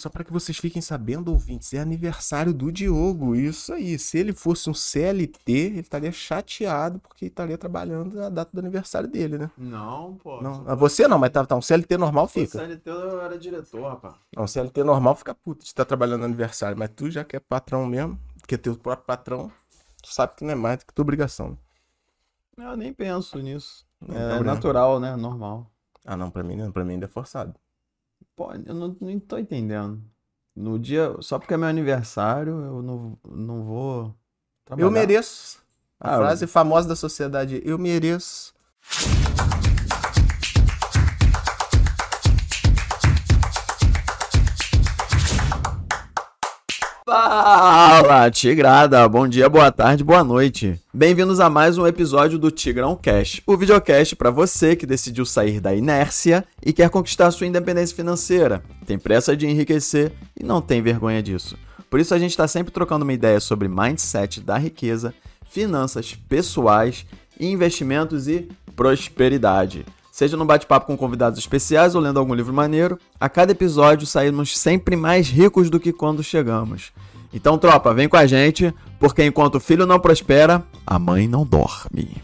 Só 0.00 0.10
para 0.10 0.22
que 0.24 0.32
vocês 0.32 0.58
fiquem 0.58 0.82
sabendo, 0.82 1.32
ouvintes, 1.32 1.72
é 1.72 1.78
aniversário 1.78 2.52
do 2.52 2.70
Diogo. 2.70 3.34
Isso 3.34 3.72
aí. 3.72 3.98
Se 3.98 4.18
ele 4.18 4.34
fosse 4.34 4.68
um 4.68 4.74
CLT, 4.74 5.52
ele 5.52 5.80
estaria 5.80 6.12
chateado 6.12 6.98
porque 6.98 7.26
estaria 7.26 7.56
trabalhando 7.56 8.14
na 8.14 8.28
data 8.28 8.50
do 8.52 8.58
aniversário 8.58 9.08
dele, 9.08 9.38
né? 9.38 9.50
Não, 9.56 10.16
pô. 10.16 10.42
Não, 10.42 10.64
ah, 10.66 10.74
você 10.74 11.08
não, 11.08 11.18
mas 11.18 11.30
tá, 11.30 11.46
tá 11.46 11.56
um 11.56 11.62
CLT 11.62 11.96
normal 11.96 12.26
O 12.26 12.28
fica. 12.28 12.58
CLT 12.58 12.90
eu 12.90 13.20
era 13.22 13.38
diretor, 13.38 13.88
rapaz. 13.88 14.14
Não, 14.36 14.44
um 14.44 14.46
CLT 14.46 14.84
normal 14.84 15.16
fica 15.16 15.34
puto 15.34 15.62
de 15.62 15.68
estar 15.68 15.86
trabalhando 15.86 16.20
no 16.20 16.26
aniversário, 16.26 16.76
mas 16.78 16.90
tu 16.94 17.10
já 17.10 17.24
que 17.24 17.34
é 17.36 17.40
patrão 17.40 17.86
mesmo, 17.86 18.20
que 18.46 18.54
é 18.54 18.58
teu 18.58 18.76
próprio 18.76 19.06
patrão, 19.06 19.50
tu 20.02 20.12
sabe 20.12 20.34
que 20.36 20.44
não 20.44 20.52
é 20.52 20.54
mais 20.54 20.78
do 20.80 20.84
que 20.86 20.92
tua 20.92 21.04
obrigação. 21.04 21.56
né? 22.58 22.66
Eu 22.70 22.76
nem 22.76 22.92
penso 22.92 23.38
nisso. 23.38 23.86
Não, 23.98 24.14
É 24.14 24.34
né? 24.34 24.40
natural, 24.40 25.00
né? 25.00 25.16
Normal. 25.16 25.70
Ah, 26.04 26.18
não, 26.18 26.30
pra 26.30 26.42
mim 26.42 26.54
não, 26.56 26.70
pra 26.70 26.84
mim 26.84 26.92
ainda 26.94 27.06
é 27.06 27.08
forçado. 27.08 27.54
Pô, 28.36 28.52
eu 28.52 28.74
não, 28.74 28.96
não 29.00 29.18
tô 29.20 29.38
entendendo. 29.38 30.02
No 30.54 30.78
dia, 30.78 31.14
só 31.20 31.38
porque 31.38 31.54
é 31.54 31.56
meu 31.56 31.68
aniversário, 31.68 32.52
eu 32.52 32.82
não, 32.82 33.18
não 33.28 33.64
vou 33.64 34.14
trabalhar. 34.64 34.86
Eu 34.86 34.90
mereço. 34.90 35.58
A 35.98 36.12
Ah, 36.14 36.18
frase 36.18 36.46
famosa 36.46 36.88
da 36.88 36.96
sociedade, 36.96 37.60
eu 37.64 37.78
mereço. 37.78 38.54
Fala, 47.08 48.28
Tigrada! 48.32 49.08
Bom 49.08 49.28
dia, 49.28 49.48
boa 49.48 49.70
tarde, 49.70 50.02
boa 50.02 50.24
noite. 50.24 50.76
Bem-vindos 50.92 51.38
a 51.38 51.48
mais 51.48 51.78
um 51.78 51.86
episódio 51.86 52.36
do 52.36 52.50
Tigrão 52.50 52.98
Cash, 53.00 53.40
o 53.46 53.56
videocast 53.56 54.16
para 54.16 54.28
você 54.28 54.74
que 54.74 54.84
decidiu 54.84 55.24
sair 55.24 55.60
da 55.60 55.72
inércia 55.72 56.44
e 56.64 56.72
quer 56.72 56.90
conquistar 56.90 57.30
sua 57.30 57.46
independência 57.46 57.94
financeira, 57.94 58.60
tem 58.84 58.98
pressa 58.98 59.36
de 59.36 59.46
enriquecer 59.46 60.12
e 60.36 60.42
não 60.42 60.60
tem 60.60 60.82
vergonha 60.82 61.22
disso. 61.22 61.56
Por 61.88 62.00
isso 62.00 62.12
a 62.12 62.18
gente 62.18 62.32
está 62.32 62.48
sempre 62.48 62.72
trocando 62.72 63.04
uma 63.04 63.12
ideia 63.12 63.38
sobre 63.38 63.68
mindset 63.68 64.40
da 64.40 64.58
riqueza, 64.58 65.14
finanças 65.48 66.12
pessoais, 66.28 67.06
investimentos 67.38 68.26
e 68.26 68.48
prosperidade. 68.74 69.86
Seja 70.16 70.34
no 70.34 70.46
bate-papo 70.46 70.86
com 70.86 70.96
convidados 70.96 71.38
especiais 71.38 71.94
ou 71.94 72.00
lendo 72.00 72.18
algum 72.18 72.32
livro 72.32 72.50
maneiro, 72.50 72.98
a 73.20 73.28
cada 73.28 73.52
episódio 73.52 74.06
saímos 74.06 74.58
sempre 74.58 74.96
mais 74.96 75.28
ricos 75.28 75.68
do 75.68 75.78
que 75.78 75.92
quando 75.92 76.22
chegamos. 76.24 76.90
Então, 77.34 77.58
tropa, 77.58 77.92
vem 77.92 78.08
com 78.08 78.16
a 78.16 78.26
gente, 78.26 78.72
porque 78.98 79.22
enquanto 79.22 79.56
o 79.56 79.60
filho 79.60 79.84
não 79.84 80.00
prospera, 80.00 80.64
a 80.86 80.98
mãe 80.98 81.28
não 81.28 81.44
dorme. 81.44 82.16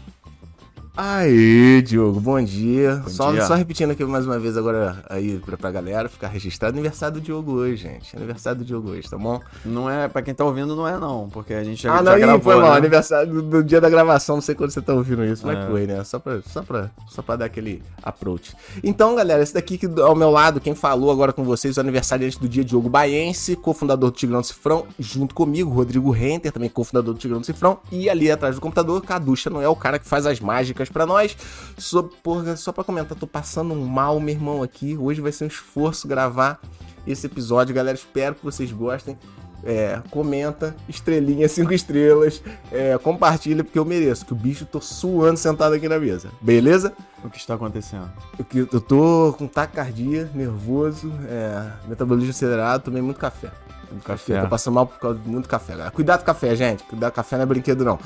Aê, 0.95 1.81
Diogo, 1.81 2.19
bom 2.19 2.39
dia. 2.43 2.97
Bom 3.03 3.09
só, 3.09 3.31
dia. 3.31 3.43
só 3.47 3.55
repetindo 3.55 3.89
aqui 3.89 4.05
mais 4.05 4.27
uma 4.27 4.37
vez 4.37 4.55
agora 4.55 5.03
aí 5.09 5.39
pra, 5.39 5.57
pra 5.57 5.71
galera 5.71 6.07
ficar 6.07 6.27
registrado. 6.27 6.75
Aniversário 6.75 7.15
do 7.15 7.21
Diogo 7.21 7.51
hoje, 7.53 7.77
gente. 7.77 8.15
Aniversário 8.15 8.59
do 8.59 8.65
Diogo 8.65 8.91
hoje, 8.91 9.09
tá 9.09 9.17
bom? 9.17 9.41
Não 9.65 9.89
é, 9.89 10.07
pra 10.07 10.21
quem 10.21 10.35
tá 10.35 10.45
ouvindo, 10.45 10.75
não 10.75 10.87
é 10.87 10.99
não, 10.99 11.29
porque 11.33 11.55
a 11.55 11.63
gente 11.63 11.81
já, 11.81 11.93
ah, 11.93 11.97
já 11.97 12.03
não, 12.03 12.15
ih, 12.17 12.19
gravou, 12.21 12.41
foi 12.41 12.55
mal. 12.61 12.71
né? 12.73 12.77
Aniversário 12.77 13.33
do, 13.33 13.41
do 13.41 13.63
dia 13.63 13.81
da 13.81 13.89
gravação, 13.89 14.35
não 14.35 14.41
sei 14.41 14.53
quando 14.53 14.69
você 14.69 14.83
tá 14.83 14.93
ouvindo 14.93 15.25
isso, 15.25 15.47
mas 15.47 15.57
É. 15.57 15.67
foi, 15.67 15.87
né? 15.87 16.03
Só 16.03 16.19
pra, 16.19 16.39
só, 16.43 16.61
pra, 16.61 16.91
só 17.07 17.23
pra 17.23 17.37
dar 17.37 17.45
aquele 17.45 17.81
approach. 18.03 18.55
Então, 18.83 19.15
galera, 19.15 19.41
esse 19.41 19.55
daqui 19.55 19.79
que 19.79 19.89
ao 19.99 20.15
meu 20.15 20.29
lado, 20.29 20.61
quem 20.61 20.75
falou 20.75 21.09
agora 21.09 21.33
com 21.33 21.43
vocês, 21.43 21.75
o 21.75 21.79
aniversariante 21.79 22.39
do 22.39 22.47
dia, 22.47 22.63
Diogo 22.63 22.87
Baense, 22.87 23.55
cofundador 23.55 24.11
do 24.11 24.15
Tigrão 24.15 24.41
do 24.41 24.45
Cifrão, 24.45 24.85
junto 24.99 25.33
comigo, 25.33 25.71
Rodrigo 25.71 26.11
Renter, 26.11 26.51
também 26.51 26.69
cofundador 26.69 27.15
do 27.15 27.19
Tigrão 27.19 27.39
do 27.39 27.45
Cifrão, 27.47 27.79
e 27.91 28.07
ali 28.11 28.29
atrás 28.29 28.53
do 28.53 28.61
computador, 28.61 29.01
Caducha 29.01 29.49
não 29.49 29.59
é 29.59 29.67
o 29.67 29.75
cara 29.75 29.97
que 29.97 30.07
faz 30.07 30.27
as 30.27 30.39
mágicas 30.39 30.82
pra 30.89 31.05
nós. 31.05 31.35
Só, 31.77 32.01
porra, 32.03 32.55
só 32.55 32.71
pra 32.71 32.83
comentar, 32.83 33.17
tô 33.17 33.27
passando 33.27 33.73
um 33.73 33.85
mal, 33.85 34.19
meu 34.19 34.33
irmão, 34.33 34.63
aqui. 34.63 34.97
Hoje 34.97 35.21
vai 35.21 35.31
ser 35.31 35.45
um 35.45 35.47
esforço 35.47 36.07
gravar 36.07 36.59
esse 37.05 37.25
episódio, 37.27 37.73
galera. 37.75 37.95
Espero 37.97 38.35
que 38.35 38.43
vocês 38.43 38.71
gostem. 38.71 39.17
É, 39.65 40.01
comenta, 40.11 40.75
estrelinha, 40.89 41.47
cinco 41.47 41.71
estrelas, 41.73 42.43
é, 42.69 42.97
compartilha, 42.97 43.63
porque 43.63 43.79
eu 43.79 43.85
mereço, 43.85 44.25
que 44.25 44.33
o 44.33 44.35
bicho 44.35 44.65
tô 44.65 44.81
suando 44.81 45.37
sentado 45.39 45.73
aqui 45.73 45.87
na 45.87 45.97
mesa. 45.97 46.27
Beleza? 46.41 46.91
O 47.23 47.29
que 47.29 47.37
está 47.37 47.53
acontecendo? 47.53 48.11
Eu, 48.37 48.43
que- 48.43 48.67
eu 48.73 48.81
tô 48.81 49.33
com 49.37 49.47
taquicardia, 49.47 50.29
nervoso, 50.35 51.13
é, 51.29 51.71
metabolismo 51.87 52.31
acelerado, 52.31 52.83
tomei 52.83 53.01
muito 53.01 53.21
café. 53.21 53.51
Muito 53.93 54.05
café. 54.05 54.41
Tô 54.41 54.47
passando 54.47 54.73
mal 54.73 54.87
por 54.87 54.99
causa 54.99 55.19
de 55.19 55.29
muito 55.29 55.47
café, 55.47 55.73
galera. 55.73 55.91
Cuidado 55.91 56.21
com 56.21 56.25
café, 56.25 56.55
gente. 56.55 56.83
Cuidado 56.83 57.11
com 57.11 57.15
café 57.15 57.35
não 57.35 57.43
é 57.43 57.45
brinquedo, 57.45 57.85
não. 57.85 57.99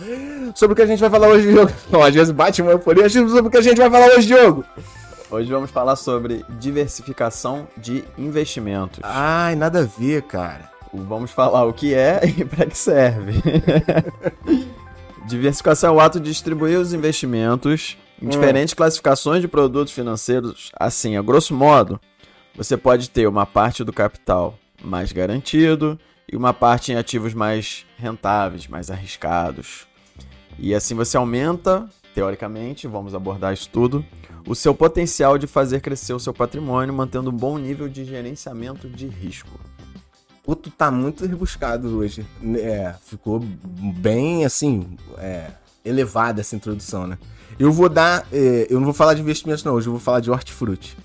Sobre 0.53 0.73
o 0.73 0.75
que 0.75 0.81
a 0.81 0.85
gente 0.85 0.99
vai 0.99 1.09
falar 1.09 1.29
hoje, 1.29 1.47
Diogo. 1.49 1.71
Não, 1.89 2.03
às 2.03 2.13
vezes 2.13 2.31
bate 2.31 2.61
uma 2.61 2.71
euforia. 2.71 3.09
Sobre 3.09 3.47
o 3.47 3.49
que 3.49 3.57
a 3.57 3.61
gente 3.61 3.77
vai 3.77 3.89
falar 3.89 4.07
hoje, 4.07 4.27
Diogo. 4.27 4.65
Hoje 5.31 5.49
vamos 5.51 5.71
falar 5.71 5.95
sobre 5.95 6.45
diversificação 6.59 7.67
de 7.77 8.03
investimentos. 8.17 8.99
Ai, 9.03 9.55
nada 9.55 9.79
a 9.79 9.83
ver, 9.83 10.23
cara. 10.23 10.69
Vamos 10.93 11.31
falar 11.31 11.63
o 11.65 11.73
que 11.73 11.93
é 11.93 12.21
e 12.25 12.45
para 12.45 12.65
que 12.65 12.77
serve. 12.77 13.41
Diversificação 15.27 15.89
é 15.89 15.97
o 15.97 15.99
ato 15.99 16.19
de 16.19 16.29
distribuir 16.29 16.79
os 16.79 16.93
investimentos 16.93 17.97
em 18.21 18.25
Hum. 18.25 18.29
diferentes 18.29 18.73
classificações 18.73 19.41
de 19.41 19.47
produtos 19.47 19.93
financeiros. 19.93 20.71
Assim, 20.79 21.17
a 21.17 21.21
grosso 21.21 21.53
modo, 21.53 21.99
você 22.55 22.75
pode 22.75 23.09
ter 23.09 23.27
uma 23.27 23.45
parte 23.45 23.83
do 23.83 23.93
capital 23.93 24.57
mais 24.83 25.11
garantido 25.11 25.99
e 26.31 26.35
uma 26.35 26.53
parte 26.53 26.91
em 26.91 26.95
ativos 26.95 27.33
mais 27.33 27.85
rentáveis, 27.97 28.67
mais 28.67 28.91
arriscados. 28.91 29.88
E 30.59 30.73
assim 30.73 30.95
você 30.95 31.17
aumenta, 31.17 31.88
teoricamente, 32.13 32.87
vamos 32.87 33.13
abordar 33.13 33.53
isso 33.53 33.69
tudo, 33.69 34.05
o 34.47 34.55
seu 34.55 34.73
potencial 34.73 35.37
de 35.37 35.45
fazer 35.45 35.81
crescer 35.81 36.13
o 36.13 36.19
seu 36.19 36.33
patrimônio, 36.33 36.93
mantendo 36.93 37.29
um 37.29 37.35
bom 37.35 37.57
nível 37.57 37.87
de 37.87 38.05
gerenciamento 38.05 38.89
de 38.89 39.07
risco. 39.07 39.59
Pô, 40.43 40.55
tu 40.55 40.71
tá 40.71 40.89
muito 40.89 41.25
rebuscado 41.25 41.97
hoje. 41.97 42.25
É, 42.55 42.95
ficou 43.03 43.39
bem, 43.39 44.45
assim, 44.45 44.97
é, 45.17 45.51
elevada 45.83 46.39
essa 46.39 46.55
introdução, 46.55 47.05
né? 47.05 47.17
Eu 47.59 47.71
vou 47.71 47.89
dar. 47.89 48.25
é, 48.31 48.66
eu 48.69 48.79
não 48.79 48.85
vou 48.85 48.93
falar 48.93 49.13
de 49.13 49.21
investimentos, 49.21 49.63
não. 49.66 49.73
Hoje 49.73 49.87
eu 49.87 49.91
vou 49.91 49.99
falar 49.99 50.21
de 50.21 50.31
hortifruti. 50.31 50.95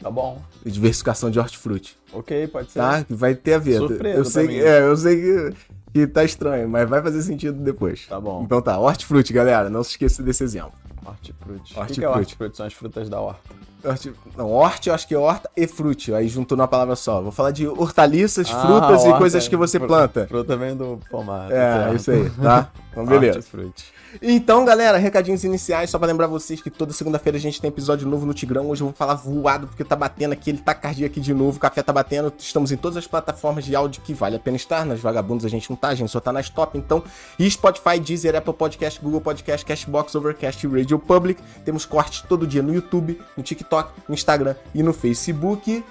Tá 0.00 0.10
bom. 0.10 0.40
Diversificação 0.64 1.30
de 1.30 1.38
hortifruti. 1.38 1.96
Ok, 2.12 2.46
pode 2.48 2.70
ser. 2.70 2.78
Tá? 2.78 3.04
Vai 3.08 3.34
ter 3.34 3.54
a 3.54 3.58
ver. 3.58 3.78
Surpresa 3.78 4.18
eu 4.18 4.24
sei 4.24 4.48
que, 4.48 4.60
é, 4.60 4.80
eu 4.82 4.96
sei 4.96 5.16
que, 5.20 5.54
que 5.92 6.06
tá 6.06 6.24
estranho, 6.24 6.68
mas 6.68 6.88
vai 6.88 7.02
fazer 7.02 7.22
sentido 7.22 7.58
depois. 7.62 8.06
Tá 8.06 8.20
bom. 8.20 8.42
Então 8.44 8.62
tá, 8.62 8.78
hortifruti, 8.78 9.32
galera. 9.32 9.68
Não 9.68 9.82
se 9.82 9.90
esqueça 9.90 10.22
desse 10.22 10.44
exemplo. 10.44 10.72
Hortifruti. 11.04 11.72
O 11.72 11.74
que 11.74 11.80
Hortifruti. 11.80 11.98
que 12.00 12.04
é 12.04 12.08
hortifruti? 12.08 12.56
São 12.56 12.66
as 12.66 12.72
frutas 12.72 13.08
da 13.08 13.20
horta. 13.20 13.57
Horti... 13.84 14.12
Não, 14.36 14.50
horti 14.50 14.88
eu 14.88 14.94
acho 14.94 15.06
que 15.06 15.14
é 15.14 15.18
horta 15.18 15.48
e 15.56 15.66
frute. 15.66 16.12
Aí 16.12 16.28
juntou 16.28 16.56
numa 16.56 16.68
palavra 16.68 16.96
só. 16.96 17.20
Vou 17.20 17.32
falar 17.32 17.50
de 17.50 17.66
hortaliças, 17.66 18.48
Ah, 18.50 18.60
frutas 18.60 19.04
e 19.04 19.06
horta, 19.06 19.18
coisas 19.18 19.48
que 19.48 19.56
você 19.56 19.78
planta. 19.78 20.26
Fruta 20.26 20.56
vem 20.56 20.76
do 20.76 20.98
pomar. 21.10 21.50
É, 21.50 21.94
isso 21.94 22.10
aí, 22.10 22.30
tá? 22.30 22.70
Então, 22.90 23.06
beleza. 23.06 23.38
Hortifruti. 23.38 23.92
Então, 24.20 24.64
galera, 24.64 24.98
recadinhos 24.98 25.44
iniciais, 25.44 25.90
só 25.90 25.98
pra 25.98 26.08
lembrar 26.08 26.26
vocês 26.26 26.60
que 26.60 26.68
toda 26.70 26.92
segunda-feira 26.92 27.38
a 27.38 27.40
gente 27.40 27.60
tem 27.60 27.68
episódio 27.68 28.08
novo 28.08 28.26
no 28.26 28.34
Tigrão. 28.34 28.68
Hoje 28.70 28.82
eu 28.82 28.86
vou 28.86 28.94
falar 28.94 29.14
voado, 29.14 29.68
porque 29.68 29.84
tá 29.84 29.94
batendo 29.94 30.32
aqui, 30.32 30.50
ele 30.50 30.58
tá 30.58 30.74
cardíaco 30.74 31.12
aqui 31.12 31.20
de 31.20 31.32
novo, 31.32 31.58
o 31.58 31.60
café 31.60 31.80
tá 31.80 31.92
batendo. 31.92 32.32
Estamos 32.36 32.72
em 32.72 32.76
todas 32.76 32.96
as 32.96 33.06
plataformas 33.06 33.64
de 33.64 33.76
áudio 33.76 34.02
que 34.02 34.12
vale 34.14 34.34
a 34.34 34.38
pena 34.40 34.56
estar. 34.56 34.84
Nas 34.84 34.98
vagabundas 34.98 35.44
a 35.44 35.48
gente 35.48 35.70
não 35.70 35.76
tá, 35.76 35.88
a 35.88 35.94
gente 35.94 36.10
só 36.10 36.18
tá 36.18 36.32
nas 36.32 36.48
top, 36.48 36.76
então. 36.76 37.04
E 37.38 37.48
Spotify, 37.48 38.00
Deezer, 38.00 38.34
Apple 38.34 38.54
Podcast, 38.54 39.00
Google 39.00 39.20
Podcast, 39.20 39.64
Cashbox, 39.64 40.14
Overcast 40.16 40.66
e 40.66 40.68
Radio 40.68 40.98
Public. 40.98 41.40
Temos 41.64 41.84
cortes 41.84 42.22
todo 42.22 42.48
dia 42.48 42.62
no 42.62 42.74
YouTube, 42.74 43.20
no 43.36 43.42
TikTok, 43.44 43.67
no 44.08 44.14
Instagram 44.14 44.54
e 44.74 44.82
no 44.82 44.92
Facebook. 44.92 45.84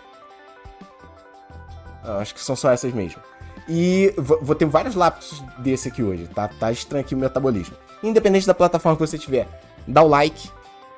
Ah, 2.04 2.20
acho 2.20 2.34
que 2.34 2.42
são 2.42 2.56
só 2.56 2.72
essas 2.72 2.94
mesmo. 2.94 3.22
E 3.70 4.14
vou 4.18 4.56
ter 4.56 4.66
vários 4.66 4.96
lapsos 4.96 5.44
desse 5.58 5.90
aqui 5.90 6.02
hoje, 6.02 6.28
tá? 6.28 6.48
Tá 6.48 6.72
estranho 6.72 7.04
aqui 7.04 7.14
o 7.14 7.18
metabolismo. 7.18 7.76
Independente 8.02 8.48
da 8.48 8.54
plataforma 8.54 8.96
que 8.96 9.06
você 9.06 9.18
tiver, 9.18 9.48
dá 9.86 10.02
o 10.02 10.08
like, 10.08 10.50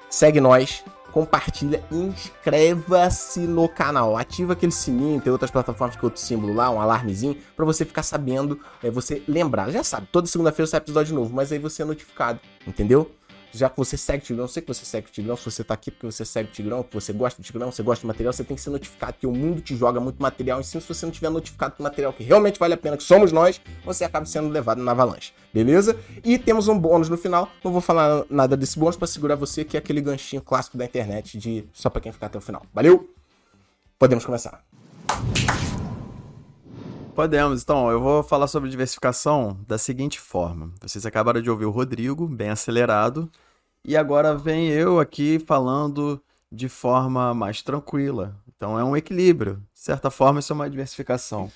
segue 0.09 0.39
nós, 0.39 0.84
compartilha, 1.12 1.84
inscreva-se 1.91 3.39
no 3.39 3.68
canal. 3.68 4.16
Ativa 4.16 4.53
aquele 4.53 4.72
sininho, 4.72 5.19
tem 5.19 5.31
outras 5.31 5.50
plataformas 5.50 5.95
com 5.95 6.06
outro 6.06 6.22
símbolo 6.22 6.53
lá, 6.53 6.69
um 6.69 6.80
alarmezinho, 6.80 7.38
pra 7.56 7.65
você 7.65 7.83
ficar 7.83 8.03
sabendo, 8.03 8.59
é, 8.83 8.92
você 8.92 9.24
lembrar. 9.27 9.71
Já 9.71 9.83
sabe, 9.83 10.07
toda 10.12 10.27
segunda-feira 10.27 10.68
sai 10.68 10.77
episódio 10.77 11.15
novo, 11.15 11.33
mas 11.33 11.51
aí 11.51 11.57
você 11.57 11.81
é 11.81 11.86
notificado, 11.86 12.39
entendeu? 12.68 13.09
Já 13.51 13.69
que 13.69 13.78
você 13.78 13.98
segue 13.98 14.24
o 14.24 14.25
Tigrão, 14.25 14.46
eu 14.46 14.48
sei 14.48 14.62
que 14.62 14.68
você 14.68 14.86
segue 14.86 15.07
o 15.07 15.12
Tigrão, 15.12 15.36
se 15.36 15.46
você 15.46 15.63
tá 15.63 15.74
aqui 15.74 15.92
porque 15.92 16.06
você 16.06 16.24
segue 16.24 16.50
o 16.50 16.51
Tigrão, 16.51 16.84
que 16.84 16.94
você 16.94 17.12
gosta 17.12 17.42
do 17.42 17.46
Tigrão, 17.46 17.72
você 17.72 17.81
gosta 17.84 18.04
do 18.04 18.07
material, 18.07 18.31
você 18.31 18.44
tem 18.44 18.56
que 18.56 18.62
ser 18.62 18.69
notificado, 18.69 19.13
porque 19.13 19.28
o 19.28 19.31
mundo 19.31 19.62
te 19.62 19.75
joga 19.75 20.00
muito 20.00 20.22
material 20.22 20.62
cima. 20.69 20.81
Se 20.81 20.88
você 20.88 21.06
não 21.06 21.12
tiver 21.12 21.30
notificado 21.30 21.75
do 21.78 21.84
material 21.84 22.13
que 22.13 22.24
realmente 22.24 22.60
vale 22.60 22.74
a 22.74 22.78
pena, 22.78 22.96
que 22.96 23.04
somos 23.04 23.31
nós, 23.31 23.60
você 23.84 24.04
acaba 24.04 24.25
sendo 24.25 24.50
levado 24.50 24.81
na 24.81 24.92
avalanche, 24.92 25.34
beleza? 25.54 25.98
E 26.24 26.38
temos 26.38 26.68
um 26.68 26.78
bônus 26.78 27.10
no 27.10 27.18
final, 27.18 27.50
não 27.63 27.72
vou 27.72 27.81
falar 27.81 28.24
nada 28.30 28.56
desse 28.56 28.78
bônus 28.78 28.96
pra 28.96 29.07
segurar 29.07 29.36
você, 29.36 29.66
que 29.66 29.75
é 29.75 29.80
aquele 29.80 30.01
ganchinho 30.01 30.42
clássico 30.42 30.78
da 30.78 30.86
internet 30.86 31.38
de 31.38 31.66
só 31.74 31.90
pra 31.90 32.01
quem 32.01 32.12
ficar 32.12 32.28
até 32.28 32.38
o 32.38 32.42
final. 32.42 32.66
Valeu? 32.74 33.13
Podemos 33.98 34.25
começar. 34.25 34.63
Podemos, 37.19 37.63
então, 37.63 37.92
eu 37.92 38.00
vou 38.00 38.24
falar 38.24 38.48
sobre 38.48 38.69
diversificação 38.69 39.60
da 39.68 39.77
seguinte 39.77 40.18
forma. 40.18 40.71
Vocês 40.81 41.06
acabaram 41.06 41.42
de 41.42 41.50
ouvir 41.50 41.66
o 41.66 41.69
Rodrigo, 41.69 42.25
bem 42.25 42.50
acelerado, 42.50 43.30
e 43.83 43.98
agora 43.98 44.33
vem 44.33 44.69
eu 44.69 45.01
aqui 45.01 45.38
falando 45.38 46.21
de 46.50 46.69
forma 46.69 47.33
mais 47.33 47.62
tranquila, 47.62 48.38
Então 48.48 48.80
é 48.80 48.86
um 48.86 48.95
equilíbrio. 48.95 49.56
De 49.74 49.81
certa 49.81 50.10
forma, 50.10 50.39
isso 50.39 50.54
é 50.54 50.56
uma 50.56 50.69
diversificação. 50.69 51.51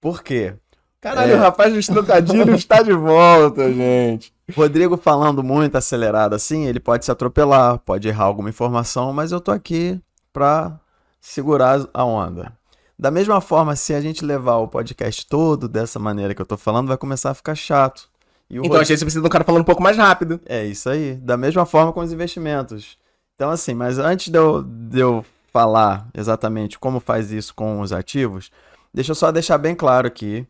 Por 0.00 0.20
quê? 0.20 0.56
Caralho, 1.00 1.34
é... 1.34 1.36
o 1.36 1.38
rapaz 1.38 1.72
dos 1.72 1.86
trocadilhos 1.86 2.58
está 2.58 2.82
de 2.82 2.92
volta, 2.92 3.72
gente. 3.72 4.34
Rodrigo 4.52 4.96
falando 4.96 5.44
muito 5.44 5.76
acelerado 5.76 6.34
assim, 6.34 6.66
ele 6.66 6.80
pode 6.80 7.04
se 7.04 7.12
atropelar, 7.12 7.78
pode 7.78 8.08
errar 8.08 8.24
alguma 8.24 8.48
informação, 8.48 9.12
mas 9.12 9.30
eu 9.30 9.40
tô 9.40 9.52
aqui 9.52 10.00
para 10.32 10.76
segurar 11.20 11.88
a 11.94 12.04
onda. 12.04 12.58
Da 13.00 13.10
mesma 13.10 13.40
forma, 13.40 13.74
se 13.76 13.94
a 13.94 14.00
gente 14.02 14.22
levar 14.22 14.56
o 14.56 14.68
podcast 14.68 15.26
todo 15.26 15.66
dessa 15.66 15.98
maneira 15.98 16.34
que 16.34 16.42
eu 16.42 16.44
tô 16.44 16.58
falando, 16.58 16.88
vai 16.88 16.98
começar 16.98 17.30
a 17.30 17.34
ficar 17.34 17.54
chato. 17.54 18.10
então 18.50 18.64
Rodrigo... 18.64 18.82
a 18.82 18.84
gente 18.84 19.00
precisa 19.00 19.22
de 19.22 19.26
um 19.26 19.30
cara 19.30 19.42
falando 19.42 19.62
um 19.62 19.64
pouco 19.64 19.82
mais 19.82 19.96
rápido. 19.96 20.38
É 20.44 20.66
isso 20.66 20.90
aí. 20.90 21.14
Da 21.14 21.34
mesma 21.34 21.64
forma 21.64 21.94
com 21.94 22.00
os 22.00 22.12
investimentos. 22.12 22.98
Então, 23.34 23.48
assim, 23.48 23.72
mas 23.72 23.98
antes 23.98 24.28
de 24.28 24.36
eu, 24.36 24.62
de 24.62 25.00
eu 25.00 25.24
falar 25.50 26.10
exatamente 26.12 26.78
como 26.78 27.00
faz 27.00 27.32
isso 27.32 27.54
com 27.54 27.80
os 27.80 27.90
ativos, 27.90 28.50
deixa 28.92 29.12
eu 29.12 29.14
só 29.14 29.32
deixar 29.32 29.56
bem 29.56 29.74
claro 29.74 30.06
aqui 30.06 30.46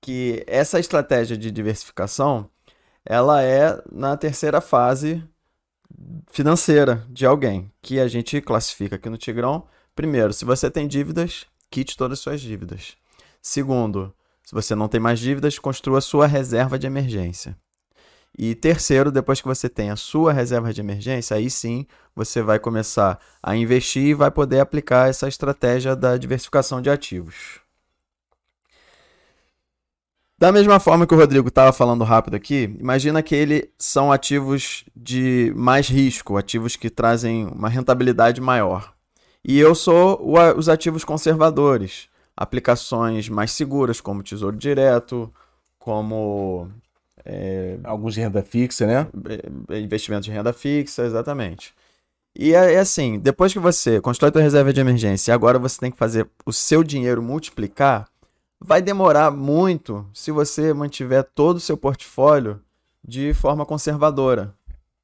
que 0.00 0.42
essa 0.48 0.80
estratégia 0.80 1.36
de 1.36 1.52
diversificação 1.52 2.50
ela 3.06 3.44
é 3.44 3.80
na 3.92 4.16
terceira 4.16 4.60
fase 4.60 5.22
financeira 6.32 7.06
de 7.08 7.24
alguém, 7.24 7.70
que 7.80 8.00
a 8.00 8.08
gente 8.08 8.40
classifica 8.40 8.96
aqui 8.96 9.08
no 9.08 9.16
Tigrão. 9.16 9.68
Primeiro, 9.94 10.32
se 10.32 10.44
você 10.44 10.68
tem 10.68 10.88
dívidas, 10.88 11.46
quite 11.72 11.96
todas 11.96 12.18
as 12.18 12.22
suas 12.22 12.40
dívidas. 12.40 12.96
Segundo, 13.40 14.14
se 14.44 14.54
você 14.54 14.74
não 14.74 14.88
tem 14.88 15.00
mais 15.00 15.18
dívidas, 15.18 15.58
construa 15.58 16.00
sua 16.02 16.26
reserva 16.26 16.78
de 16.78 16.86
emergência. 16.86 17.56
E 18.38 18.54
terceiro, 18.54 19.10
depois 19.10 19.40
que 19.40 19.48
você 19.48 19.68
tem 19.68 19.90
a 19.90 19.96
sua 19.96 20.32
reserva 20.32 20.72
de 20.72 20.80
emergência, 20.80 21.36
aí 21.36 21.50
sim 21.50 21.86
você 22.14 22.42
vai 22.42 22.58
começar 22.58 23.18
a 23.42 23.56
investir 23.56 24.04
e 24.04 24.14
vai 24.14 24.30
poder 24.30 24.60
aplicar 24.60 25.08
essa 25.08 25.28
estratégia 25.28 25.96
da 25.96 26.16
diversificação 26.16 26.80
de 26.80 26.90
ativos. 26.90 27.60
Da 30.38 30.50
mesma 30.50 30.80
forma 30.80 31.06
que 31.06 31.14
o 31.14 31.16
Rodrigo 31.16 31.48
estava 31.48 31.72
falando 31.72 32.04
rápido 32.04 32.34
aqui, 32.34 32.74
imagina 32.80 33.22
que 33.22 33.34
eles 33.34 33.68
são 33.78 34.10
ativos 34.10 34.84
de 34.96 35.52
mais 35.54 35.88
risco, 35.88 36.36
ativos 36.36 36.74
que 36.74 36.90
trazem 36.90 37.46
uma 37.46 37.68
rentabilidade 37.68 38.40
maior. 38.40 38.92
E 39.44 39.58
eu 39.58 39.74
sou 39.74 40.20
o, 40.20 40.38
os 40.56 40.68
ativos 40.68 41.04
conservadores, 41.04 42.08
aplicações 42.36 43.28
mais 43.28 43.52
seguras, 43.52 44.00
como 44.00 44.22
Tesouro 44.22 44.56
Direto, 44.56 45.32
como. 45.78 46.68
É, 47.24 47.78
Alguns 47.84 48.14
de 48.14 48.20
renda 48.20 48.42
fixa, 48.42 48.86
né? 48.86 49.06
É, 49.68 49.78
investimentos 49.78 50.24
de 50.24 50.32
renda 50.32 50.52
fixa, 50.52 51.04
exatamente. 51.04 51.74
E 52.34 52.54
é, 52.54 52.74
é 52.74 52.78
assim: 52.78 53.18
depois 53.18 53.52
que 53.52 53.58
você 53.58 54.00
constrói 54.00 54.32
sua 54.32 54.42
reserva 54.42 54.72
de 54.72 54.80
emergência 54.80 55.32
e 55.32 55.34
agora 55.34 55.58
você 55.58 55.78
tem 55.78 55.90
que 55.90 55.98
fazer 55.98 56.28
o 56.46 56.52
seu 56.52 56.82
dinheiro 56.82 57.22
multiplicar 57.22 58.08
vai 58.64 58.80
demorar 58.80 59.30
muito 59.30 60.06
se 60.14 60.30
você 60.30 60.72
mantiver 60.72 61.24
todo 61.34 61.56
o 61.56 61.60
seu 61.60 61.76
portfólio 61.76 62.60
de 63.06 63.34
forma 63.34 63.66
conservadora. 63.66 64.54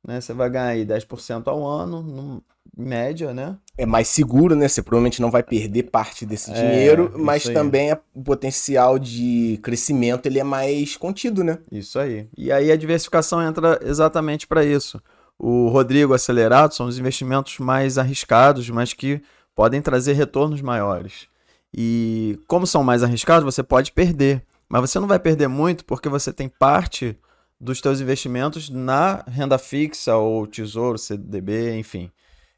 Né? 0.07 0.21
Você 0.21 0.33
vai 0.33 0.49
ganhar 0.49 0.69
aí 0.69 0.87
10% 0.87 1.49
ao 1.49 1.67
ano, 1.67 2.03
no, 2.03 2.43
média, 2.77 3.35
né? 3.35 3.57
É 3.79 3.87
mais 3.87 4.09
seguro, 4.09 4.55
né? 4.55 4.69
Você 4.69 4.83
provavelmente 4.83 5.23
não 5.23 5.31
vai 5.31 5.43
perder 5.43 5.85
parte 5.85 6.27
desse 6.27 6.51
é, 6.51 6.55
dinheiro, 6.55 7.13
mas 7.17 7.45
também 7.45 7.93
o 8.13 8.23
potencial 8.23 8.99
de 8.99 9.59
crescimento 9.63 10.27
ele 10.27 10.39
é 10.39 10.45
mais 10.45 10.97
contido, 10.97 11.43
né? 11.43 11.59
Isso 11.71 11.99
aí. 11.99 12.29
E 12.37 12.53
aí 12.53 12.71
a 12.71 12.77
diversificação 12.77 13.41
entra 13.41 13.79
exatamente 13.83 14.47
para 14.47 14.65
isso. 14.65 15.01
O 15.39 15.69
Rodrigo 15.69 16.13
acelerado 16.13 16.75
são 16.75 16.87
os 16.87 16.99
investimentos 16.99 17.59
mais 17.59 17.97
arriscados, 17.97 18.69
mas 18.69 18.93
que 18.93 19.23
podem 19.55 19.81
trazer 19.81 20.15
retornos 20.15 20.61
maiores. 20.61 21.29
E 21.73 22.39
como 22.49 22.67
são 22.67 22.83
mais 22.83 23.03
arriscados, 23.03 23.45
você 23.45 23.63
pode 23.63 23.93
perder. 23.93 24.43
Mas 24.69 24.83
você 24.83 24.99
não 24.99 25.07
vai 25.07 25.19
perder 25.19 25.49
muito 25.49 25.85
porque 25.85 26.09
você 26.09 26.33
tem 26.33 26.49
parte 26.49 27.17
dos 27.61 27.79
seus 27.79 28.01
investimentos 28.01 28.69
na 28.69 29.25
renda 29.27 29.59
fixa 29.59 30.17
ou 30.17 30.47
tesouro, 30.47 30.99
CDB, 30.99 31.77
enfim, 31.77 32.11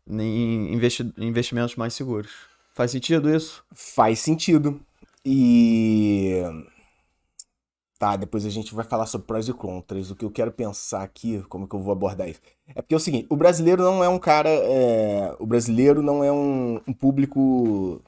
em 0.09 0.75
investi 0.75 1.13
investimentos 1.19 1.77
mais 1.77 1.95
seguros. 1.95 2.31
Faz 2.75 2.91
sentido 2.91 3.35
isso? 3.35 3.65
Faz 3.73 4.19
sentido. 4.21 4.81
E 5.25 6.43
tá, 7.99 8.17
depois 8.17 8.47
a 8.47 8.51
gente 8.51 8.75
vai 8.75 8.85
falar 8.85 9.07
sobre 9.07 9.27
prós 9.27 9.47
e 9.49 9.53
contras. 9.53 10.11
O 10.11 10.17
que 10.17 10.25
eu 10.25 10.31
quero 10.31 10.51
pensar 10.51 11.03
aqui, 11.03 11.45
como 11.49 11.69
que 11.69 11.75
eu 11.75 11.81
vou 11.81 11.93
abordar 11.93 12.29
isso? 12.29 12.41
É 12.75 12.81
porque 12.81 12.95
é 12.95 12.97
o 12.97 13.01
seguinte, 13.01 13.27
o 13.29 13.37
brasileiro 13.37 13.83
não 13.83 14.03
é 14.03 14.09
um 14.09 14.19
cara, 14.19 14.49
é... 14.49 15.37
o 15.39 15.45
brasileiro 15.45 16.03
não 16.03 16.25
é 16.25 16.33
um, 16.33 16.81
um 16.87 16.93
público 16.95 18.03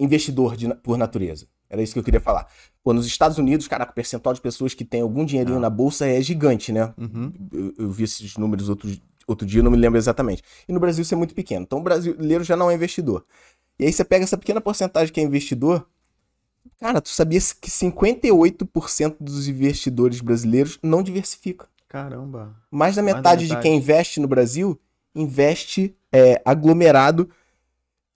investidor 0.00 0.56
de, 0.56 0.74
por 0.76 0.96
natureza. 0.96 1.46
Era 1.68 1.82
isso 1.82 1.92
que 1.92 1.98
eu 1.98 2.04
queria 2.04 2.20
falar. 2.20 2.46
Pô, 2.82 2.92
nos 2.92 3.06
Estados 3.06 3.36
Unidos, 3.36 3.66
cara, 3.66 3.84
o 3.84 3.92
percentual 3.92 4.34
de 4.34 4.40
pessoas 4.40 4.74
que 4.74 4.84
tem 4.84 5.00
algum 5.00 5.24
dinheirinho 5.24 5.58
ah. 5.58 5.60
na 5.60 5.70
bolsa 5.70 6.06
é 6.06 6.20
gigante, 6.20 6.72
né? 6.72 6.94
Uhum. 6.96 7.32
Eu, 7.52 7.74
eu, 7.78 7.90
vi 7.90 8.04
esses 8.04 8.36
números 8.36 8.68
outro, 8.68 8.88
outro 9.26 9.46
dia, 9.46 9.62
não 9.62 9.70
me 9.70 9.76
lembro 9.76 9.98
exatamente. 9.98 10.42
E 10.68 10.72
no 10.72 10.80
Brasil 10.80 11.02
isso 11.02 11.14
é 11.14 11.16
muito 11.16 11.34
pequeno. 11.34 11.62
Então 11.62 11.78
o 11.78 11.82
brasileiro 11.82 12.44
já 12.44 12.56
não 12.56 12.70
é 12.70 12.74
investidor. 12.74 13.24
E 13.78 13.86
aí 13.86 13.92
você 13.92 14.04
pega 14.04 14.24
essa 14.24 14.38
pequena 14.38 14.60
porcentagem 14.60 15.12
que 15.12 15.20
é 15.20 15.22
investidor. 15.22 15.86
Cara, 16.78 17.00
tu 17.00 17.08
sabia 17.08 17.40
que 17.60 17.70
58% 17.70 19.16
dos 19.20 19.48
investidores 19.48 20.20
brasileiros 20.20 20.78
não 20.82 21.02
diversificam. 21.02 21.66
Caramba. 21.88 22.54
Mais 22.70 22.96
da 22.96 23.02
metade, 23.02 23.22
Mais 23.22 23.38
da 23.38 23.42
metade. 23.42 23.56
de 23.56 23.62
quem 23.62 23.76
investe 23.76 24.20
no 24.20 24.28
Brasil 24.28 24.80
investe 25.14 25.96
é, 26.12 26.42
aglomerado 26.44 27.30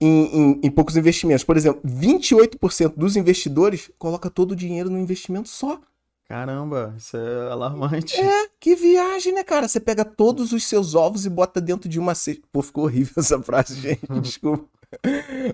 em, 0.01 0.25
em, 0.25 0.59
em, 0.63 0.71
poucos 0.71 0.97
investimentos. 0.97 1.43
Por 1.43 1.57
exemplo, 1.57 1.81
28% 1.85 2.93
dos 2.95 3.15
investidores 3.15 3.91
coloca 3.97 4.29
todo 4.29 4.51
o 4.51 4.55
dinheiro 4.55 4.89
no 4.89 4.97
investimento 4.97 5.49
só. 5.49 5.79
Caramba, 6.29 6.93
isso 6.95 7.17
é 7.17 7.51
alarmante. 7.51 8.15
É, 8.21 8.47
que 8.59 8.75
viagem, 8.75 9.33
né, 9.33 9.43
cara? 9.43 9.67
Você 9.67 9.79
pega 9.79 10.05
todos 10.05 10.53
os 10.53 10.63
seus 10.63 10.93
ovos 10.93 11.25
e 11.25 11.29
bota 11.29 11.59
dentro 11.59 11.89
de 11.89 11.99
uma 11.99 12.13
cesta. 12.13 12.43
Pô, 12.51 12.61
ficou 12.61 12.83
horrível 12.83 13.13
essa 13.17 13.41
frase, 13.41 13.73
gente. 13.73 14.01
Desculpa. 14.21 14.63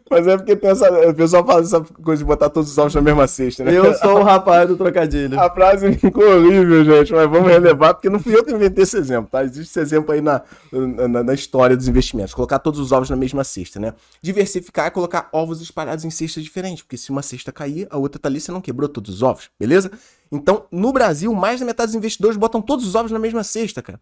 Mas 0.10 0.27
é 0.27 0.38
porque 0.38 0.56
tem 0.56 0.69
essa, 0.69 0.89
o 1.10 1.13
pessoal 1.13 1.45
fala 1.45 1.62
essa 1.62 1.81
coisa 1.81 2.22
de 2.22 2.25
botar 2.25 2.50
todos 2.50 2.72
os 2.72 2.77
ovos 2.77 2.94
na 2.94 3.01
mesma 3.01 3.25
cesta, 3.25 3.63
né? 3.63 3.77
Eu 3.77 3.94
sou 3.95 4.19
o 4.19 4.24
rapaz 4.24 4.68
do 4.68 4.75
trocadilho. 4.75 5.39
A 5.39 5.50
frase 5.50 5.94
ficou 5.98 6.24
horrível, 6.24 6.83
gente, 6.83 7.13
mas 7.13 7.30
vamos 7.30 7.50
relevar, 7.50 7.94
porque 7.94 8.10
não 8.10 8.19
fui 8.19 8.36
eu 8.36 8.44
que 8.44 8.54
inventei 8.54 8.83
esse 8.83 8.98
exemplo, 8.98 9.30
tá? 9.31 9.44
Existe 9.44 9.72
esse 9.72 9.80
exemplo 9.80 10.13
aí 10.13 10.22
na, 10.22 10.42
na, 10.72 11.24
na 11.24 11.33
história 11.33 11.75
dos 11.75 11.88
investimentos. 11.88 12.33
Colocar 12.33 12.60
todos 12.60 12.80
os 12.80 12.92
ovos 12.92 13.10
na 13.10 13.16
mesma 13.16 13.44
cesta, 13.45 13.80
né? 13.80 13.94
Diversificar 14.22 14.88
é 14.88 14.89
colocar 14.89 15.30
ovos 15.31 15.62
espalhados 15.62 16.04
em 16.04 16.10
cestas 16.10 16.44
diferentes, 16.44 16.83
porque 16.83 16.98
se 16.98 17.12
uma 17.12 17.22
cesta 17.22 17.51
cair, 17.51 17.88
a 17.89 17.98
outra 17.98 18.19
tá 18.19 18.30
ali, 18.30 18.39
você 18.39 18.51
não 18.51 18.62
quebrou 18.62 18.88
todos 18.89 19.15
os 19.15 19.22
ovos, 19.22 19.50
beleza? 19.60 19.91
Então, 20.32 20.65
no 20.72 20.91
Brasil, 20.91 21.34
mais 21.34 21.60
da 21.60 21.65
metade 21.65 21.89
dos 21.89 21.96
investidores 21.96 22.38
botam 22.38 22.62
todos 22.62 22.86
os 22.86 22.96
ovos 22.96 23.12
na 23.12 23.20
mesma 23.20 23.44
cesta, 23.44 23.82
cara. 23.82 24.00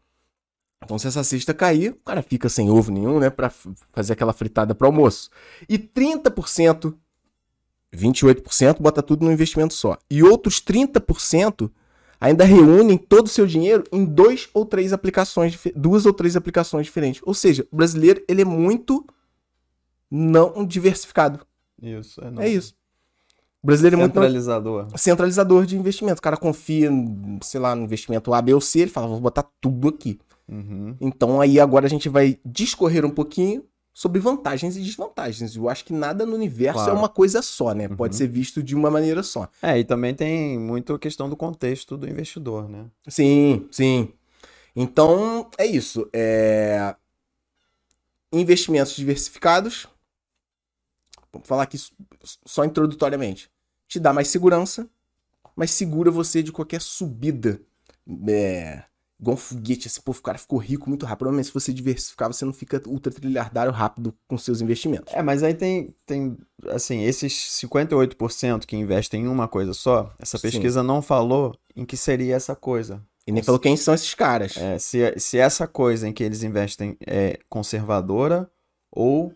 Então, 0.83 0.99
se 0.99 1.07
essa 1.07 1.23
cesta 1.23 1.53
cair, 1.53 1.91
o 1.91 2.05
cara 2.05 2.21
fica 2.21 2.49
sem 2.49 2.69
ovo 2.69 2.91
nenhum, 2.91 3.19
né? 3.19 3.29
Pra 3.29 3.49
fazer 3.91 4.13
aquela 4.13 4.33
fritada 4.33 4.75
para 4.75 4.87
almoço. 4.87 5.29
E 5.67 5.77
30%, 5.77 6.93
28% 7.95 8.81
bota 8.81 9.01
tudo 9.01 9.25
no 9.25 9.31
investimento 9.31 9.73
só. 9.73 9.97
E 10.09 10.21
outros 10.23 10.61
30% 10.61 11.71
ainda 12.19 12.43
reúnem 12.43 12.97
todo 12.97 13.27
o 13.27 13.29
seu 13.29 13.45
dinheiro 13.45 13.83
em 13.91 14.05
dois 14.05 14.49
ou 14.53 14.65
três 14.65 14.93
aplicações, 14.93 15.57
duas 15.75 16.05
ou 16.05 16.13
três 16.13 16.35
aplicações 16.35 16.85
diferentes. 16.85 17.21
Ou 17.25 17.33
seja, 17.33 17.67
o 17.71 17.75
brasileiro, 17.75 18.23
ele 18.27 18.41
é 18.41 18.45
muito 18.45 19.05
não 20.09 20.65
diversificado. 20.65 21.45
Isso, 21.81 22.21
é, 22.21 22.31
não. 22.31 22.41
é 22.41 22.47
isso. 22.47 22.75
O 23.63 23.67
brasileiro 23.67 23.95
é 23.95 23.99
muito 23.99 24.13
centralizador. 24.13 24.87
centralizador 24.97 25.65
de 25.65 25.77
investimento. 25.77 26.19
O 26.19 26.21
cara 26.21 26.35
confia, 26.35 26.91
sei 27.41 27.61
lá, 27.61 27.73
no 27.73 27.83
investimento 27.83 28.33
A, 28.33 28.41
B 28.41 28.53
ou 28.53 28.61
C, 28.61 28.81
ele 28.81 28.91
fala, 28.91 29.07
vou 29.07 29.21
botar 29.21 29.45
tudo 29.61 29.87
aqui. 29.87 30.19
Uhum. 30.49 30.97
Então 30.99 31.39
aí 31.39 31.59
agora 31.59 31.85
a 31.85 31.89
gente 31.89 32.09
vai 32.09 32.37
discorrer 32.45 33.05
um 33.05 33.09
pouquinho 33.09 33.63
sobre 33.93 34.19
vantagens 34.19 34.75
e 34.75 34.81
desvantagens. 34.81 35.55
Eu 35.55 35.69
acho 35.69 35.85
que 35.85 35.93
nada 35.93 36.25
no 36.25 36.35
universo 36.35 36.81
é 36.81 36.83
claro. 36.83 36.97
é 36.97 36.99
uma 36.99 37.09
coisa 37.09 37.41
só, 37.41 37.73
né? 37.73 37.87
Uhum. 37.87 37.95
Pode 37.95 38.15
ser 38.15 38.27
visto 38.27 38.61
de 38.61 38.75
uma 38.75 38.91
maneira 38.91 39.23
só. 39.23 39.47
É, 39.61 39.79
e 39.79 39.83
também 39.83 40.13
tem 40.13 40.59
muito 40.59 40.93
a 40.93 40.99
questão 40.99 41.29
do 41.29 41.37
contexto 41.37 41.95
do 41.95 42.09
investidor, 42.09 42.67
né? 42.67 42.85
Sim, 43.07 43.67
sim. 43.71 44.09
Então, 44.75 45.49
é 45.57 45.65
isso. 45.65 46.09
É... 46.11 46.95
Investimentos 48.33 48.95
diversificados. 48.95 49.87
Vamos 51.33 51.47
falar 51.47 51.63
aqui 51.63 51.77
só 52.45 52.63
introdutoriamente. 52.63 53.49
Te 53.87 53.99
dá 53.99 54.13
mais 54.13 54.27
segurança, 54.27 54.87
mas 55.55 55.71
segura 55.71 56.11
você 56.11 56.43
de 56.43 56.51
qualquer 56.51 56.81
subida 56.81 57.59
é, 58.27 58.83
igual 59.19 59.35
um 59.35 59.37
foguete, 59.37 59.87
assim, 59.87 60.01
pô, 60.01 60.11
o 60.11 60.21
cara 60.21 60.37
ficou 60.37 60.59
rico 60.59 60.89
muito 60.89 61.05
rápido. 61.05 61.19
Provavelmente 61.19 61.47
se 61.47 61.53
você 61.53 61.73
diversificar, 61.73 62.31
você 62.31 62.43
não 62.43 62.53
fica 62.53 62.81
ultra 62.85 63.11
trilhardário 63.11 63.71
rápido 63.71 64.13
com 64.27 64.37
seus 64.37 64.61
investimentos. 64.61 65.13
É, 65.13 65.21
mas 65.21 65.41
aí 65.43 65.53
tem, 65.53 65.95
tem 66.05 66.37
assim, 66.67 67.03
esses 67.03 67.33
58% 67.33 68.65
que 68.65 68.75
investem 68.75 69.23
em 69.23 69.27
uma 69.27 69.47
coisa 69.47 69.73
só, 69.73 70.13
essa 70.19 70.37
pesquisa 70.37 70.81
Sim. 70.81 70.87
não 70.87 71.01
falou 71.01 71.57
em 71.75 71.85
que 71.85 71.95
seria 71.95 72.35
essa 72.35 72.55
coisa. 72.55 73.01
E 73.25 73.31
nem 73.31 73.41
falou 73.41 73.59
quem 73.59 73.77
são 73.77 73.93
esses 73.93 74.13
caras. 74.13 74.57
É, 74.57 74.77
se, 74.77 75.17
se 75.17 75.37
essa 75.37 75.65
coisa 75.65 76.07
em 76.07 76.11
que 76.11 76.23
eles 76.23 76.43
investem 76.43 76.97
é 77.07 77.39
conservadora 77.49 78.49
ou 78.91 79.33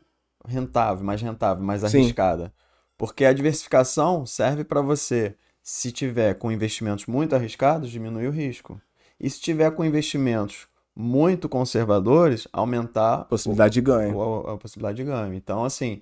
rentável, 0.47 1.03
mais 1.05 1.21
rentável, 1.21 1.63
mais 1.63 1.81
Sim. 1.81 1.99
arriscada? 1.99 2.53
Porque 2.97 3.25
a 3.25 3.33
diversificação 3.33 4.25
serve 4.25 4.63
para 4.63 4.81
você, 4.81 5.35
se 5.61 5.91
tiver 5.91 6.33
com 6.35 6.51
investimentos 6.51 7.05
muito 7.05 7.35
arriscados, 7.35 7.89
diminuir 7.91 8.27
o 8.27 8.31
risco. 8.31 8.81
E 9.19 9.29
se 9.29 9.39
tiver 9.39 9.69
com 9.71 9.85
investimentos 9.85 10.67
muito 10.95 11.47
conservadores, 11.47 12.47
aumentar 12.51 13.25
Possibilidade 13.25 13.73
de 13.75 13.81
ganho. 13.81 14.15
o- 14.17 14.47
a, 14.47 14.53
a 14.53 14.57
possibilidade 14.57 14.97
de 14.97 15.03
ganho. 15.03 15.33
Então, 15.33 15.63
assim, 15.63 16.01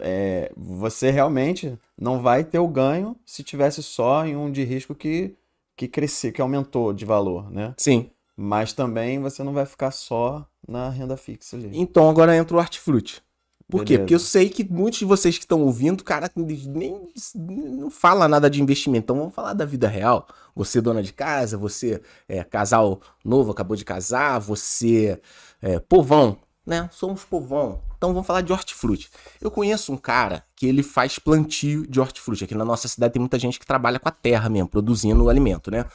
é, 0.00 0.50
você 0.56 1.10
realmente 1.10 1.78
não 1.98 2.20
vai 2.20 2.44
ter 2.44 2.58
o 2.58 2.68
ganho 2.68 3.16
se 3.24 3.42
tivesse 3.42 3.82
só 3.82 4.26
em 4.26 4.36
um 4.36 4.50
de 4.50 4.62
risco 4.64 4.94
que, 4.94 5.34
que 5.76 5.88
cresceu, 5.88 6.32
que 6.32 6.40
aumentou 6.42 6.92
de 6.92 7.04
valor, 7.04 7.50
né? 7.50 7.74
Sim. 7.78 8.10
Mas 8.36 8.72
também 8.74 9.18
você 9.18 9.42
não 9.42 9.54
vai 9.54 9.64
ficar 9.64 9.90
só 9.90 10.46
na 10.68 10.90
renda 10.90 11.16
fixa 11.16 11.56
ali. 11.56 11.70
Então 11.72 12.08
agora 12.10 12.36
entra 12.36 12.54
o 12.56 12.60
Hortifruti. 12.60 13.22
Por 13.68 13.84
quê? 13.84 13.94
Beleza. 13.94 14.02
Porque 14.02 14.14
eu 14.14 14.20
sei 14.20 14.48
que 14.48 14.64
muitos 14.64 15.00
de 15.00 15.04
vocês 15.04 15.36
que 15.36 15.44
estão 15.44 15.62
ouvindo, 15.62 16.04
cara, 16.04 16.30
nem 16.36 17.10
não 17.34 17.90
fala 17.90 18.28
nada 18.28 18.48
de 18.48 18.62
investimento. 18.62 19.04
Então 19.04 19.16
vamos 19.16 19.34
falar 19.34 19.54
da 19.54 19.64
vida 19.64 19.88
real. 19.88 20.28
Você, 20.54 20.80
dona 20.80 21.02
de 21.02 21.12
casa, 21.12 21.58
você 21.58 22.00
é 22.28 22.44
casal 22.44 23.00
novo, 23.24 23.50
acabou 23.50 23.76
de 23.76 23.84
casar, 23.84 24.38
você 24.38 25.20
é 25.60 25.80
povão, 25.80 26.38
né? 26.64 26.88
Somos 26.92 27.24
povão. 27.24 27.82
Então 27.96 28.12
vamos 28.12 28.26
falar 28.26 28.42
de 28.42 28.52
hortifruti. 28.52 29.10
Eu 29.40 29.50
conheço 29.50 29.92
um 29.92 29.96
cara 29.96 30.44
que 30.54 30.66
ele 30.66 30.82
faz 30.82 31.18
plantio 31.18 31.86
de 31.86 31.98
hortifruti. 31.98 32.44
Aqui 32.44 32.54
na 32.54 32.64
nossa 32.64 32.86
cidade 32.86 33.14
tem 33.14 33.20
muita 33.20 33.38
gente 33.38 33.58
que 33.58 33.66
trabalha 33.66 33.98
com 33.98 34.08
a 34.08 34.12
terra 34.12 34.48
mesmo, 34.48 34.68
produzindo 34.68 35.24
o 35.24 35.28
alimento, 35.28 35.70
né? 35.70 35.86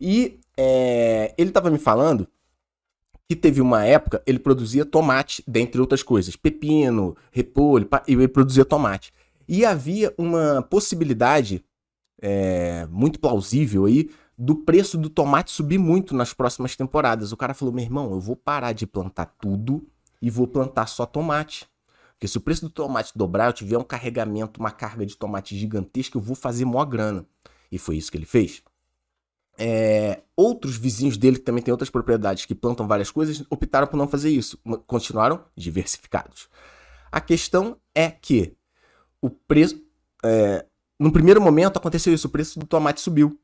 E 0.00 0.40
é, 0.56 1.34
ele 1.38 1.52
tava 1.52 1.70
me 1.70 1.78
falando 1.78 2.26
que 3.34 3.40
teve 3.40 3.60
uma 3.60 3.84
época, 3.84 4.22
ele 4.26 4.38
produzia 4.38 4.84
tomate, 4.84 5.42
dentre 5.46 5.80
outras 5.80 6.02
coisas, 6.02 6.36
pepino, 6.36 7.16
repolho, 7.30 7.88
e 8.06 8.12
ele 8.12 8.28
produzia 8.28 8.64
tomate. 8.64 9.12
E 9.48 9.64
havia 9.64 10.12
uma 10.18 10.62
possibilidade 10.62 11.64
é, 12.20 12.86
muito 12.90 13.18
plausível 13.18 13.86
aí 13.86 14.10
do 14.36 14.56
preço 14.56 14.98
do 14.98 15.08
tomate 15.08 15.50
subir 15.50 15.78
muito 15.78 16.14
nas 16.14 16.34
próximas 16.34 16.76
temporadas. 16.76 17.32
O 17.32 17.36
cara 17.36 17.54
falou: 17.54 17.72
meu 17.72 17.84
irmão, 17.84 18.12
eu 18.12 18.20
vou 18.20 18.36
parar 18.36 18.72
de 18.72 18.86
plantar 18.86 19.26
tudo 19.40 19.86
e 20.20 20.28
vou 20.28 20.46
plantar 20.46 20.86
só 20.86 21.06
tomate. 21.06 21.66
Porque 22.12 22.28
se 22.28 22.38
o 22.38 22.40
preço 22.40 22.62
do 22.62 22.70
tomate 22.70 23.12
dobrar, 23.16 23.46
eu 23.46 23.52
tiver 23.52 23.78
um 23.78 23.82
carregamento, 23.82 24.60
uma 24.60 24.70
carga 24.70 25.06
de 25.06 25.16
tomate 25.16 25.56
gigantesca, 25.56 26.16
eu 26.16 26.22
vou 26.22 26.36
fazer 26.36 26.64
mó 26.64 26.84
grana. 26.84 27.26
E 27.70 27.78
foi 27.78 27.96
isso 27.96 28.10
que 28.10 28.18
ele 28.18 28.26
fez. 28.26 28.62
É, 29.58 30.22
outros 30.36 30.76
vizinhos 30.76 31.16
dele, 31.16 31.38
que 31.38 31.44
também 31.44 31.62
têm 31.62 31.72
outras 31.72 31.90
propriedades 31.90 32.46
que 32.46 32.54
plantam 32.54 32.86
várias 32.86 33.10
coisas, 33.10 33.44
optaram 33.50 33.86
por 33.86 33.96
não 33.96 34.08
fazer 34.08 34.30
isso. 34.30 34.58
Continuaram 34.86 35.44
diversificados. 35.56 36.48
A 37.10 37.20
questão 37.20 37.76
é 37.94 38.10
que 38.10 38.56
o 39.20 39.30
preço. 39.30 39.80
É, 40.24 40.64
no 40.98 41.12
primeiro 41.12 41.40
momento 41.40 41.76
aconteceu 41.76 42.14
isso, 42.14 42.28
o 42.28 42.30
preço 42.30 42.58
do 42.58 42.66
tomate 42.66 43.00
subiu. 43.00 43.38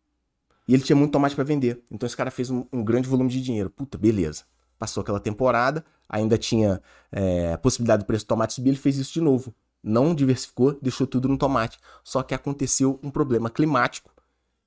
E 0.67 0.75
ele 0.75 0.83
tinha 0.83 0.97
muito 0.97 1.13
tomate 1.13 1.35
para 1.35 1.45
vender. 1.45 1.83
Então 1.91 2.07
esse 2.07 2.17
cara 2.17 2.31
fez 2.31 2.51
um, 2.51 2.65
um 2.73 2.85
grande 2.85 3.09
volume 3.09 3.31
de 3.31 3.41
dinheiro. 3.43 3.71
Puta, 3.71 3.97
beleza. 3.97 4.45
Passou 4.79 5.01
aquela 5.01 5.19
temporada, 5.19 5.85
ainda 6.09 6.39
tinha 6.39 6.81
é, 7.11 7.53
a 7.53 7.59
possibilidade 7.59 8.05
do 8.05 8.07
preço 8.07 8.25
do 8.25 8.29
tomate 8.29 8.55
subir, 8.55 8.71
ele 8.71 8.79
fez 8.79 8.97
isso 8.97 9.13
de 9.13 9.21
novo. 9.21 9.55
Não 9.83 10.15
diversificou, 10.15 10.79
deixou 10.81 11.07
tudo 11.07 11.29
no 11.29 11.39
tomate. 11.39 11.79
Só 12.05 12.23
que 12.23 12.35
aconteceu 12.35 12.99
um 13.03 13.11
problema 13.11 13.51
climático 13.51 14.11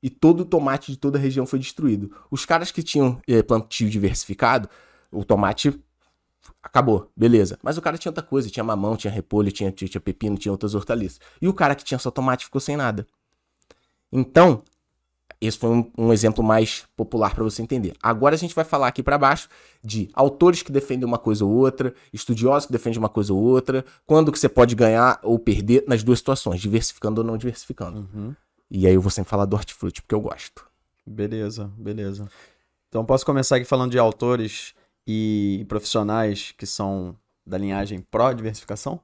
e 0.01 0.10
todo 0.10 0.41
o 0.41 0.46
tomate 0.46 0.91
de 0.91 0.98
toda 0.98 1.17
a 1.17 1.22
região 1.22 1.46
foi 1.46 1.60
destruído. 1.60 2.12
Os 2.29 2.46
caras 2.46 2.72
que 2.72 2.81
tinham 2.81 3.22
eh, 3.27 3.43
plantio 3.43 3.89
diversificado, 3.89 4.70
o 5.12 5.24
tomate 5.24 5.79
acabou, 6.63 7.12
beleza. 7.15 7.58
Mas 7.62 7.77
o 7.77 7.81
cara 7.81 7.98
tinha 7.98 8.10
outra 8.10 8.24
coisa, 8.24 8.50
tinha 8.50 8.63
mamão, 8.63 8.96
tinha 8.96 9.12
repolho, 9.12 9.51
tinha, 9.51 9.72
tinha, 9.72 9.88
tinha 9.88 10.01
pepino, 10.01 10.38
tinha 10.38 10.51
outras 10.51 10.74
hortaliças. 10.74 11.20
E 11.41 11.48
o 11.48 11.53
cara 11.53 11.75
que 11.75 11.84
tinha 11.84 12.00
só 12.00 12.10
tomate 12.10 12.46
ficou 12.46 12.62
sem 12.62 12.75
nada. 12.75 13.05
Então, 14.12 14.63
esse 15.39 15.58
foi 15.58 15.70
um, 15.70 15.91
um 15.98 16.13
exemplo 16.13 16.43
mais 16.43 16.86
popular 16.96 17.34
para 17.34 17.43
você 17.43 17.63
entender. 17.63 17.93
Agora 18.01 18.36
a 18.36 18.38
gente 18.38 18.53
vai 18.53 18.63
falar 18.63 18.88
aqui 18.88 19.01
para 19.01 19.17
baixo 19.17 19.50
de 19.84 20.10
autores 20.13 20.62
que 20.62 20.72
defendem 20.72 21.05
uma 21.05 21.17
coisa 21.17 21.43
ou 21.43 21.51
outra, 21.51 21.93
estudiosos 22.13 22.67
que 22.67 22.72
defendem 22.72 23.00
uma 23.00 23.10
coisa 23.10 23.34
ou 23.34 23.41
outra, 23.41 23.84
quando 24.05 24.31
que 24.31 24.38
você 24.38 24.48
pode 24.48 24.75
ganhar 24.75 25.20
ou 25.24 25.39
perder 25.39 25.84
nas 25.88 26.03
duas 26.03 26.20
situações, 26.20 26.62
diversificando 26.62 27.22
ou 27.22 27.27
não 27.27 27.38
diversificando. 27.38 28.08
Uhum. 28.13 28.36
E 28.71 28.87
aí 28.87 28.93
eu 28.93 29.01
vou 29.01 29.11
sempre 29.11 29.29
falar 29.29 29.43
do 29.43 29.55
hortifruti, 29.55 30.01
porque 30.01 30.15
eu 30.15 30.21
gosto. 30.21 30.65
Beleza, 31.05 31.69
beleza. 31.77 32.29
Então 32.87 33.05
posso 33.05 33.25
começar 33.25 33.57
aqui 33.57 33.65
falando 33.65 33.91
de 33.91 33.99
autores 33.99 34.73
e 35.05 35.65
profissionais 35.67 36.53
que 36.57 36.65
são 36.65 37.15
da 37.45 37.57
linhagem 37.57 37.99
pró-diversificação? 37.99 38.99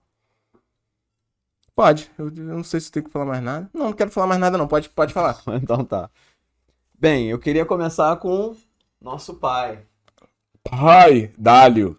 Pode. 1.75 2.09
Eu, 2.17 2.27
eu 2.27 2.55
não 2.55 2.63
sei 2.63 2.79
se 2.79 2.89
tem 2.89 3.03
que 3.03 3.09
falar 3.09 3.25
mais 3.25 3.43
nada. 3.43 3.69
Não, 3.73 3.87
não 3.87 3.93
quero 3.93 4.09
falar 4.09 4.27
mais 4.27 4.39
nada, 4.39 4.57
não. 4.57 4.67
Pode, 4.67 4.89
pode 4.89 5.13
falar. 5.13 5.43
Então 5.61 5.83
tá. 5.83 6.09
Bem, 6.97 7.29
eu 7.29 7.37
queria 7.37 7.65
começar 7.65 8.15
com 8.15 8.55
nosso 9.01 9.35
pai, 9.35 9.85
Pai, 10.63 11.31
Dálio. 11.37 11.97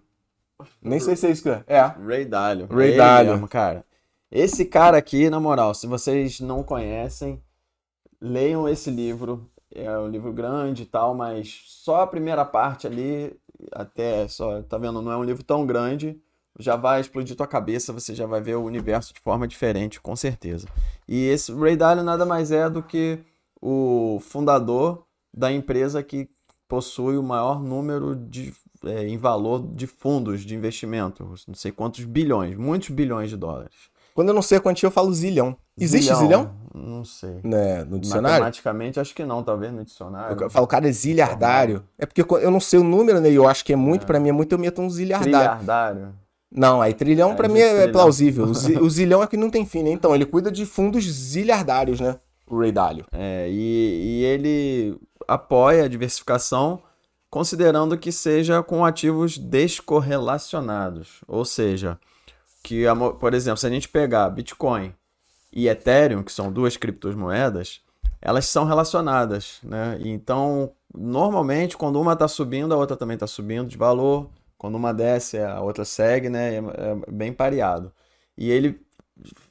Nem 0.82 1.00
sei 1.00 1.16
se 1.16 1.26
é 1.26 1.30
isso 1.30 1.42
que 1.42 1.48
é. 1.48 1.64
É. 1.66 1.80
Ray 1.80 2.24
Dalio. 2.24 2.66
Ray 2.66 2.88
Ele 2.88 2.96
Dalio. 2.96 3.32
mesmo, 3.32 3.48
cara. 3.48 3.84
Esse 4.30 4.64
cara 4.64 4.98
aqui, 4.98 5.30
na 5.30 5.40
moral, 5.40 5.72
se 5.74 5.86
vocês 5.86 6.40
não 6.40 6.62
conhecem, 6.62 7.42
leiam 8.20 8.68
esse 8.68 8.90
livro. 8.90 9.48
É 9.74 9.98
um 9.98 10.08
livro 10.08 10.32
grande 10.32 10.84
e 10.84 10.86
tal, 10.86 11.14
mas 11.14 11.62
só 11.66 12.02
a 12.02 12.06
primeira 12.06 12.44
parte 12.44 12.86
ali, 12.86 13.38
até 13.72 14.26
só, 14.26 14.62
tá 14.62 14.78
vendo? 14.78 15.02
Não 15.02 15.12
é 15.12 15.16
um 15.16 15.24
livro 15.24 15.42
tão 15.42 15.66
grande, 15.66 16.18
já 16.58 16.74
vai 16.74 17.00
explodir 17.00 17.36
tua 17.36 17.46
cabeça, 17.46 17.92
você 17.92 18.14
já 18.14 18.26
vai 18.26 18.40
ver 18.40 18.56
o 18.56 18.64
universo 18.64 19.12
de 19.12 19.20
forma 19.20 19.46
diferente, 19.46 20.00
com 20.00 20.16
certeza. 20.16 20.66
E 21.06 21.26
esse 21.26 21.52
Ray 21.52 21.76
Dalio 21.76 22.02
nada 22.02 22.24
mais 22.24 22.50
é 22.50 22.68
do 22.68 22.82
que 22.82 23.18
o 23.60 24.18
fundador 24.22 25.04
da 25.32 25.52
empresa 25.52 26.02
que 26.02 26.28
possui 26.66 27.16
o 27.16 27.22
maior 27.22 27.62
número 27.62 28.16
de, 28.16 28.52
é, 28.84 29.06
em 29.06 29.16
valor 29.16 29.66
de 29.74 29.86
fundos 29.86 30.42
de 30.42 30.54
investimento, 30.54 31.24
não 31.46 31.54
sei 31.54 31.72
quantos 31.72 32.04
bilhões, 32.04 32.56
muitos 32.56 32.90
bilhões 32.90 33.30
de 33.30 33.36
dólares. 33.36 33.90
Quando 34.18 34.30
eu 34.30 34.34
não 34.34 34.42
sei 34.42 34.58
a 34.58 34.60
quantia, 34.60 34.88
eu 34.88 34.90
falo 34.90 35.14
zilhão. 35.14 35.56
Existe 35.78 36.12
zilhão? 36.12 36.50
Não 36.74 37.04
sei. 37.04 37.38
Né, 37.44 37.84
no 37.84 38.00
dicionário? 38.00 38.32
Matematicamente, 38.40 38.98
acho 38.98 39.14
que 39.14 39.24
não, 39.24 39.44
talvez 39.44 39.72
no 39.72 39.84
dicionário. 39.84 40.36
Eu 40.42 40.50
falo, 40.50 40.66
cara, 40.66 40.88
é 40.88 40.90
zilhardário. 40.90 41.84
É 41.96 42.04
porque 42.04 42.22
eu 42.44 42.50
não 42.50 42.58
sei 42.58 42.80
o 42.80 42.82
número, 42.82 43.20
né? 43.20 43.30
e 43.30 43.36
Eu 43.36 43.48
acho 43.48 43.64
que 43.64 43.72
é 43.72 43.76
muito, 43.76 44.06
pra 44.06 44.18
mim 44.18 44.30
é 44.30 44.32
muito, 44.32 44.50
eu 44.52 44.58
meto 44.58 44.82
um 44.82 44.90
zilhardário. 44.90 45.30
Trilhardário. 45.30 46.14
Não, 46.50 46.82
aí 46.82 46.94
trilhão 46.94 47.30
É, 47.30 47.34
pra 47.36 47.46
de 47.46 47.54
mim 47.54 47.60
é 47.60 47.72
trilhão. 47.74 47.92
plausível. 47.92 48.46
O 48.82 48.90
zilhão 48.90 49.22
é 49.22 49.26
que 49.28 49.36
não 49.36 49.50
tem 49.50 49.64
fim, 49.64 49.84
né? 49.84 49.90
Então, 49.92 50.12
ele 50.12 50.26
cuida 50.26 50.50
de 50.50 50.66
fundos 50.66 51.04
zilhardários, 51.04 52.00
né? 52.00 52.16
O 52.50 52.58
Ray 52.58 52.72
Dalio. 52.72 53.04
É, 53.12 53.46
e, 53.48 53.52
e 54.18 54.24
ele 54.24 54.98
apoia 55.28 55.84
a 55.84 55.88
diversificação 55.88 56.82
considerando 57.30 57.96
que 57.96 58.10
seja 58.10 58.64
com 58.64 58.84
ativos 58.84 59.38
descorrelacionados. 59.38 61.20
Ou 61.28 61.44
seja, 61.44 61.96
que, 62.68 62.84
por 63.18 63.32
exemplo, 63.32 63.56
se 63.56 63.66
a 63.66 63.70
gente 63.70 63.88
pegar 63.88 64.28
Bitcoin 64.28 64.92
e 65.50 65.68
Ethereum, 65.68 66.22
que 66.22 66.30
são 66.30 66.52
duas 66.52 66.76
criptomoedas, 66.76 67.80
elas 68.20 68.44
são 68.44 68.66
relacionadas, 68.66 69.58
né? 69.62 69.98
Então, 70.00 70.70
normalmente, 70.94 71.78
quando 71.78 71.98
uma 71.98 72.12
está 72.12 72.28
subindo, 72.28 72.74
a 72.74 72.76
outra 72.76 72.94
também 72.94 73.14
está 73.14 73.26
subindo 73.26 73.68
de 73.68 73.78
valor. 73.78 74.28
Quando 74.58 74.74
uma 74.74 74.92
desce, 74.92 75.38
a 75.38 75.62
outra 75.62 75.82
segue, 75.82 76.28
né? 76.28 76.56
É, 76.56 76.58
é 76.58 77.10
bem 77.10 77.32
pareado. 77.32 77.90
E 78.36 78.50
ele 78.50 78.78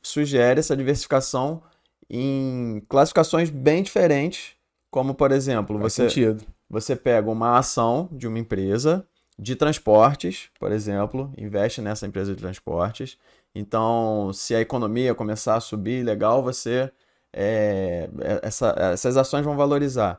sugere 0.04 0.60
essa 0.60 0.78
diversificação 0.78 1.64
em 2.08 2.84
classificações 2.88 3.50
bem 3.50 3.82
diferentes, 3.82 4.52
como, 4.92 5.16
por 5.16 5.32
exemplo, 5.32 5.80
Faz 5.80 5.94
você, 5.94 6.08
sentido. 6.08 6.44
você 6.70 6.96
pega 6.96 7.32
uma 7.32 7.58
ação 7.58 8.10
de 8.12 8.28
uma 8.28 8.38
empresa 8.38 9.04
de 9.40 9.56
transportes, 9.56 10.50
por 10.60 10.72
exemplo, 10.72 11.32
investe 11.38 11.82
nessa 11.82 12.08
empresa 12.08 12.34
de 12.36 12.42
transportes. 12.42 13.18
Então, 13.56 14.32
se 14.34 14.56
a 14.56 14.62
economia 14.62 15.16
começar 15.16 15.56
a 15.56 15.60
subir, 15.60 16.04
legal, 16.04 16.44
você 16.44 16.92
é, 17.34 18.10
é, 18.22 18.40
essa- 18.44 18.74
essas 18.94 19.18
ações 19.18 19.46
vão 19.46 19.56
valorizar. 19.58 20.18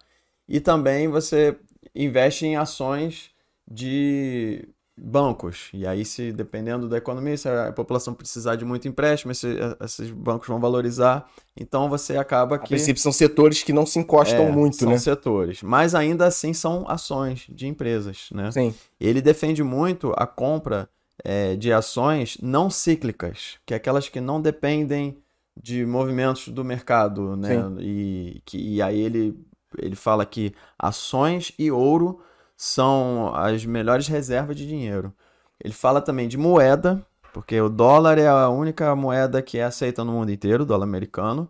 E 0.48 0.60
também 0.60 1.08
você 1.08 1.58
investe 1.94 2.46
em 2.46 2.56
ações 2.56 3.30
de 3.70 4.68
bancos. 5.00 5.68
E 5.72 5.86
aí, 5.86 6.04
se 6.04 6.32
dependendo 6.32 6.88
da 6.88 6.96
economia, 6.96 7.36
se 7.36 7.48
a 7.48 7.72
população 7.72 8.12
precisar 8.14 8.56
de 8.56 8.64
muito 8.64 8.88
empréstimo, 8.88 9.32
esse- 9.32 9.56
esses 9.84 10.10
bancos 10.10 10.48
vão 10.48 10.58
valorizar. 10.60 11.26
Então, 11.56 11.88
você 11.88 12.16
acaba 12.16 12.56
A 12.56 12.58
que 12.58 12.68
princípio, 12.68 13.00
são 13.00 13.12
setores 13.12 13.62
que 13.62 13.72
não 13.72 13.86
se 13.86 13.98
encostam 13.98 14.46
é, 14.46 14.52
muito, 14.52 14.76
são 14.76 14.90
né? 14.90 14.98
setores, 14.98 15.62
mas 15.62 15.94
ainda 15.94 16.26
assim 16.26 16.52
são 16.52 16.84
ações 16.88 17.46
de 17.48 17.66
empresas, 17.66 18.28
né? 18.32 18.50
Sim. 18.50 18.74
Ele 19.00 19.20
defende 19.20 19.62
muito 19.62 20.12
a 20.16 20.26
compra 20.26 20.88
é, 21.24 21.56
de 21.56 21.72
ações 21.72 22.38
não 22.42 22.70
cíclicas, 22.70 23.56
que 23.66 23.74
é 23.74 23.76
aquelas 23.76 24.08
que 24.08 24.20
não 24.20 24.40
dependem 24.40 25.18
de 25.60 25.84
movimentos 25.84 26.48
do 26.48 26.64
mercado, 26.64 27.36
né? 27.36 27.54
E, 27.80 28.40
que, 28.44 28.56
e 28.56 28.80
aí 28.80 29.00
ele, 29.00 29.36
ele 29.76 29.96
fala 29.96 30.24
que 30.24 30.54
ações 30.78 31.52
e 31.58 31.70
ouro 31.70 32.20
são 32.58 33.32
as 33.36 33.64
melhores 33.64 34.08
reservas 34.08 34.56
de 34.56 34.66
dinheiro. 34.66 35.14
Ele 35.62 35.72
fala 35.72 36.00
também 36.00 36.26
de 36.26 36.36
moeda, 36.36 37.06
Porque 37.32 37.60
o 37.60 37.68
dólar 37.68 38.18
é 38.18 38.26
a 38.26 38.48
única 38.48 38.94
moeda 38.96 39.40
que 39.40 39.58
é 39.58 39.64
aceita 39.64 40.02
no 40.02 40.12
mundo 40.12 40.32
inteiro, 40.32 40.64
o 40.64 40.66
dólar 40.66 40.84
americano. 40.84 41.48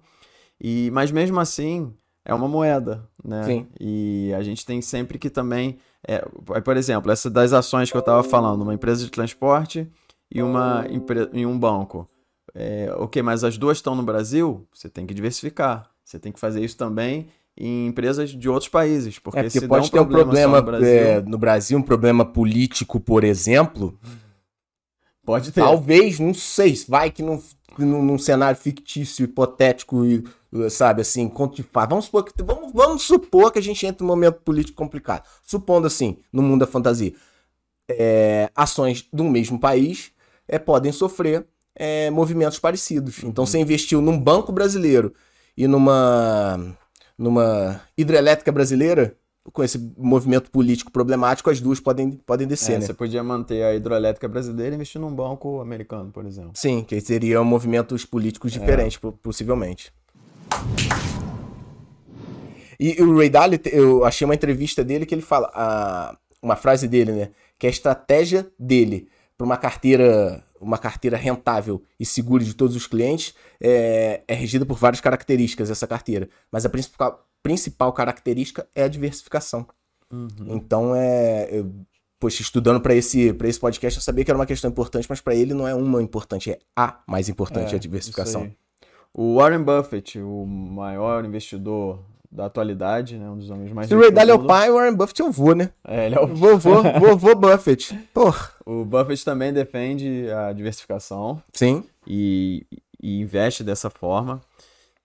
E, 0.60 0.90
mas 0.92 1.10
mesmo 1.10 1.40
assim, 1.40 1.94
é 2.24 2.34
uma 2.34 2.48
moeda, 2.48 3.08
né? 3.24 3.44
Sim. 3.44 3.66
E 3.80 4.32
a 4.36 4.42
gente 4.42 4.66
tem 4.66 4.82
sempre 4.82 5.18
que 5.18 5.30
também. 5.30 5.78
É, 6.06 6.18
por 6.62 6.76
exemplo, 6.76 7.10
essa 7.10 7.30
das 7.30 7.52
ações 7.52 7.90
que 7.90 7.96
eu 7.96 8.00
estava 8.00 8.22
falando, 8.22 8.62
uma 8.62 8.74
empresa 8.74 9.04
de 9.04 9.10
transporte 9.10 9.90
e, 10.30 10.42
uma, 10.42 10.84
e 11.32 11.46
um 11.46 11.58
banco. 11.58 12.08
É, 12.54 12.92
ok, 12.96 13.22
mas 13.22 13.44
as 13.44 13.56
duas 13.56 13.78
estão 13.78 13.94
no 13.94 14.02
Brasil, 14.02 14.66
você 14.74 14.88
tem 14.88 15.06
que 15.06 15.14
diversificar. 15.14 15.88
Você 16.04 16.18
tem 16.18 16.32
que 16.32 16.40
fazer 16.40 16.64
isso 16.64 16.76
também 16.76 17.28
em 17.58 17.88
empresas 17.88 18.30
de 18.30 18.48
outros 18.48 18.68
países. 18.68 19.18
Porque, 19.18 19.38
É 19.38 19.42
porque 19.42 19.58
se 19.58 19.66
pode 19.66 19.90
ter 19.90 19.98
um 19.98 20.06
problema 20.06 20.60
problema 20.60 20.60
no 20.60 20.66
Brasil, 20.66 20.88
é, 20.88 21.20
no 21.20 21.38
Brasil, 21.38 21.78
um 21.78 21.82
problema 21.82 22.24
político, 22.24 23.00
por 23.00 23.24
exemplo. 23.24 23.98
pode 25.24 25.50
ter. 25.50 25.60
Talvez, 25.60 26.20
não 26.20 26.32
sei, 26.32 26.78
vai 26.88 27.10
que 27.10 27.22
num, 27.22 27.42
num, 27.76 28.02
num 28.02 28.18
cenário 28.18 28.58
fictício, 28.58 29.24
hipotético 29.24 30.06
e, 30.06 30.24
sabe, 30.70 31.02
assim, 31.02 31.28
conto 31.28 31.56
de 31.56 31.64
fadas. 31.64 31.90
Vamos 31.90 32.04
supor, 32.04 32.24
que, 32.24 32.42
vamos, 32.42 32.72
vamos 32.72 33.02
supor 33.02 33.50
que 33.52 33.58
a 33.58 33.62
gente 33.62 33.84
entre 33.84 34.04
num 34.04 34.08
momento 34.08 34.40
político 34.42 34.76
complicado. 34.76 35.24
Supondo 35.42 35.88
assim, 35.88 36.18
no 36.32 36.42
mundo 36.42 36.60
da 36.60 36.66
fantasia, 36.66 37.12
é, 37.90 38.50
ações 38.54 39.04
do 39.12 39.24
mesmo 39.24 39.58
país 39.58 40.12
é, 40.46 40.58
podem 40.58 40.92
sofrer 40.92 41.44
é, 41.74 42.08
movimentos 42.10 42.58
parecidos. 42.60 43.24
Então, 43.24 43.44
você 43.44 43.58
investiu 43.58 44.00
num 44.00 44.18
banco 44.18 44.52
brasileiro 44.52 45.12
e 45.56 45.66
numa, 45.66 46.76
numa 47.18 47.80
hidrelétrica 47.96 48.52
brasileira, 48.52 49.16
com 49.52 49.64
esse 49.64 49.78
movimento 49.96 50.50
político 50.50 50.92
problemático, 50.92 51.50
as 51.50 51.60
duas 51.60 51.80
podem, 51.80 52.12
podem 52.12 52.46
descer, 52.46 52.74
É, 52.74 52.78
né? 52.78 52.86
Você 52.86 52.94
podia 52.94 53.22
manter 53.24 53.62
a 53.64 53.74
hidroelétrica 53.74 54.28
brasileira 54.28 54.74
e 54.74 54.76
investir 54.76 55.00
num 55.00 55.12
banco 55.12 55.60
americano, 55.60 56.10
por 56.12 56.24
exemplo. 56.26 56.52
Sim, 56.54 56.84
que 56.84 57.00
seriam 57.00 57.44
movimentos 57.44 58.04
políticos 58.04 58.52
diferentes, 58.52 58.98
po- 58.98 59.12
possivelmente. 59.12 59.92
E 62.78 63.02
o 63.02 63.16
Ray 63.16 63.28
Dalio, 63.28 63.58
eu 63.72 64.04
achei 64.04 64.24
uma 64.24 64.34
entrevista 64.34 64.84
dele 64.84 65.04
que 65.04 65.14
ele 65.14 65.22
fala, 65.22 65.50
a- 65.54 66.16
uma 66.40 66.54
frase 66.54 66.86
dele, 66.86 67.12
né? 67.12 67.30
Que 67.58 67.66
a 67.66 67.70
estratégia 67.70 68.46
dele 68.58 69.08
para 69.36 69.44
uma 69.44 69.56
carteira, 69.56 70.44
uma 70.60 70.78
carteira 70.78 71.16
rentável 71.16 71.82
e 71.98 72.04
segura 72.04 72.44
de 72.44 72.54
todos 72.54 72.74
os 72.74 72.86
clientes 72.86 73.34
é, 73.60 74.22
é 74.26 74.34
regida 74.34 74.64
por 74.66 74.78
várias 74.78 75.00
características 75.00 75.70
essa 75.70 75.86
carteira. 75.86 76.28
Mas 76.50 76.64
a 76.64 76.68
principal, 76.68 77.26
principal 77.42 77.92
característica 77.92 78.66
é 78.74 78.84
a 78.84 78.88
diversificação. 78.88 79.66
Então 80.46 80.94
é. 80.94 81.48
Eu, 81.50 81.72
poxa, 82.18 82.42
estudando 82.42 82.80
para 82.80 82.94
esse, 82.94 83.32
pra 83.34 83.48
esse 83.48 83.60
podcast, 83.60 83.98
eu 83.98 84.02
sabia 84.02 84.24
que 84.24 84.30
era 84.30 84.38
uma 84.38 84.46
questão 84.46 84.70
importante, 84.70 85.06
mas 85.08 85.20
para 85.20 85.34
ele 85.34 85.54
não 85.54 85.68
é 85.68 85.74
uma 85.74 86.02
importante, 86.02 86.50
é 86.50 86.58
a 86.74 87.00
mais 87.06 87.28
importante, 87.28 87.74
É, 87.74 87.76
a 87.76 87.80
diversificação. 87.80 88.50
O 89.12 89.36
Warren 89.36 89.62
Buffett, 89.62 90.18
o 90.18 90.44
maior 90.46 91.24
investidor 91.24 92.04
da 92.30 92.46
atualidade, 92.46 93.16
né? 93.16 93.28
Um 93.30 93.36
dos 93.38 93.48
homens 93.50 93.72
mais 93.72 93.88
Se 93.88 93.94
o 93.94 94.00
Ray 94.00 94.10
Dalio 94.10 94.32
é 94.32 94.34
o 94.34 94.44
pai, 94.46 94.70
o 94.70 94.74
Warren 94.74 94.94
Buffett 94.94 95.22
é 95.22 95.24
o 95.24 95.30
vô, 95.32 95.54
né? 95.54 95.70
É, 95.86 96.06
ele 96.06 96.14
é 96.14 96.20
o... 96.20 96.26
Vovô, 96.26 96.82
vovô 97.00 97.34
Buffett. 97.34 97.94
Porra. 98.12 98.50
o 98.66 98.84
Buffett 98.84 99.24
também 99.24 99.52
defende 99.52 100.30
a 100.30 100.52
diversificação 100.52 101.42
Sim. 101.52 101.84
e, 102.06 102.66
e 103.02 103.20
investe 103.20 103.64
dessa 103.64 103.88
forma. 103.88 104.40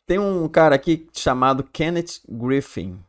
Tem 0.06 0.20
um 0.20 0.48
cara 0.50 0.76
aqui 0.76 1.08
chamado 1.14 1.64
Kenneth 1.64 2.20
Griffin. 2.28 3.00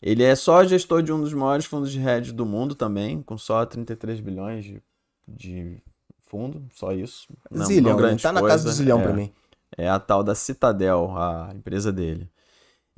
Ele 0.00 0.22
é 0.22 0.36
só 0.36 0.64
gestor 0.64 1.02
de 1.02 1.12
um 1.12 1.20
dos 1.20 1.34
maiores 1.34 1.64
fundos 1.66 1.90
de 1.90 2.00
hedge 2.00 2.30
do 2.32 2.46
mundo 2.46 2.76
também, 2.76 3.20
com 3.22 3.36
só 3.36 3.66
33 3.66 4.20
bilhões 4.20 4.64
de, 4.64 4.80
de 5.26 5.82
fundo, 6.28 6.62
só 6.72 6.92
isso. 6.92 7.26
Não- 7.50 7.66
zilhão, 7.66 7.90
não 7.90 7.96
né? 7.96 8.02
grande 8.06 8.22
Tá 8.22 8.32
na 8.32 8.40
casa 8.40 8.62
coisa. 8.62 8.64
do 8.68 8.70
zilhão 8.72 9.00
É. 9.00 9.02
pra 9.02 9.12
mim. 9.12 9.32
É 9.76 9.88
a 9.88 9.98
tal 9.98 10.22
da 10.22 10.36
Citadel, 10.36 11.12
a 11.16 11.50
empresa 11.52 11.92
dele. 11.92 12.30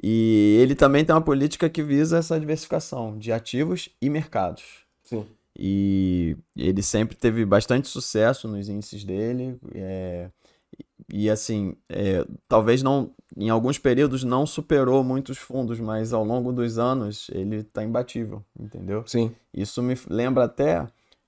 E 0.02 0.58
ele 0.60 0.74
também 0.74 1.04
tem 1.04 1.14
uma 1.14 1.20
política 1.20 1.68
que 1.68 1.82
visa 1.82 2.18
essa 2.18 2.38
diversificação 2.40 3.18
de 3.18 3.32
ativos 3.32 3.88
e 4.00 4.08
mercados. 4.08 4.64
Sim. 5.04 5.26
E 5.58 6.36
ele 6.56 6.82
sempre 6.82 7.16
teve 7.16 7.44
bastante 7.44 7.88
sucesso 7.88 8.48
nos 8.48 8.68
índices 8.68 9.04
dele. 9.04 9.58
é, 9.74 10.30
e 11.12 11.28
assim, 11.28 11.74
é, 11.88 12.24
talvez 12.48 12.82
não, 12.82 13.10
em 13.36 13.50
alguns 13.50 13.78
períodos 13.78 14.22
não 14.22 14.46
superou 14.46 15.02
muitos 15.02 15.38
fundos, 15.38 15.80
mas 15.80 16.12
ao 16.12 16.24
longo 16.24 16.52
dos 16.52 16.78
anos 16.78 17.28
ele 17.32 17.56
está 17.56 17.82
imbatível, 17.82 18.44
entendeu? 18.58 19.02
Sim. 19.06 19.34
Isso 19.52 19.82
me 19.82 19.98
lembra 20.08 20.44
até 20.44 20.86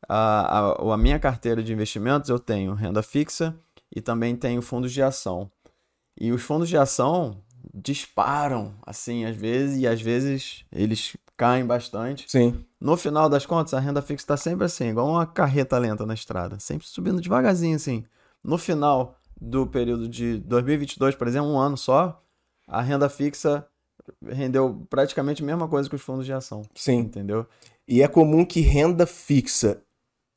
a, 0.08 0.58
a, 0.58 0.94
a 0.94 0.96
minha 0.96 1.18
carteira 1.18 1.62
de 1.62 1.72
investimentos. 1.72 2.30
Eu 2.30 2.38
tenho 2.38 2.74
renda 2.74 3.02
fixa 3.02 3.54
e 3.94 4.00
também 4.00 4.36
tenho 4.36 4.62
fundos 4.62 4.92
de 4.92 5.02
ação. 5.02 5.50
E 6.18 6.30
os 6.30 6.42
fundos 6.42 6.68
de 6.68 6.76
ação 6.76 7.36
disparam, 7.74 8.74
assim, 8.86 9.24
às 9.24 9.36
vezes, 9.36 9.80
e 9.80 9.86
às 9.86 10.00
vezes 10.00 10.64
eles 10.72 11.16
caem 11.36 11.64
bastante. 11.64 12.24
Sim. 12.28 12.64
No 12.80 12.96
final 12.96 13.28
das 13.28 13.46
contas, 13.46 13.74
a 13.74 13.80
renda 13.80 14.02
fixa 14.02 14.24
está 14.24 14.36
sempre 14.36 14.64
assim, 14.64 14.88
igual 14.88 15.08
uma 15.08 15.26
carreta 15.26 15.78
lenta 15.78 16.06
na 16.06 16.14
estrada, 16.14 16.58
sempre 16.58 16.86
subindo 16.86 17.20
devagarzinho, 17.20 17.76
assim. 17.76 18.04
No 18.42 18.58
final 18.58 19.18
do 19.40 19.66
período 19.66 20.08
de 20.08 20.38
2022, 20.38 21.14
por 21.14 21.26
exemplo, 21.26 21.50
um 21.50 21.58
ano 21.58 21.76
só, 21.76 22.22
a 22.66 22.80
renda 22.80 23.08
fixa 23.08 23.66
rendeu 24.24 24.86
praticamente 24.90 25.42
a 25.42 25.46
mesma 25.46 25.68
coisa 25.68 25.88
que 25.88 25.94
os 25.94 26.02
fundos 26.02 26.26
de 26.26 26.32
ação, 26.32 26.62
Sim. 26.74 26.98
entendeu? 26.98 27.46
E 27.86 28.02
é 28.02 28.08
comum 28.08 28.44
que 28.44 28.60
renda 28.60 29.06
fixa 29.06 29.82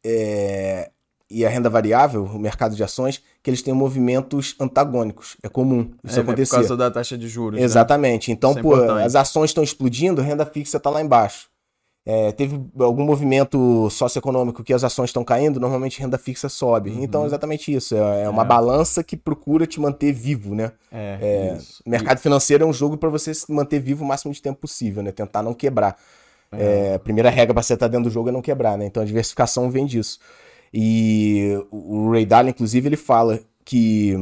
é, 0.03 0.91
e 1.29 1.45
a 1.45 1.49
renda 1.49 1.69
variável, 1.69 2.23
o 2.25 2.37
mercado 2.39 2.75
de 2.75 2.83
ações, 2.83 3.21
que 3.41 3.49
eles 3.49 3.61
tenham 3.61 3.75
movimentos 3.77 4.55
antagônicos. 4.59 5.35
É 5.41 5.49
comum 5.49 5.91
isso 6.03 6.19
É, 6.19 6.21
acontecer. 6.21 6.51
Por 6.51 6.55
causa 6.61 6.77
da 6.77 6.91
taxa 6.91 7.17
de 7.17 7.27
juros. 7.27 7.59
né? 7.59 7.65
Exatamente. 7.65 8.31
Então, 8.31 8.51
Isso 8.51 8.59
é 8.59 8.61
pô, 8.61 8.75
as 8.75 9.15
ações 9.15 9.49
estão 9.49 9.63
explodindo, 9.63 10.21
a 10.21 10.23
renda 10.23 10.45
fixa 10.45 10.77
está 10.77 10.89
lá 10.89 11.01
embaixo. 11.01 11.47
É, 12.07 12.31
teve 12.31 12.63
algum 12.79 13.03
movimento 13.03 13.89
socioeconômico 13.89 14.63
que 14.63 14.71
as 14.71 14.83
ações 14.83 15.09
estão 15.09 15.23
caindo, 15.23 15.59
normalmente 15.59 15.99
renda 15.99 16.19
fixa 16.19 16.47
sobe. 16.47 16.91
Então, 17.01 17.23
é 17.23 17.25
exatamente 17.25 17.73
isso. 17.73 17.95
É, 17.95 18.25
é 18.25 18.29
uma 18.29 18.41
Uhum. 18.41 18.45
É. 18.45 18.47
balança 18.47 19.03
que 19.03 19.17
procura 19.17 19.65
te 19.65 19.79
manter 19.81 20.11
vivo, 20.13 20.53
né? 20.53 20.71
É, 20.91 21.17
É, 21.19 21.57
mercado 21.89 22.19
financeiro 22.19 22.63
é 22.63 22.67
um 22.67 22.73
jogo 22.73 22.95
para 22.95 23.09
você 23.09 23.33
se 23.33 23.51
manter 23.51 23.79
vivo 23.79 24.03
o 24.05 24.07
máximo 24.07 24.31
de 24.31 24.39
tempo 24.39 24.59
possível, 24.59 25.01
né? 25.01 25.11
Tentar 25.11 25.41
não 25.41 25.55
quebrar. 25.55 25.97
É, 26.51 26.93
a 26.93 26.99
primeira 26.99 27.31
regra 27.31 27.55
para 27.55 27.63
você 27.63 27.73
estar 27.73 27.87
dentro 27.87 28.03
do 28.05 28.13
jogo 28.13 28.29
é 28.29 28.31
não 28.31 28.41
quebrar, 28.41 28.77
né? 28.77 28.85
Então 28.85 29.01
a 29.01 29.05
diversificação 29.05 29.71
vem 29.71 29.87
disso. 29.87 30.19
E 30.77 31.57
o 31.71 32.11
Ray 32.11 32.25
Dalio, 32.25 32.49
inclusive, 32.49 32.85
ele 32.89 32.97
fala 32.97 33.39
que 33.63 34.13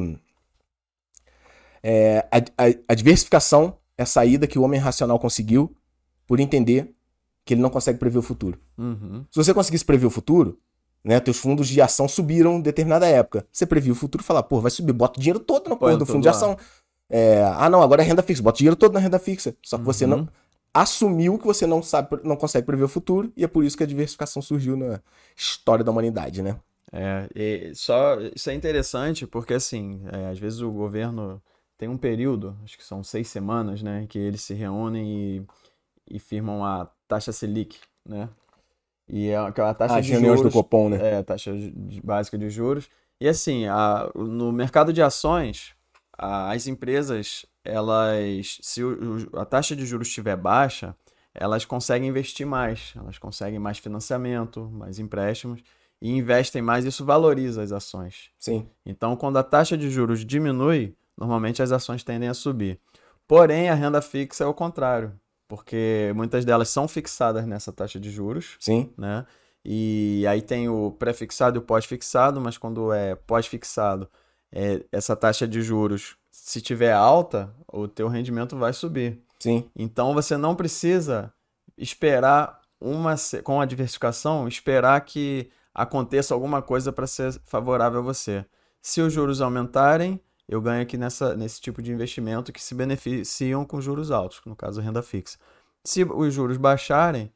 é, 1.82 2.26
a, 2.32 2.38
a- 2.66 2.76
a 2.90 2.94
diversificação 2.94 3.76
é 3.98 4.04
a 4.04 4.06
saída 4.06 4.46
que 4.48 4.58
o 4.60 4.62
homem 4.62 4.80
racional 4.80 5.18
conseguiu 5.20 5.76
por 6.28 6.40
entender 6.40 6.94
que 7.46 7.54
ele 7.56 7.62
não 7.62 7.70
consegue 7.70 7.98
prever 8.00 8.20
o 8.20 8.22
futuro. 8.22 8.60
Uhum. 8.78 9.26
Se 9.32 9.36
você 9.44 9.54
conseguisse 9.54 9.84
prever 9.84 10.06
o 10.06 10.10
futuro, 10.10 10.60
né, 11.04 11.20
teus 11.20 11.38
fundos 11.38 11.68
de 11.68 11.82
ação 11.82 12.08
subiram 12.08 12.56
em 12.58 12.62
determinada 12.62 13.06
época. 13.08 13.46
Você 13.52 13.66
previu 13.66 13.92
o 13.94 13.96
futuro 13.96 14.24
e 14.24 14.26
fala, 14.26 14.42
pô, 14.42 14.62
vai 14.62 14.72
subir, 14.72 14.94
bota 14.94 15.20
o 15.20 15.22
dinheiro 15.22 15.40
todo 15.40 15.64
na 15.70 15.76
Põe 15.76 15.90
porra 15.90 15.98
do 15.98 16.06
fundo 16.06 16.22
de 16.22 16.28
lá. 16.28 16.32
ação. 16.32 16.58
É, 17.10 17.44
ah, 17.58 17.70
não, 17.70 17.82
agora 17.82 18.02
é 18.02 18.06
renda 18.06 18.24
fixa, 18.24 18.42
bota 18.42 18.56
o 18.56 18.60
dinheiro 18.60 18.76
todo 18.78 18.94
na 18.94 19.00
renda 19.00 19.20
fixa. 19.20 19.54
Só 19.62 19.78
que 19.78 19.84
você 19.84 20.06
Uhum. 20.06 20.12
não 20.12 20.30
assumiu 20.74 21.38
que 21.38 21.46
você 21.46 21.68
não 21.68 21.84
sabe, 21.84 22.20
não 22.24 22.36
consegue 22.36 22.66
prever 22.66 22.84
o 22.84 22.88
futuro 22.90 23.32
e 23.38 23.44
é 23.44 23.48
por 23.48 23.64
isso 23.64 23.78
que 23.78 23.84
a 23.84 23.88
diversificação 23.88 24.42
surgiu 24.42 24.76
na 24.76 25.00
história 25.36 25.84
da 25.84 25.92
humanidade, 25.92 26.42
né? 26.42 26.60
É, 26.92 27.28
e 27.36 27.76
só 27.76 28.18
isso 28.36 28.50
é 28.50 28.54
interessante 28.54 29.26
porque 29.26 29.54
assim, 29.54 30.02
é, 30.12 30.28
às 30.30 30.40
vezes 30.40 30.62
o 30.62 30.72
governo 30.72 31.42
tem 31.78 31.90
um 31.90 31.98
período, 31.98 32.58
acho 32.64 32.78
que 32.78 32.84
são 32.84 33.04
seis 33.04 33.28
semanas, 33.28 33.82
né, 33.82 34.06
que 34.08 34.20
eles 34.20 34.42
se 34.42 34.54
reúnem 34.54 35.08
e, 35.08 36.16
e 36.16 36.20
firmam 36.20 36.64
a 36.64 36.88
taxa 37.08 37.32
Selic, 37.32 37.80
né? 38.08 38.30
E 39.08 39.30
é 39.30 39.38
aquela 39.38 39.74
taxa 39.74 40.00
As 40.00 40.06
de 40.06 40.12
reuniões 40.12 40.42
do 40.42 40.48
juros, 40.48 40.54
Copom, 40.54 40.90
né? 40.90 40.98
é, 41.00 41.24
taxa 41.24 41.54
de- 41.58 42.02
básica 42.02 42.38
de 42.38 42.50
juros. 42.50 42.90
E 43.20 43.28
assim, 43.28 43.66
a- 43.68 44.10
no 44.16 44.52
mercado 44.52 44.94
de 44.94 45.02
ações, 45.02 45.74
a- 46.18 46.52
as 46.52 46.68
empresas, 46.68 47.46
elas, 47.64 48.60
se 48.62 48.84
o- 48.84 49.30
a 49.34 49.46
taxa 49.46 49.76
de 49.76 49.86
juros 49.86 50.08
estiver 50.08 50.36
baixa, 50.36 50.96
elas 51.34 51.66
conseguem 51.66 52.10
investir 52.10 52.46
mais, 52.46 52.94
elas 52.96 53.18
conseguem 53.18 53.60
mais 53.60 53.78
financiamento, 53.78 54.70
mais 54.72 55.00
empréstimos 55.00 55.62
e 56.02 56.12
investem 56.12 56.62
mais, 56.62 56.86
isso 56.86 57.06
valoriza 57.06 57.64
as 57.64 57.72
ações. 57.72 58.30
Sim. 58.38 58.68
Então, 58.86 59.16
quando 59.16 59.38
a 59.38 59.44
taxa 59.44 59.78
de 59.78 59.90
juros 59.90 60.26
diminui, 60.26 60.96
normalmente 61.18 61.62
as 61.64 61.72
ações 61.72 62.04
tendem 62.04 62.30
a 62.30 62.34
subir. 62.34 62.80
Porém, 63.28 63.70
a 63.70 63.74
renda 63.74 64.02
fixa 64.02 64.44
é 64.44 64.48
o 64.48 64.54
contrário, 64.54 65.14
porque 65.48 66.12
muitas 66.16 66.44
delas 66.44 66.70
são 66.70 66.88
fixadas 66.88 67.46
nessa 67.46 67.72
taxa 67.72 68.00
de 68.00 68.12
juros, 68.12 68.58
Sim. 68.60 68.92
né? 68.98 69.26
E 69.66 70.26
aí 70.28 70.42
tem 70.42 70.68
o 70.68 70.92
pré-fixado 70.92 71.58
e 71.58 71.60
o 71.60 71.62
pós-fixado, 71.62 72.42
mas 72.42 72.58
quando 72.58 72.92
é 72.92 73.16
pós-fixado, 73.16 74.10
é, 74.52 74.84
essa 74.92 75.16
taxa 75.16 75.48
de 75.48 75.62
juros, 75.62 76.18
se 76.34 76.60
tiver 76.60 76.92
alta, 76.92 77.54
o 77.72 77.88
teu 77.88 78.08
rendimento 78.08 78.58
vai 78.58 78.74
subir. 78.74 79.22
Sim. 79.40 79.70
Então 79.76 80.16
você 80.16 80.36
não 80.36 80.56
precisa 80.56 81.32
esperar 81.78 82.60
uma 82.82 83.16
com 83.44 83.62
a 83.62 83.66
diversificação, 83.66 84.48
esperar 84.48 85.00
que 85.02 85.52
aconteça 85.74 86.34
alguma 86.34 86.60
coisa 86.62 86.92
para 86.92 87.06
ser 87.06 87.40
favorável 87.46 88.00
a 88.00 88.04
você. 88.04 88.44
Se 88.82 89.00
os 89.00 89.14
juros 89.14 89.42
aumentarem, 89.42 90.20
eu 90.50 90.60
ganho 90.60 90.82
aqui 90.82 90.98
nessa, 90.98 91.36
nesse 91.36 91.62
tipo 91.62 91.84
de 91.84 91.92
investimento 91.92 92.52
que 92.52 92.62
se 92.62 92.74
beneficiam 92.74 93.64
com 93.64 93.80
juros 93.80 94.10
altos, 94.10 94.42
no 94.46 94.56
caso 94.56 94.82
renda 94.82 95.04
fixa. 95.04 95.38
Se 95.84 96.04
os 96.04 96.34
juros 96.34 96.58
baixarem, 96.58 97.32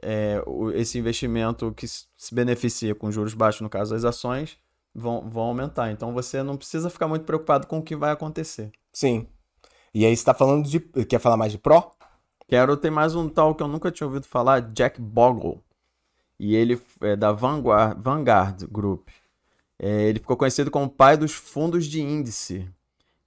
é, 0.00 0.40
esse 0.74 0.98
investimento 0.98 1.72
que 1.72 1.86
se 1.88 2.34
beneficia 2.34 2.94
com 2.94 3.10
juros 3.10 3.34
baixos, 3.34 3.60
no 3.60 3.68
caso 3.68 3.92
das 3.92 4.04
ações, 4.04 4.56
vão, 4.96 5.28
vão 5.28 5.44
aumentar. 5.44 5.90
Então 5.92 6.12
você 6.12 6.42
não 6.42 6.56
precisa 6.56 6.88
ficar 6.88 7.06
muito 7.06 7.24
preocupado 7.24 7.66
com 7.66 7.78
o 7.78 7.82
que 7.82 7.94
vai 7.94 8.10
acontecer. 8.10 8.72
Sim. 8.92 9.28
E 9.92 10.04
aí 10.04 10.16
você 10.16 10.20
está 10.20 10.32
falando 10.32 10.66
de. 10.66 10.80
Quer 10.80 11.18
falar 11.18 11.36
mais 11.36 11.52
de 11.52 11.58
Pro? 11.58 11.90
Quero 12.48 12.76
ter 12.76 12.90
mais 12.90 13.14
um 13.14 13.28
tal 13.28 13.54
que 13.54 13.62
eu 13.62 13.68
nunca 13.68 13.90
tinha 13.90 14.06
ouvido 14.06 14.26
falar, 14.26 14.60
Jack 14.72 15.00
Bogle. 15.00 15.62
E 16.38 16.54
ele 16.54 16.80
é 17.00 17.16
da 17.16 17.32
Vanguard, 17.32 17.98
Vanguard 18.02 18.66
Group. 18.70 19.08
É, 19.78 20.04
ele 20.04 20.20
ficou 20.20 20.36
conhecido 20.36 20.70
como 20.70 20.88
pai 20.88 21.16
dos 21.16 21.32
fundos 21.32 21.86
de 21.86 22.00
índice. 22.00 22.68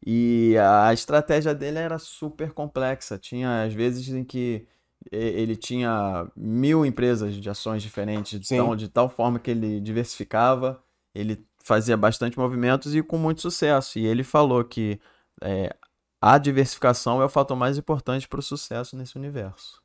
E 0.05 0.55
a 0.58 0.93
estratégia 0.93 1.53
dele 1.53 1.79
era 1.79 1.99
super 1.99 2.53
complexa. 2.53 3.17
Tinha 3.17 3.63
às 3.63 3.73
vezes 3.73 4.08
em 4.10 4.23
que 4.23 4.65
ele 5.12 5.55
tinha 5.55 6.29
mil 6.36 6.86
empresas 6.86 7.36
de 7.36 7.49
ações 7.49 7.82
diferentes, 7.82 8.39
de 8.39 8.47
tal, 8.47 8.75
de 8.75 8.88
tal 8.88 9.10
forma 9.10 9.39
que 9.39 9.51
ele 9.51 9.82
diversificava. 9.82 10.82
Ele 11.13 11.45
fazia 11.69 11.95
bastante 11.95 12.39
movimentos 12.39 12.95
e 12.95 13.03
com 13.03 13.15
muito 13.15 13.41
sucesso. 13.41 13.99
E 13.99 14.05
ele 14.08 14.23
falou 14.23 14.63
que 14.63 14.99
é, 15.39 15.75
a 16.19 16.39
diversificação 16.39 17.21
é 17.21 17.25
o 17.25 17.29
fator 17.29 17.55
mais 17.55 17.77
importante 17.77 18.27
para 18.27 18.39
o 18.39 18.43
sucesso 18.43 18.97
nesse 18.97 19.15
universo. 19.15 19.79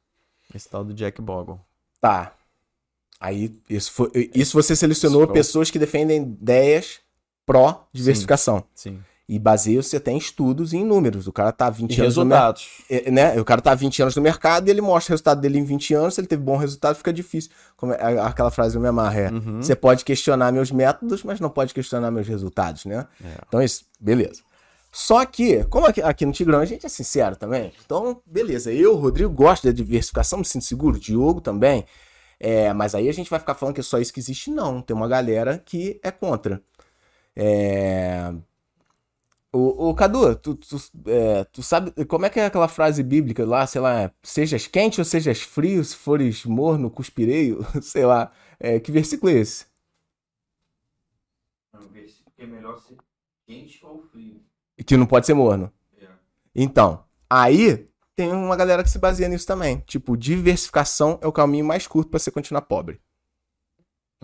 Esse 0.54 0.66
tal 0.66 0.82
do 0.82 0.94
Jack 0.94 1.20
Bogle. 1.20 1.60
Tá. 2.00 2.32
Aí, 3.20 3.54
isso, 3.68 3.92
foi, 3.92 4.10
isso 4.34 4.54
você 4.54 4.74
selecionou 4.74 5.28
pessoas 5.28 5.70
que 5.70 5.78
defendem 5.78 6.22
ideias 6.22 7.00
pró-diversificação. 7.44 8.64
Sim. 8.74 8.96
sim. 8.96 9.04
E 9.26 9.38
baseia-se 9.38 9.96
até 9.96 10.10
em 10.10 10.18
estudos 10.18 10.74
e 10.74 10.76
em 10.76 10.84
números. 10.84 11.26
O 11.26 11.32
cara 11.32 11.50
tá 11.50 11.70
20 11.70 11.90
e 11.90 12.00
anos 12.00 12.14
resultados. 12.16 12.68
no 12.90 12.94
mercado. 12.94 13.14
Né? 13.14 13.40
O 13.40 13.44
cara 13.44 13.62
tá 13.62 13.74
20 13.74 14.02
anos 14.02 14.16
no 14.16 14.22
mercado 14.22 14.68
e 14.68 14.70
ele 14.70 14.82
mostra 14.82 15.12
o 15.12 15.14
resultado 15.14 15.40
dele 15.40 15.58
em 15.58 15.64
20 15.64 15.94
anos. 15.94 16.14
Se 16.14 16.20
ele 16.20 16.28
teve 16.28 16.42
bom 16.42 16.58
resultado, 16.58 16.94
fica 16.94 17.10
difícil. 17.12 17.50
Como 17.74 17.94
é, 17.94 18.20
aquela 18.20 18.50
frase 18.50 18.76
eu 18.76 18.82
me 18.82 18.88
amarra 18.88 19.20
é: 19.20 19.30
uhum. 19.30 19.62
você 19.62 19.74
pode 19.74 20.04
questionar 20.04 20.52
meus 20.52 20.70
métodos, 20.70 21.22
mas 21.22 21.40
não 21.40 21.48
pode 21.48 21.72
questionar 21.72 22.10
meus 22.10 22.28
resultados, 22.28 22.84
né? 22.84 23.06
É. 23.24 23.38
Então, 23.48 23.62
isso, 23.62 23.86
beleza. 23.98 24.42
Só 24.92 25.24
que, 25.24 25.64
como 25.64 25.86
aqui, 25.86 26.00
aqui, 26.02 26.24
no 26.24 26.30
Tigrão 26.30 26.60
a 26.60 26.64
gente 26.64 26.86
é 26.86 26.88
sincero 26.88 27.34
também, 27.34 27.72
então, 27.84 28.22
beleza. 28.24 28.72
Eu, 28.72 28.94
Rodrigo, 28.94 29.32
gosto 29.32 29.64
da 29.64 29.72
diversificação, 29.72 30.38
me 30.38 30.44
sinto 30.44 30.64
seguro. 30.66 31.00
Diogo 31.00 31.40
também. 31.40 31.84
É, 32.38 32.72
mas 32.72 32.94
aí 32.94 33.08
a 33.08 33.12
gente 33.12 33.28
vai 33.30 33.40
ficar 33.40 33.54
falando 33.54 33.74
que 33.74 33.80
é 33.80 33.84
só 33.84 33.98
isso 33.98 34.12
que 34.12 34.20
existe? 34.20 34.50
Não. 34.50 34.82
Tem 34.82 34.94
uma 34.94 35.08
galera 35.08 35.60
que 35.64 35.98
é 36.02 36.10
contra. 36.10 36.62
É. 37.34 38.32
O, 39.56 39.90
o 39.90 39.94
Cadu, 39.94 40.34
tu, 40.34 40.56
tu, 40.56 40.76
é, 41.06 41.44
tu, 41.44 41.62
sabe 41.62 41.92
como 42.06 42.26
é 42.26 42.30
que 42.30 42.40
é 42.40 42.46
aquela 42.46 42.66
frase 42.66 43.04
bíblica 43.04 43.46
lá, 43.46 43.64
sei 43.68 43.80
lá, 43.80 44.12
sejas 44.20 44.66
quente 44.66 45.00
ou 45.00 45.04
sejas 45.04 45.42
frio, 45.42 45.84
se 45.84 45.94
fores 45.94 46.44
morno, 46.44 46.90
cuspireio, 46.90 47.64
sei 47.80 48.04
lá. 48.04 48.32
É, 48.58 48.80
que 48.80 48.90
versículo 48.90 49.30
é 49.30 49.36
esse? 49.36 49.66
É 51.72 51.78
um 51.78 51.88
versículo 51.88 52.32
que 52.36 52.42
é 52.42 52.46
melhor 52.46 52.78
ser 52.80 52.96
quente 53.46 53.78
ou 53.84 54.02
frio 54.02 54.42
que 54.84 54.96
não 54.96 55.06
pode 55.06 55.26
ser 55.26 55.34
morno. 55.34 55.72
É. 56.00 56.08
Então, 56.54 57.04
aí 57.30 57.88
tem 58.16 58.32
uma 58.32 58.56
galera 58.56 58.82
que 58.82 58.90
se 58.90 58.98
baseia 58.98 59.28
nisso 59.28 59.46
também. 59.46 59.84
Tipo, 59.86 60.16
diversificação 60.16 61.18
é 61.22 61.28
o 61.28 61.32
caminho 61.32 61.64
mais 61.64 61.86
curto 61.86 62.10
para 62.10 62.18
você 62.18 62.30
continuar 62.30 62.62
pobre. 62.62 63.00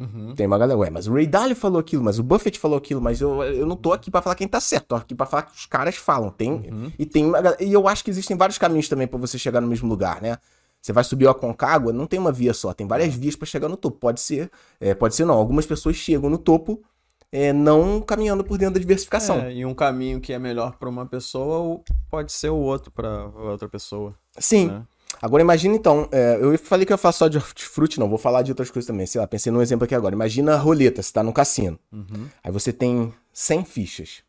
Uhum. 0.01 0.35
Tem 0.35 0.47
uma 0.47 0.57
galera, 0.57 0.79
ué, 0.79 0.89
mas 0.89 1.07
o 1.07 1.13
Ray 1.13 1.27
Dalio 1.27 1.55
falou 1.55 1.79
aquilo, 1.79 2.03
mas 2.03 2.19
o 2.19 2.23
Buffett 2.23 2.59
falou 2.59 2.79
aquilo, 2.79 3.03
mas 3.03 3.21
eu, 3.21 3.43
eu 3.45 3.67
não 3.67 3.77
tô 3.77 3.93
aqui 3.93 4.11
para 4.11 4.23
falar 4.23 4.35
quem 4.35 4.49
tá 4.49 4.59
certo, 4.59 4.87
tô 4.87 4.95
aqui 4.95 5.15
para 5.15 5.27
falar 5.27 5.43
que 5.43 5.55
os 5.55 5.67
caras 5.67 5.97
falam. 5.97 6.31
Tem, 6.31 6.51
uhum. 6.51 6.91
e 6.99 7.05
tem 7.05 7.27
uma, 7.27 7.39
e 7.61 7.71
eu 7.71 7.87
acho 7.87 8.03
que 8.03 8.11
existem 8.11 8.37
vários 8.37 8.57
caminhos 8.57 8.89
também 8.89 9.07
para 9.07 9.19
você 9.19 9.39
chegar 9.39 9.61
no 9.61 9.69
mesmo 9.69 9.89
lugar, 9.89 10.23
né? 10.23 10.39
Você 10.81 10.93
vai 10.93 11.05
subir 11.05 11.27
o 11.27 11.31
Aconcagua, 11.31 11.93
não 11.93 12.07
tem 12.07 12.19
uma 12.19 12.33
via 12.33 12.55
só, 12.55 12.73
tem 12.73 12.87
várias 12.87 13.15
vias 13.15 13.37
para 13.37 13.47
chegar 13.47 13.69
no 13.69 13.77
topo. 13.77 13.99
Pode 13.99 14.19
ser, 14.19 14.51
é, 14.81 14.95
pode 14.95 15.15
ser 15.15 15.27
não. 15.27 15.35
Algumas 15.35 15.67
pessoas 15.67 15.97
chegam 15.97 16.31
no 16.31 16.39
topo 16.39 16.83
é, 17.31 17.53
não 17.53 18.01
caminhando 18.01 18.43
por 18.43 18.59
dentro 18.59 18.75
da 18.75 18.81
diversificação. 18.81 19.41
É, 19.41 19.53
e 19.53 19.67
um 19.67 19.75
caminho 19.75 20.21
que 20.21 20.33
é 20.33 20.39
melhor 20.39 20.77
para 20.79 20.89
uma 20.89 21.05
pessoa 21.05 21.81
pode 22.11 22.33
ser 22.33 22.49
o 22.49 22.57
outro 22.57 22.91
para 22.91 23.27
outra 23.27 23.69
pessoa. 23.69 24.15
Sim. 24.39 24.69
Né? 24.69 24.83
Agora 25.23 25.43
imagina 25.43 25.75
então, 25.75 26.09
é, 26.11 26.39
eu 26.41 26.57
falei 26.59 26.87
que 26.87 26.93
eu 26.93 26.99
faço 26.99 27.19
só 27.19 27.29
de 27.29 27.37
hortifruti, 27.37 28.01
não, 28.01 28.09
vou 28.09 28.17
falar 28.17 28.43
de 28.43 28.51
outras 28.51 28.71
coisas 28.71 28.87
também. 28.87 29.07
Sei 29.07 29.21
lá, 29.21 29.27
pensei 29.27 29.53
num 29.53 29.61
exemplo 29.61 29.85
aqui 29.85 29.95
agora. 29.95 30.15
Imagina 30.15 30.55
a 30.55 30.57
roleta, 30.57 31.03
você 31.03 31.13
tá 31.13 31.23
no 31.23 31.33
cassino. 31.33 31.79
Uhum. 31.93 32.29
Aí 32.43 32.51
você 32.51 32.73
tem 32.73 33.13
100 33.33 33.65
fichas. 33.65 34.23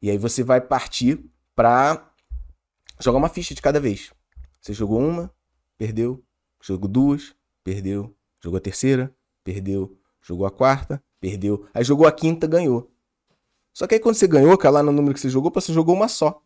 E 0.00 0.10
aí 0.10 0.16
você 0.16 0.42
vai 0.42 0.60
partir 0.60 1.22
para 1.54 2.10
jogar 2.98 3.18
uma 3.18 3.28
ficha 3.28 3.54
de 3.54 3.60
cada 3.60 3.78
vez. 3.78 4.10
Você 4.60 4.72
jogou 4.72 5.00
uma, 5.00 5.30
perdeu. 5.76 6.22
Jogou 6.62 6.88
duas, 6.88 7.34
perdeu. 7.62 8.14
Jogou 8.42 8.56
a 8.56 8.60
terceira, 8.60 9.14
perdeu. 9.44 9.98
Jogou 10.22 10.46
a 10.46 10.50
quarta, 10.50 11.02
perdeu. 11.20 11.66
Aí 11.74 11.84
jogou 11.84 12.06
a 12.06 12.12
quinta, 12.12 12.46
ganhou. 12.46 12.90
Só 13.74 13.86
que 13.86 13.96
aí 13.96 14.00
quando 14.00 14.14
você 14.14 14.26
ganhou, 14.26 14.56
cara, 14.56 14.74
lá 14.74 14.82
no 14.82 14.92
número 14.92 15.12
que 15.12 15.20
você 15.20 15.28
jogou, 15.28 15.52
você 15.54 15.72
jogou 15.72 15.94
uma 15.94 16.08
só. 16.08 16.42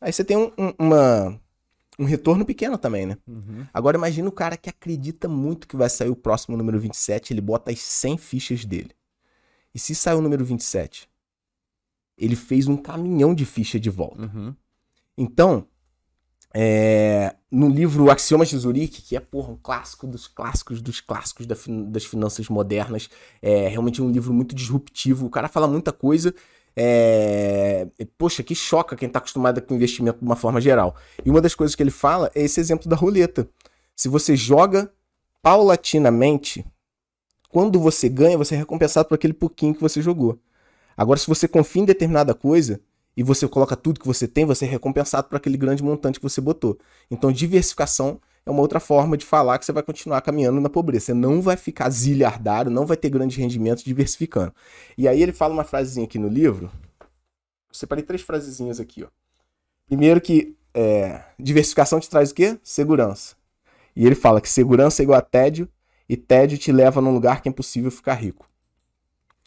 Aí 0.00 0.12
você 0.12 0.22
tem 0.22 0.36
um, 0.36 0.52
um, 0.58 0.72
uma, 0.78 1.40
um 1.98 2.04
retorno 2.04 2.44
pequeno 2.44 2.76
também, 2.76 3.06
né? 3.06 3.16
Uhum. 3.26 3.66
Agora 3.72 3.96
imagina 3.96 4.28
o 4.28 4.32
cara 4.32 4.56
que 4.56 4.68
acredita 4.68 5.28
muito 5.28 5.66
que 5.66 5.76
vai 5.76 5.88
sair 5.88 6.10
o 6.10 6.16
próximo 6.16 6.56
número 6.56 6.78
27, 6.78 7.32
ele 7.32 7.40
bota 7.40 7.70
as 7.70 7.80
100 7.80 8.18
fichas 8.18 8.64
dele. 8.64 8.90
E 9.74 9.78
se 9.78 9.94
sair 9.94 10.16
o 10.16 10.20
número 10.20 10.44
27, 10.44 11.08
ele 12.16 12.36
fez 12.36 12.66
um 12.66 12.76
caminhão 12.76 13.34
de 13.34 13.44
ficha 13.44 13.78
de 13.78 13.90
volta. 13.90 14.22
Uhum. 14.22 14.54
Então, 15.16 15.66
é, 16.54 17.34
no 17.50 17.68
livro 17.68 18.10
Axiomas 18.10 18.48
de 18.48 18.56
Zurique, 18.56 19.02
que 19.02 19.16
é 19.16 19.20
porra, 19.20 19.52
um 19.52 19.56
clássico 19.56 20.06
dos 20.06 20.26
clássicos 20.26 20.80
dos 20.80 21.00
clássicos 21.00 21.46
da, 21.46 21.54
das 21.88 22.04
finanças 22.04 22.48
modernas, 22.48 23.10
é 23.42 23.68
realmente 23.68 24.00
um 24.00 24.10
livro 24.10 24.32
muito 24.32 24.54
disruptivo. 24.54 25.26
O 25.26 25.30
cara 25.30 25.48
fala 25.48 25.68
muita 25.68 25.92
coisa. 25.92 26.34
É... 26.76 27.88
Poxa, 28.18 28.42
que 28.42 28.54
choca 28.54 28.94
quem 28.94 29.06
está 29.06 29.18
acostumado 29.18 29.62
com 29.62 29.74
investimento 29.74 30.18
de 30.18 30.24
uma 30.24 30.36
forma 30.36 30.60
geral. 30.60 30.94
E 31.24 31.30
uma 31.30 31.40
das 31.40 31.54
coisas 31.54 31.74
que 31.74 31.82
ele 31.82 31.90
fala 31.90 32.30
é 32.34 32.42
esse 32.42 32.60
exemplo 32.60 32.88
da 32.88 32.96
roleta. 32.96 33.48
Se 33.94 34.08
você 34.08 34.36
joga 34.36 34.92
paulatinamente, 35.42 36.66
quando 37.48 37.80
você 37.80 38.08
ganha, 38.08 38.36
você 38.36 38.54
é 38.54 38.58
recompensado 38.58 39.08
por 39.08 39.14
aquele 39.14 39.32
pouquinho 39.32 39.74
que 39.74 39.80
você 39.80 40.02
jogou. 40.02 40.38
Agora, 40.96 41.18
se 41.18 41.26
você 41.26 41.48
confia 41.48 41.82
em 41.82 41.86
determinada 41.86 42.34
coisa, 42.34 42.80
e 43.16 43.22
você 43.22 43.48
coloca 43.48 43.74
tudo 43.74 43.98
que 43.98 44.06
você 44.06 44.28
tem, 44.28 44.44
você 44.44 44.66
é 44.66 44.68
recompensado 44.68 45.28
por 45.28 45.36
aquele 45.36 45.56
grande 45.56 45.82
montante 45.82 46.20
que 46.20 46.22
você 46.22 46.40
botou. 46.40 46.78
Então, 47.10 47.32
diversificação 47.32 48.20
é 48.46 48.50
uma 48.50 48.60
outra 48.60 48.78
forma 48.78 49.16
de 49.16 49.26
falar 49.26 49.58
que 49.58 49.66
você 49.66 49.72
vai 49.72 49.82
continuar 49.82 50.20
caminhando 50.20 50.60
na 50.60 50.70
pobreza. 50.70 51.06
Você 51.06 51.14
não 51.14 51.42
vai 51.42 51.56
ficar 51.56 51.90
zilhardário, 51.90 52.70
não 52.70 52.86
vai 52.86 52.96
ter 52.96 53.10
grandes 53.10 53.36
rendimentos 53.36 53.82
diversificando. 53.82 54.54
E 54.96 55.08
aí 55.08 55.20
ele 55.20 55.32
fala 55.32 55.52
uma 55.52 55.64
frasezinha 55.64 56.06
aqui 56.06 56.16
no 56.16 56.28
livro. 56.28 56.70
Eu 57.00 57.74
separei 57.74 58.04
três 58.04 58.22
frasezinhas 58.22 58.78
aqui, 58.78 59.02
ó. 59.02 59.08
Primeiro 59.86 60.20
que 60.20 60.56
é, 60.72 61.24
diversificação 61.38 61.98
te 61.98 62.08
traz 62.08 62.30
o 62.30 62.34
quê? 62.34 62.56
Segurança. 62.62 63.34
E 63.96 64.06
ele 64.06 64.14
fala 64.14 64.40
que 64.40 64.48
segurança 64.48 65.02
é 65.02 65.04
igual 65.04 65.18
a 65.18 65.22
tédio, 65.22 65.68
e 66.08 66.16
tédio 66.16 66.56
te 66.56 66.70
leva 66.70 67.00
num 67.00 67.12
lugar 67.12 67.42
que 67.42 67.48
é 67.48 67.50
impossível 67.50 67.90
ficar 67.90 68.14
rico. 68.14 68.48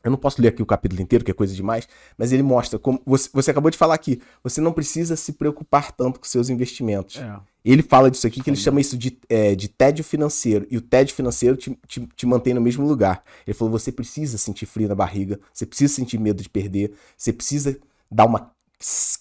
Eu 0.03 0.11
não 0.11 0.17
posso 0.17 0.41
ler 0.41 0.49
aqui 0.49 0.61
o 0.61 0.65
capítulo 0.65 1.01
inteiro, 1.01 1.25
que 1.25 1.31
é 1.31 1.33
coisa 1.33 1.53
demais, 1.53 1.87
mas 2.17 2.31
ele 2.31 2.43
mostra 2.43 2.79
como. 2.79 3.01
Você, 3.05 3.29
você 3.33 3.51
acabou 3.51 3.69
de 3.69 3.77
falar 3.77 3.95
aqui, 3.95 4.21
você 4.43 4.61
não 4.61 4.71
precisa 4.71 5.15
se 5.15 5.33
preocupar 5.33 5.91
tanto 5.91 6.19
com 6.19 6.25
seus 6.25 6.49
investimentos. 6.49 7.17
É. 7.17 7.39
Ele 7.65 7.83
fala 7.83 8.09
disso 8.09 8.25
aqui, 8.25 8.41
que 8.41 8.49
ele 8.49 8.57
chama 8.57 8.79
isso 8.79 8.97
de, 8.97 9.17
é, 9.27 9.53
de 9.53 9.67
tédio 9.67 10.03
financeiro. 10.03 10.65
E 10.71 10.77
o 10.77 10.81
tédio 10.81 11.13
financeiro 11.13 11.57
te, 11.57 11.77
te, 11.85 12.07
te, 12.15 12.25
mantém 12.25 12.53
no 12.53 12.61
mesmo 12.61 12.87
lugar. 12.87 13.21
Ele 13.45 13.53
falou: 13.53 13.71
você 13.71 13.91
precisa 13.91 14.37
sentir 14.37 14.65
frio 14.65 14.87
na 14.87 14.95
barriga, 14.95 15.39
você 15.53 15.65
precisa 15.65 15.93
sentir 15.93 16.17
medo 16.17 16.41
de 16.41 16.49
perder, 16.49 16.93
você 17.17 17.33
precisa 17.33 17.77
dar 18.09 18.25
uma 18.25 18.51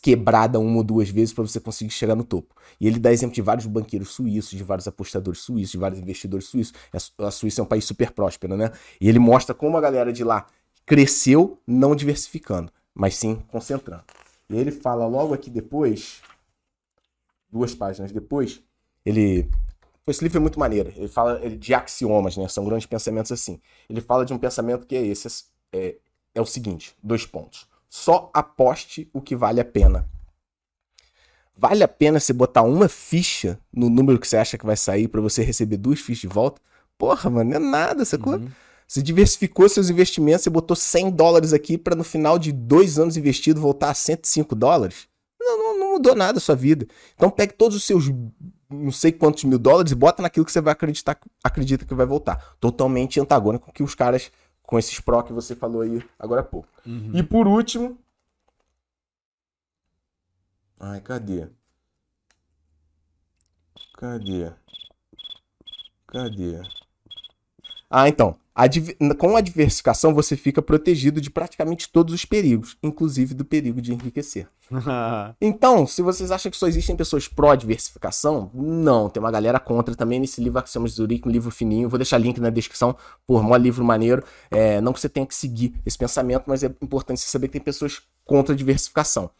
quebrada 0.00 0.60
uma 0.60 0.76
ou 0.76 0.84
duas 0.84 1.10
vezes 1.10 1.34
para 1.34 1.42
você 1.42 1.58
conseguir 1.58 1.90
chegar 1.90 2.14
no 2.14 2.22
topo. 2.22 2.54
E 2.80 2.86
ele 2.86 2.98
dá 2.98 3.12
exemplo 3.12 3.34
de 3.34 3.42
vários 3.42 3.66
banqueiros 3.66 4.10
suíços, 4.10 4.56
de 4.56 4.62
vários 4.62 4.86
apostadores 4.86 5.40
suíços, 5.40 5.72
de 5.72 5.78
vários 5.78 5.98
investidores 5.98 6.46
suíços. 6.46 6.74
A 7.18 7.30
Suíça 7.30 7.60
é 7.60 7.64
um 7.64 7.66
país 7.66 7.84
super 7.84 8.12
próspero, 8.12 8.56
né? 8.56 8.70
E 9.00 9.08
ele 9.08 9.18
mostra 9.18 9.54
como 9.54 9.76
a 9.76 9.80
galera 9.80 10.12
de 10.12 10.22
lá 10.22 10.46
cresceu 10.88 11.60
não 11.66 11.94
diversificando, 11.94 12.72
mas 12.94 13.14
sim 13.14 13.36
concentrando. 13.48 14.04
E 14.48 14.56
ele 14.56 14.72
fala 14.72 15.06
logo 15.06 15.34
aqui 15.34 15.50
depois, 15.50 16.22
duas 17.50 17.74
páginas 17.74 18.10
depois, 18.10 18.62
ele. 19.04 19.48
Esse 20.06 20.24
livro 20.24 20.38
é 20.38 20.40
muito 20.40 20.58
maneiro. 20.58 20.90
Ele 20.96 21.06
fala 21.06 21.38
de 21.50 21.74
axiomas, 21.74 22.34
né? 22.38 22.48
São 22.48 22.64
grandes 22.64 22.86
pensamentos 22.86 23.30
assim. 23.30 23.60
Ele 23.90 24.00
fala 24.00 24.24
de 24.24 24.32
um 24.32 24.38
pensamento 24.38 24.86
que 24.86 24.96
é 24.96 25.04
esse: 25.04 25.44
é, 25.70 25.96
é 26.34 26.40
o 26.40 26.46
seguinte: 26.46 26.96
dois 27.02 27.26
pontos. 27.26 27.68
Só 27.90 28.30
aposte 28.32 29.08
o 29.12 29.20
que 29.20 29.36
vale 29.36 29.60
a 29.60 29.64
pena. 29.64 30.08
Vale 31.54 31.84
a 31.84 31.88
pena 31.88 32.18
você 32.18 32.32
botar 32.32 32.62
uma 32.62 32.88
ficha 32.88 33.58
no 33.70 33.90
número 33.90 34.18
que 34.18 34.26
você 34.26 34.38
acha 34.38 34.56
que 34.56 34.64
vai 34.64 34.76
sair 34.76 35.08
para 35.08 35.20
você 35.20 35.42
receber 35.42 35.76
duas 35.76 36.00
fichas 36.00 36.20
de 36.20 36.28
volta? 36.28 36.62
Porra, 36.96 37.28
mano, 37.28 37.50
não 37.50 37.56
é 37.56 37.58
nada, 37.58 38.04
sacou? 38.04 38.36
Uhum. 38.36 38.48
Você 38.88 39.02
diversificou 39.02 39.68
seus 39.68 39.90
investimentos, 39.90 40.44
você 40.44 40.48
botou 40.48 40.74
100 40.74 41.10
dólares 41.10 41.52
aqui 41.52 41.76
para 41.76 41.94
no 41.94 42.02
final 42.02 42.38
de 42.38 42.50
dois 42.50 42.98
anos 42.98 43.18
investido 43.18 43.60
voltar 43.60 43.90
a 43.90 43.94
105 43.94 44.54
dólares. 44.54 45.06
Não, 45.38 45.58
não, 45.58 45.78
não 45.78 45.92
mudou 45.92 46.14
nada 46.14 46.38
a 46.38 46.40
sua 46.40 46.56
vida. 46.56 46.86
Então 47.14 47.30
pegue 47.30 47.52
todos 47.52 47.76
os 47.76 47.84
seus 47.84 48.06
não 48.70 48.90
sei 48.90 49.12
quantos 49.12 49.44
mil 49.44 49.58
dólares 49.58 49.92
e 49.92 49.94
bota 49.94 50.22
naquilo 50.22 50.44
que 50.44 50.52
você 50.52 50.60
vai 50.60 50.72
acreditar, 50.72 51.18
acredita 51.44 51.84
que 51.84 51.94
vai 51.94 52.06
voltar. 52.06 52.56
Totalmente 52.58 53.20
antagônico 53.20 53.66
com 53.66 53.72
que 53.72 53.82
os 53.82 53.94
caras 53.94 54.32
com 54.62 54.78
esses 54.78 54.98
pró 55.00 55.22
que 55.22 55.32
você 55.34 55.54
falou 55.54 55.82
aí 55.82 56.02
agora 56.18 56.40
há 56.40 56.44
pouco. 56.44 56.68
Uhum. 56.86 57.12
E 57.14 57.22
por 57.22 57.46
último. 57.46 57.98
Ai, 60.80 61.00
cadê? 61.02 61.46
Cadê? 63.94 64.50
Cadê? 66.06 66.62
Ah, 67.90 68.08
então. 68.08 68.38
A 68.58 68.66
com 69.14 69.36
a 69.36 69.40
diversificação, 69.40 70.12
você 70.12 70.36
fica 70.36 70.60
protegido 70.60 71.20
de 71.20 71.30
praticamente 71.30 71.88
todos 71.88 72.12
os 72.12 72.24
perigos, 72.24 72.76
inclusive 72.82 73.32
do 73.32 73.44
perigo 73.44 73.80
de 73.80 73.92
enriquecer. 73.92 74.48
Então, 75.40 75.86
se 75.86 76.02
vocês 76.02 76.32
acham 76.32 76.50
que 76.50 76.56
só 76.56 76.66
existem 76.66 76.96
pessoas 76.96 77.28
pró-diversificação, 77.28 78.50
não, 78.52 79.08
tem 79.08 79.20
uma 79.22 79.30
galera 79.30 79.60
contra 79.60 79.94
também 79.94 80.18
nesse 80.18 80.42
livro 80.42 80.58
Axiomas 80.58 80.90
de 80.90 80.96
Zurique, 80.96 81.28
um 81.28 81.30
livro 81.30 81.52
fininho, 81.52 81.88
vou 81.88 81.98
deixar 81.98 82.18
link 82.18 82.40
na 82.40 82.50
descrição, 82.50 82.96
por 83.24 83.44
mó 83.44 83.56
livro 83.56 83.84
maneiro, 83.84 84.24
é, 84.50 84.80
não 84.80 84.92
que 84.92 85.00
você 85.00 85.08
tenha 85.08 85.24
que 85.24 85.34
seguir 85.34 85.74
esse 85.86 85.96
pensamento, 85.96 86.44
mas 86.48 86.64
é 86.64 86.66
importante 86.82 87.20
você 87.20 87.28
saber 87.28 87.46
que 87.46 87.52
tem 87.52 87.62
pessoas 87.62 88.02
contra 88.24 88.54
a 88.54 88.56
diversificação. 88.56 89.30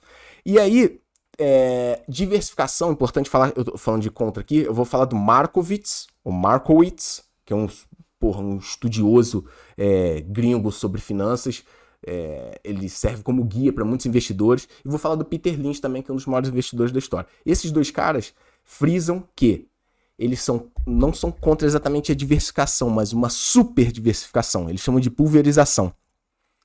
E 0.46 0.60
aí, 0.60 1.00
é, 1.36 2.02
diversificação, 2.08 2.92
importante 2.92 3.28
falar, 3.28 3.52
eu 3.56 3.64
tô 3.64 3.76
falando 3.76 4.02
de 4.02 4.10
contra 4.10 4.40
aqui, 4.42 4.58
eu 4.58 4.72
vou 4.72 4.84
falar 4.84 5.06
do 5.06 5.16
Markowitz, 5.16 6.06
o 6.22 6.30
Markowitz, 6.30 7.24
que 7.44 7.52
é 7.52 7.56
um, 7.56 7.68
porra, 8.18 8.40
um 8.40 8.58
estudioso 8.58 9.44
é, 9.76 10.20
gringo 10.20 10.70
sobre 10.72 11.00
finanças, 11.00 11.64
é, 12.06 12.60
ele 12.62 12.88
serve 12.88 13.22
como 13.22 13.44
guia 13.44 13.72
para 13.72 13.84
muitos 13.84 14.06
investidores. 14.06 14.68
E 14.84 14.88
vou 14.88 14.98
falar 14.98 15.14
do 15.14 15.24
Peter 15.24 15.58
Lynch 15.58 15.80
também, 15.80 16.02
que 16.02 16.10
é 16.10 16.12
um 16.12 16.16
dos 16.16 16.26
maiores 16.26 16.48
investidores 16.48 16.92
da 16.92 16.98
história. 16.98 17.28
Esses 17.44 17.70
dois 17.70 17.90
caras 17.90 18.34
frisam 18.64 19.26
que 19.34 19.68
eles 20.18 20.40
são, 20.40 20.70
não 20.86 21.12
são 21.12 21.30
contra 21.30 21.66
exatamente 21.66 22.10
a 22.10 22.14
diversificação, 22.14 22.90
mas 22.90 23.12
uma 23.12 23.28
super 23.28 23.92
diversificação. 23.92 24.68
Eles 24.68 24.80
chamam 24.80 25.00
de 25.00 25.10
pulverização. 25.10 25.94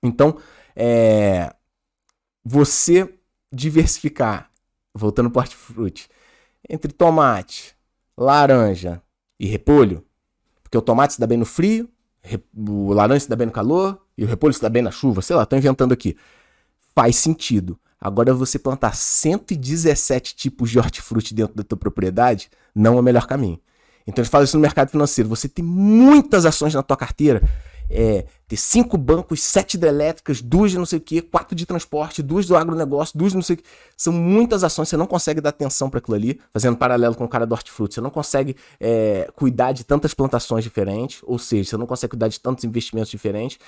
Então, 0.02 0.38
é, 0.76 1.54
você 2.44 3.14
diversificar, 3.52 4.52
voltando 4.94 5.30
para 5.30 5.40
o 5.40 5.44
hortifruti, 5.44 6.10
entre 6.68 6.92
tomate, 6.92 7.76
laranja 8.18 9.02
e 9.40 9.46
repolho, 9.46 10.04
porque 10.74 10.78
o 10.80 10.82
tomate 10.82 11.14
se 11.14 11.20
dá 11.20 11.28
bem 11.28 11.38
no 11.38 11.46
frio, 11.46 11.88
o 12.58 12.94
laranja 12.94 13.20
se 13.20 13.30
dá 13.30 13.36
bem 13.36 13.46
no 13.46 13.54
calor 13.54 14.02
e 14.18 14.24
o 14.24 14.28
repolho 14.28 14.56
se 14.56 14.62
dá 14.62 14.70
bem 14.70 14.82
na 14.82 14.90
chuva, 14.90 15.22
sei 15.22 15.36
lá, 15.36 15.46
tô 15.46 15.56
inventando 15.56 15.92
aqui. 15.92 16.18
Faz 16.96 17.16
sentido. 17.16 17.80
Agora 18.02 18.34
você 18.34 18.58
plantar 18.58 18.96
117 18.96 20.36
tipos 20.36 20.72
de 20.72 20.80
hortifruti 20.80 21.36
dentro 21.36 21.56
da 21.56 21.64
tua 21.64 21.78
propriedade 21.78 22.50
não 22.74 22.98
é 22.98 23.00
o 23.00 23.04
melhor 23.04 23.28
caminho. 23.28 23.60
Então 24.08 24.24
eles 24.24 24.32
falam 24.32 24.46
isso 24.46 24.58
no 24.58 24.62
mercado 24.62 24.90
financeiro. 24.90 25.30
Você 25.30 25.48
tem 25.48 25.64
muitas 25.64 26.44
ações 26.44 26.74
na 26.74 26.82
tua 26.82 26.98
carteira. 26.98 27.48
É, 27.90 28.26
ter 28.48 28.58
cinco 28.58 28.98
bancos, 28.98 29.42
sete 29.42 29.76
hidrelétricas, 29.76 30.42
duas 30.42 30.72
de 30.72 30.78
não 30.78 30.86
sei 30.86 31.00
o 31.00 31.02
que, 31.02 31.22
quatro 31.22 31.56
de 31.56 31.66
transporte, 31.66 32.22
duas 32.22 32.46
do 32.46 32.56
agronegócio, 32.56 33.18
duas 33.18 33.32
de 33.32 33.38
não 33.38 33.44
sei 33.44 33.56
o 33.56 33.58
que. 33.58 33.64
São 33.96 34.14
muitas 34.14 34.64
ações, 34.64 34.90
você 34.90 34.98
não 34.98 35.06
consegue 35.06 35.42
dar 35.42 35.50
atenção 35.50 35.90
para 35.90 36.00
aquilo 36.00 36.16
ali, 36.16 36.40
fazendo 36.52 36.78
paralelo 36.78 37.16
com 37.16 37.24
o 37.24 37.28
cara 37.28 37.46
do 37.46 37.54
hortifruti. 37.54 37.96
Você 37.96 38.02
não 38.02 38.10
consegue 38.10 38.56
é, 38.80 39.30
cuidar 39.36 39.72
de 39.72 39.84
tantas 39.84 40.14
plantações 40.14 40.64
diferentes, 40.64 41.22
ou 41.24 41.38
seja, 41.38 41.72
você 41.72 41.78
não 41.78 41.86
consegue 41.86 42.12
cuidar 42.12 42.28
de 42.28 42.40
tantos 42.40 42.64
investimentos 42.64 43.10
diferentes. 43.10 43.60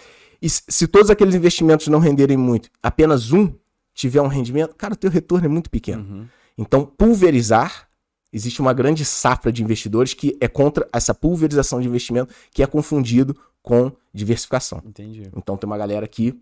E 0.42 0.50
se, 0.50 0.88
todos 0.88 1.10
aqueles 1.10 1.36
investimentos 1.36 1.88
não 1.88 2.00
renderem 2.00 2.38
muito, 2.38 2.70
apenas 2.82 3.32
um 3.32 3.54
tiver 3.94 4.22
um 4.22 4.28
rendimento, 4.28 4.76
cara, 4.76 4.94
o 4.94 4.98
teu 4.98 5.10
retorno 5.10 5.46
é 5.46 5.50
muito 5.50 5.70
pequeno. 5.70 6.04
Uhum. 6.04 6.28
Então, 6.58 6.86
pulverizar, 6.86 7.88
existe 8.36 8.60
uma 8.62 8.74
grande 8.74 9.06
safra 9.06 9.52
de 9.52 9.64
investidores 9.64 10.14
que 10.14 10.38
é 10.42 10.48
contra 10.48 10.86
essa 10.92 11.14
pulverização 11.14 11.80
de 11.80 11.88
investimento, 11.88 12.34
que 12.52 12.62
é 12.62 12.68
confundido 12.68 13.36
com 13.64 13.92
diversificação. 14.14 14.82
Entendi. 14.86 15.32
Então, 15.36 15.56
tem 15.58 15.66
uma 15.66 15.78
galera 15.78 16.06
que 16.08 16.38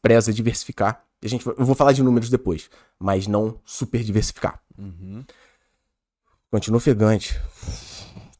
preza 0.00 0.32
diversificar. 0.32 1.04
A 1.22 1.28
gente, 1.28 1.46
eu 1.46 1.54
vou 1.64 1.74
falar 1.74 1.92
de 1.92 2.02
números 2.02 2.28
depois, 2.30 2.68
mas 2.98 3.26
não 3.26 3.60
super 3.64 4.02
diversificar. 4.02 4.58
Uhum. 4.78 5.22
Continua 6.50 6.78
ofegante. 6.78 7.38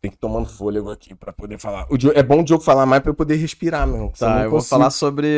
Tem 0.00 0.10
que 0.10 0.16
ir 0.16 0.20
tomando 0.20 0.46
fôlego 0.48 0.90
aqui 0.90 1.14
pra 1.14 1.32
poder 1.32 1.58
falar. 1.58 1.86
O 1.90 1.96
Diogo- 1.96 2.18
é 2.18 2.22
bom 2.22 2.40
o 2.40 2.44
Diogo 2.44 2.62
falar 2.62 2.84
mais 2.86 3.02
pra 3.02 3.10
eu 3.10 3.14
poder 3.14 3.36
respirar, 3.36 3.86
meu. 3.86 4.12
Tá, 4.18 4.36
não 4.36 4.42
eu 4.44 4.50
vou 4.50 4.60
falar 4.62 4.90
sobre 4.90 5.28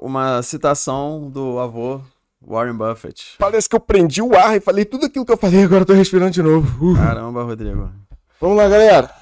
uma 0.00 0.42
citação 0.42 1.30
do 1.30 1.58
avô 1.58 2.00
Warren 2.40 2.74
Buffett. 2.74 3.36
Parece 3.38 3.68
que 3.68 3.76
eu 3.76 3.80
prendi 3.80 4.22
o 4.22 4.34
ar 4.36 4.56
e 4.56 4.60
falei 4.60 4.84
tudo 4.84 5.06
aquilo 5.06 5.24
que 5.24 5.32
eu 5.32 5.36
falei, 5.36 5.64
agora 5.64 5.82
eu 5.82 5.86
tô 5.86 5.92
respirando 5.92 6.30
de 6.30 6.42
novo. 6.42 6.92
Uh. 6.92 6.96
Caramba, 6.96 7.42
Rodrigo. 7.42 7.92
Vamos 8.40 8.56
lá, 8.56 8.68
galera. 8.68 9.14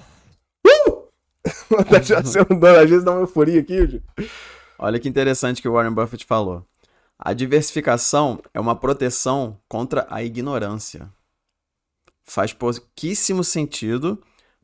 Uh! 0.67 1.09
tá 1.91 2.01
já 2.01 2.23
sendo 2.23 2.65
às 2.67 2.89
vezes 2.89 3.05
dá 3.05 3.13
uma 3.13 3.21
euforia 3.23 3.61
aqui, 3.61 3.87
Diogo. 3.87 4.05
Olha 4.79 4.99
que 5.01 5.09
interessante 5.09 5.61
que 5.61 5.69
o 5.69 5.73
Warren 5.73 5.93
Buffett 5.93 6.25
falou. 6.25 6.65
A 7.19 7.33
diversificação 7.33 8.41
é 8.55 8.61
uma 8.61 8.77
proteção 8.77 9.59
contra 9.69 10.07
a 10.09 10.23
ignorância. 10.23 11.09
Faz 12.23 12.53
pouquíssimo 12.53 13.43
sentido 13.43 14.23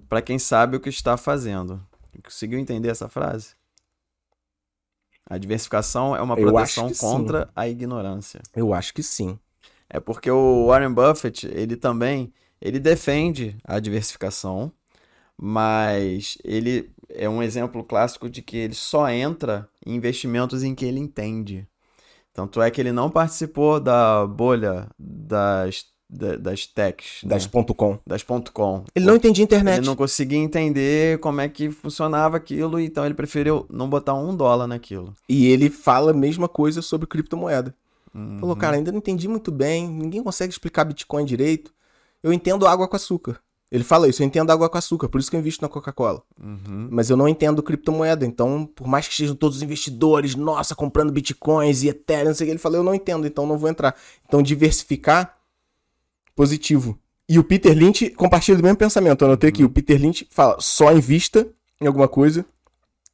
para 0.08 0.22
quem 0.22 0.38
sabe 0.38 0.76
o 0.76 0.80
que 0.80 0.88
está 0.88 1.16
fazendo. 1.16 1.84
Conseguiu 2.22 2.60
entender 2.60 2.90
essa 2.90 3.08
frase? 3.08 3.56
A 5.26 5.38
diversificação 5.38 6.14
é 6.14 6.20
uma 6.20 6.36
proteção 6.36 6.88
que 6.88 6.94
sim. 6.94 7.00
contra 7.00 7.50
a 7.56 7.68
ignorância. 7.68 8.40
Eu 8.54 8.74
acho 8.74 8.92
que 8.92 9.02
sim. 9.02 9.38
É 9.88 9.98
porque 10.00 10.30
o 10.30 10.66
Warren 10.66 10.92
Buffett, 10.92 11.46
ele 11.46 11.76
também, 11.76 12.32
ele 12.60 12.78
defende 12.78 13.56
a 13.64 13.78
diversificação, 13.78 14.72
mas 15.36 16.36
ele 16.44 16.90
é 17.08 17.28
um 17.28 17.42
exemplo 17.42 17.84
clássico 17.84 18.28
de 18.28 18.42
que 18.42 18.56
ele 18.56 18.74
só 18.74 19.08
entra 19.08 19.68
em 19.84 19.94
investimentos 19.94 20.62
em 20.62 20.74
que 20.74 20.84
ele 20.84 21.00
entende. 21.00 21.66
Tanto 22.32 22.60
é 22.60 22.70
que 22.70 22.80
ele 22.80 22.92
não 22.92 23.10
participou 23.10 23.78
da 23.78 24.26
bolha 24.26 24.88
das, 24.98 25.86
da- 26.14 26.36
das 26.36 26.66
techs, 26.66 27.22
né? 27.22 27.30
Das 27.30 27.46
ponto 27.46 27.74
.com. 27.74 27.98
das 28.06 28.22
ponto 28.22 28.52
.com. 28.52 28.84
Ele 28.94 29.04
não 29.04 29.16
entendia 29.16 29.44
internet. 29.44 29.78
Ele 29.78 29.86
não 29.86 29.96
conseguia 29.96 30.38
entender 30.38 31.18
como 31.18 31.40
é 31.40 31.48
que 31.48 31.70
funcionava 31.70 32.36
aquilo, 32.36 32.78
então 32.80 33.04
ele 33.04 33.14
preferiu 33.14 33.66
não 33.70 33.88
botar 33.88 34.14
um 34.14 34.34
dólar 34.34 34.66
naquilo. 34.66 35.14
E 35.28 35.46
ele 35.46 35.68
fala 35.70 36.12
a 36.12 36.14
mesma 36.14 36.48
coisa 36.48 36.80
sobre 36.82 37.06
criptomoeda. 37.06 37.74
Uhum. 38.14 38.38
Falou, 38.38 38.54
cara, 38.56 38.76
ainda 38.76 38.92
não 38.92 38.98
entendi 38.98 39.26
muito 39.26 39.50
bem, 39.50 39.88
ninguém 39.88 40.22
consegue 40.22 40.52
explicar 40.52 40.84
Bitcoin 40.84 41.24
direito. 41.24 41.72
Eu 42.22 42.32
entendo 42.32 42.66
água 42.66 42.86
com 42.88 42.96
açúcar. 42.96 43.38
Ele 43.72 43.82
fala 43.82 44.06
isso, 44.08 44.22
eu 44.22 44.26
entendo 44.26 44.52
água 44.52 44.68
com 44.68 44.78
açúcar, 44.78 45.08
por 45.08 45.18
isso 45.18 45.28
que 45.28 45.34
eu 45.34 45.40
invisto 45.40 45.60
na 45.60 45.68
Coca-Cola. 45.68 46.22
Uhum. 46.40 46.86
Mas 46.92 47.10
eu 47.10 47.16
não 47.16 47.26
entendo 47.26 47.60
criptomoeda, 47.60 48.24
então, 48.24 48.70
por 48.72 48.86
mais 48.86 49.06
que 49.08 49.12
estejam 49.12 49.34
todos 49.34 49.56
os 49.56 49.62
investidores, 49.64 50.36
nossa, 50.36 50.76
comprando 50.76 51.10
bitcoins 51.12 51.82
e 51.82 51.88
Ethereum, 51.88 52.26
não 52.28 52.34
sei 52.34 52.44
o 52.44 52.46
que, 52.46 52.52
ele 52.52 52.58
falou, 52.60 52.78
eu 52.78 52.84
não 52.84 52.94
entendo, 52.94 53.26
então 53.26 53.46
não 53.48 53.58
vou 53.58 53.68
entrar. 53.68 53.96
Então, 54.28 54.40
diversificar, 54.40 55.36
positivo. 56.34 56.98
E 57.28 57.38
o 57.38 57.44
Peter 57.44 57.76
Lynch 57.76 58.10
compartilha 58.10 58.56
do 58.56 58.62
mesmo 58.62 58.76
pensamento. 58.76 59.22
Eu 59.22 59.28
anotei 59.28 59.48
aqui, 59.48 59.64
o 59.64 59.70
Peter 59.70 60.00
Lynch 60.00 60.26
fala, 60.30 60.56
só 60.60 60.92
invista 60.92 61.46
em 61.80 61.86
alguma 61.86 62.06
coisa 62.08 62.44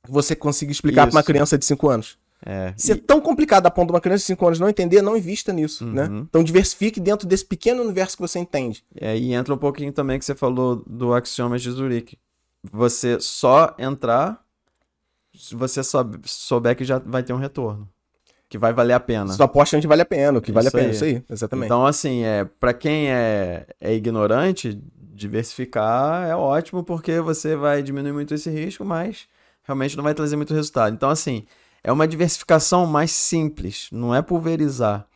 que 0.05 0.11
você 0.11 0.35
consiga 0.35 0.73
explicar 0.73 1.07
para 1.07 1.15
uma 1.17 1.23
criança 1.23 1.57
de 1.57 1.65
5 1.65 1.89
anos. 1.89 2.19
É. 2.45 2.73
Se 2.77 2.93
é 2.93 2.97
tão 2.97 3.21
complicado 3.21 3.67
a 3.67 3.71
ponto 3.71 3.89
de 3.89 3.93
uma 3.93 4.01
criança 4.01 4.23
de 4.23 4.27
5 4.29 4.47
anos 4.47 4.59
não 4.59 4.69
entender, 4.69 5.03
não 5.03 5.15
invista 5.17 5.53
nisso, 5.53 5.85
né? 5.85 6.05
Uhum. 6.09 6.21
Então 6.21 6.43
diversifique 6.43 6.99
dentro 6.99 7.29
desse 7.29 7.45
pequeno 7.45 7.83
universo 7.83 8.17
que 8.17 8.23
você 8.23 8.39
entende. 8.39 8.83
E 8.99 9.05
aí 9.07 9.33
entra 9.35 9.53
um 9.55 9.59
pouquinho 9.59 9.93
também 9.93 10.19
que 10.19 10.25
você 10.25 10.35
falou 10.35 10.83
do 10.87 11.13
Axiomas 11.13 11.61
de 11.63 11.71
Zurique. 11.71 12.19
Você 12.73 13.21
só 13.21 13.75
entrar 13.79 14.43
se 15.37 15.55
você 15.55 15.85
soube- 15.85 16.19
souber 16.25 16.75
que 16.75 16.85
já 16.85 16.99
vai 16.99 17.23
ter 17.23 17.33
um 17.35 17.39
retorno. 17.39 17.87
Que 18.51 18.59
vai 18.59 18.73
valer 18.73 18.93
a 18.93 19.01
pena. 19.01 19.33
Só 19.33 19.45
aposta 19.45 19.77
onde 19.77 19.87
vale 19.87 20.03
a 20.03 20.07
pena, 20.07 20.39
o 20.39 20.43
que 20.43 20.53
vale 20.53 20.69
a 20.69 20.71
pena, 20.73 20.89
aí. 20.89 20.91
isso 20.91 21.05
aí, 21.05 21.23
exatamente. 21.31 21.67
Então, 21.67 21.87
assim, 21.87 22.25
é, 22.25 22.45
para 22.45 22.75
quem 22.75 23.09
é, 23.09 23.65
é 23.81 23.95
ignorante, 23.95 24.79
diversificar 25.15 26.29
é 26.29 26.35
ótimo 26.35 26.83
porque 26.83 27.21
você 27.21 27.55
vai 27.55 27.83
diminuir 27.83 28.13
muito 28.13 28.35
esse 28.35 28.51
risco, 28.51 28.85
mas 28.85 29.29
realmente 29.63 29.97
não 29.97 30.03
vai 30.03 30.15
trazer 30.15 30.37
muito 30.37 30.53
resultado. 30.53 30.93
Então, 30.93 31.11
assim, 31.11 31.47
é 31.85 31.93
uma 31.93 32.09
diversificação 32.09 32.87
mais 32.87 33.13
simples, 33.13 33.89
não 33.93 34.15
é 34.15 34.21
pulverizar, 34.21 35.07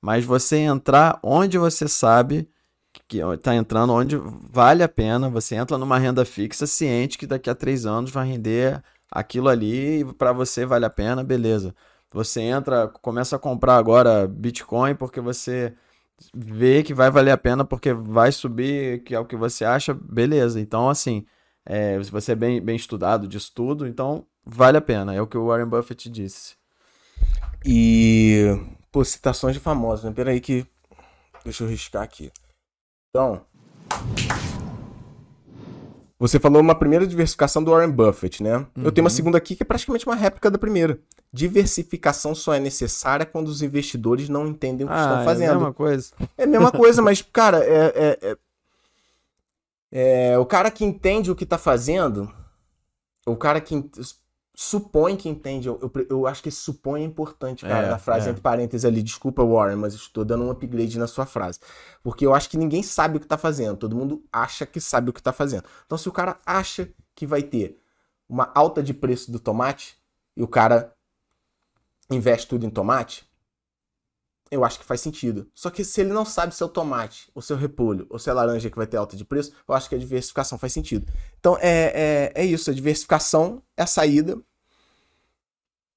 mas 0.00 0.24
você 0.24 0.58
entrar 0.58 1.18
onde 1.22 1.58
você 1.58 1.88
sabe 1.88 2.48
que 3.08 3.18
está 3.18 3.54
entrando, 3.54 3.92
onde 3.92 4.16
vale 4.50 4.82
a 4.82 4.88
pena, 4.88 5.28
você 5.28 5.56
entra 5.56 5.76
numa 5.76 5.98
renda 5.98 6.24
fixa 6.24 6.66
ciente 6.66 7.18
que 7.18 7.26
daqui 7.26 7.50
a 7.50 7.54
três 7.54 7.86
anos 7.86 8.10
vai 8.10 8.26
render 8.26 8.82
aquilo 9.10 9.48
ali 9.48 10.00
e 10.00 10.04
para 10.04 10.32
você 10.32 10.64
vale 10.64 10.84
a 10.84 10.90
pena, 10.90 11.24
beleza. 11.24 11.74
Você 12.14 12.42
entra, 12.42 12.86
começa 12.86 13.34
a 13.34 13.40
comprar 13.40 13.76
agora 13.76 14.28
Bitcoin 14.28 14.94
porque 14.94 15.20
você 15.20 15.74
vê 16.32 16.80
que 16.84 16.94
vai 16.94 17.10
valer 17.10 17.32
a 17.32 17.36
pena 17.36 17.64
porque 17.64 17.92
vai 17.92 18.30
subir, 18.30 19.02
que 19.02 19.16
é 19.16 19.18
o 19.18 19.24
que 19.24 19.34
você 19.34 19.64
acha, 19.64 19.92
beleza. 19.92 20.60
Então, 20.60 20.88
assim, 20.88 21.26
é, 21.66 22.00
se 22.00 22.12
você 22.12 22.30
é 22.30 22.36
bem, 22.36 22.60
bem 22.60 22.76
estudado 22.76 23.26
de 23.26 23.36
estudo, 23.36 23.84
então 23.84 24.24
vale 24.46 24.78
a 24.78 24.80
pena. 24.80 25.12
É 25.12 25.20
o 25.20 25.26
que 25.26 25.36
o 25.36 25.48
Warren 25.48 25.66
Buffett 25.66 26.08
disse. 26.08 26.54
E. 27.66 28.44
Pô, 28.92 29.04
citações 29.04 29.54
de 29.54 29.60
famosos, 29.60 30.04
né? 30.04 30.12
Peraí 30.12 30.40
que. 30.40 30.64
Deixa 31.42 31.64
eu 31.64 31.68
riscar 31.68 32.04
aqui. 32.04 32.30
Então. 33.10 33.44
Você 36.26 36.40
falou 36.40 36.62
uma 36.62 36.74
primeira 36.74 37.06
diversificação 37.06 37.62
do 37.62 37.70
Warren 37.70 37.90
Buffett, 37.90 38.42
né? 38.42 38.66
Eu 38.82 38.90
tenho 38.90 39.04
uma 39.04 39.10
Uhum. 39.10 39.14
segunda 39.14 39.36
aqui 39.36 39.54
que 39.54 39.62
é 39.62 39.66
praticamente 39.66 40.06
uma 40.06 40.14
réplica 40.16 40.50
da 40.50 40.56
primeira. 40.56 40.98
Diversificação 41.30 42.34
só 42.34 42.54
é 42.54 42.58
necessária 42.58 43.26
quando 43.26 43.48
os 43.48 43.60
investidores 43.60 44.30
não 44.30 44.46
entendem 44.46 44.86
o 44.86 44.88
que 44.88 44.96
estão 44.96 45.18
é 45.18 45.20
a 45.20 45.24
fazendo. 45.24 45.52
mesma 45.56 45.74
coisa. 45.74 46.14
É 46.38 46.44
a 46.44 46.46
mesma 46.46 46.72
coisa, 46.72 47.02
mas, 47.02 47.20
cara, 47.20 47.58
é, 47.62 47.92
é- 47.94 48.18
é- 48.30 48.36
é, 50.32 50.38
o 50.38 50.46
cara 50.46 50.70
que 50.70 50.82
entende 50.82 51.30
o 51.30 51.36
que 51.36 51.44
tá 51.44 51.58
fazendo, 51.58 52.32
o 53.26 53.36
cara 53.36 53.60
que 53.60 53.84
supõe 54.54 55.16
que 55.16 55.28
entende, 55.28 55.66
eu, 55.66 55.80
eu, 55.82 56.06
eu 56.08 56.26
acho 56.26 56.42
que 56.42 56.48
esse 56.48 56.58
supõe 56.58 57.02
é 57.02 57.04
importante, 57.04 57.64
cara, 57.64 57.88
É, 57.88 57.90
na 57.90 57.98
frase 57.98 58.28
é. 58.28 58.30
entre 58.30 58.40
parênteses 58.40 58.84
ali. 58.84 59.02
Desculpa, 59.02 59.44
Warren, 59.44 59.76
mas 59.76 59.94
estou 59.94 60.24
dando 60.24 60.44
um 60.44 60.50
upgrade 60.50 60.98
na 60.98 61.08
sua 61.08 61.26
frase. 61.26 61.58
Porque 62.02 62.24
eu 62.24 62.32
acho 62.32 62.48
que 62.48 62.56
ninguém 62.56 62.82
sabe 62.82 63.16
o 63.16 63.20
que 63.20 63.26
tá 63.26 63.36
fazendo, 63.36 63.76
todo 63.76 63.96
mundo 63.96 64.24
acha 64.32 64.64
que 64.64 64.80
sabe 64.80 65.10
o 65.10 65.12
que 65.12 65.22
tá 65.22 65.32
fazendo. 65.32 65.64
Então, 65.84 65.98
se 65.98 66.08
o 66.08 66.12
cara 66.12 66.38
acha 66.46 66.88
que 67.14 67.26
vai 67.26 67.42
ter 67.42 67.80
uma 68.28 68.50
alta 68.54 68.82
de 68.82 68.94
preço 68.94 69.32
do 69.32 69.40
tomate 69.40 69.96
e 70.36 70.42
o 70.42 70.48
cara 70.48 70.94
investe 72.10 72.46
tudo 72.46 72.64
em 72.64 72.70
tomate, 72.70 73.26
eu 74.54 74.64
acho 74.64 74.78
que 74.78 74.84
faz 74.84 75.00
sentido. 75.00 75.48
Só 75.54 75.70
que 75.70 75.84
se 75.84 76.00
ele 76.00 76.12
não 76.12 76.24
sabe 76.24 76.54
se 76.54 76.62
é 76.62 76.66
o 76.66 76.68
tomate, 76.68 77.30
ou 77.34 77.42
se 77.42 77.52
é 77.52 77.56
o 77.56 77.58
repolho, 77.58 78.06
ou 78.08 78.18
se 78.18 78.28
é 78.28 78.32
a 78.32 78.34
laranja 78.34 78.70
que 78.70 78.76
vai 78.76 78.86
ter 78.86 78.96
alta 78.96 79.16
de 79.16 79.24
preço, 79.24 79.52
eu 79.68 79.74
acho 79.74 79.88
que 79.88 79.94
a 79.94 79.98
diversificação 79.98 80.58
faz 80.58 80.72
sentido. 80.72 81.12
Então 81.38 81.56
é, 81.60 82.32
é, 82.34 82.42
é 82.42 82.44
isso, 82.44 82.70
a 82.70 82.74
diversificação 82.74 83.62
é 83.76 83.82
a 83.82 83.86
saída 83.86 84.38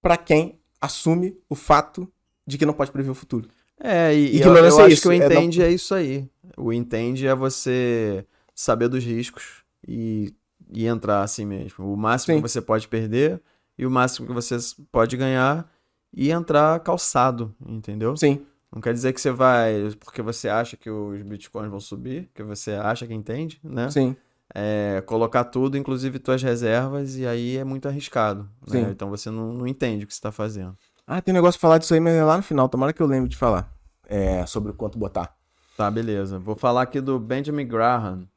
para 0.02 0.18
quem 0.18 0.60
assume 0.82 1.38
o 1.50 1.56
fato 1.56 2.12
de 2.46 2.58
que 2.58 2.66
não 2.66 2.74
pode 2.74 2.92
prever 2.92 3.10
o 3.10 3.16
futuro. 3.16 3.50
É, 3.80 4.14
e, 4.14 4.38
e 4.38 4.42
eu, 4.42 4.56
eu 4.56 4.66
é 4.66 4.68
acho 4.68 4.88
isso, 4.88 5.02
que 5.04 5.08
o 5.08 5.12
é 5.12 5.20
não- 5.20 5.26
entende 5.26 5.62
é 5.64 5.70
isso 5.72 5.94
aí. 5.94 6.28
O 6.56 6.74
entende 6.74 7.28
é 7.28 7.36
você 7.36 8.26
saber 8.56 8.88
dos 8.88 9.04
riscos 9.04 9.64
e, 9.88 10.34
e 10.72 10.88
entrar 10.88 11.22
assim 11.22 11.46
mesmo. 11.46 11.94
O 11.94 11.96
máximo 11.96 12.36
Sim. 12.36 12.42
que 12.42 12.50
você 12.50 12.62
pode 12.62 12.88
perder 12.88 13.42
e 13.78 13.86
o 13.86 13.92
máximo 13.92 14.28
que 14.28 14.34
você 14.34 14.58
pode 14.92 15.16
ganhar 15.16 15.70
e 16.14 16.32
entrar 16.32 16.80
calçado, 16.82 17.54
entendeu? 17.66 18.16
Sim, 18.18 18.46
Não 18.74 18.82
quer 18.82 18.94
dizer 18.94 19.14
que 19.14 19.22
você 19.22 19.32
vai 19.32 19.90
porque 20.00 20.22
você 20.22 20.50
acha 20.50 20.76
que 20.78 20.90
os 20.90 21.22
bitcoins 21.24 21.70
vão 21.70 21.80
subir, 21.80 22.30
que 22.34 22.44
você 22.44 22.72
acha 22.74 23.06
que 23.08 23.14
entende, 23.14 23.60
né? 23.64 23.90
sim, 23.90 24.16
É, 24.54 25.02
colocar 25.06 25.44
tudo, 25.44 25.78
inclusive 25.78 26.20
tuas 26.20 26.42
reservas, 26.42 27.18
e 27.18 27.28
aí 27.28 27.58
é 27.58 27.64
muito 27.64 27.88
arriscado. 27.88 28.44
né? 28.68 28.86
Sim. 28.86 28.90
Então 28.92 29.10
você 29.10 29.30
não, 29.30 29.54
não 29.54 29.68
entende 29.68 30.04
o 30.04 30.08
que 30.08 30.14
você 30.14 30.18
está 30.18 30.32
fazendo. 30.32 30.76
Ah, 31.06 31.22
tem 31.22 31.34
um 31.34 31.36
negócio 31.38 31.60
pra 31.60 31.68
falar 31.68 31.78
disso 31.78 31.94
aí, 31.94 32.00
mas 32.00 32.14
é 32.14 32.24
lá 32.24 32.38
no 32.38 32.44
final, 32.44 32.68
tomara 32.68 32.92
que 32.94 33.02
eu 33.02 33.08
lembre 33.08 33.30
de 33.30 33.38
falar. 33.38 33.72
É, 34.08 34.46
sobre 34.46 34.72
o 34.72 34.74
quanto 34.74 34.98
botar. 34.98 35.36
Tá, 35.76 35.92
beleza. 35.92 36.40
Vou 36.40 36.56
falar 36.56 36.82
aqui 36.84 37.00
do 37.00 37.20
Benjamin 37.20 37.68
Graham. 37.68 38.28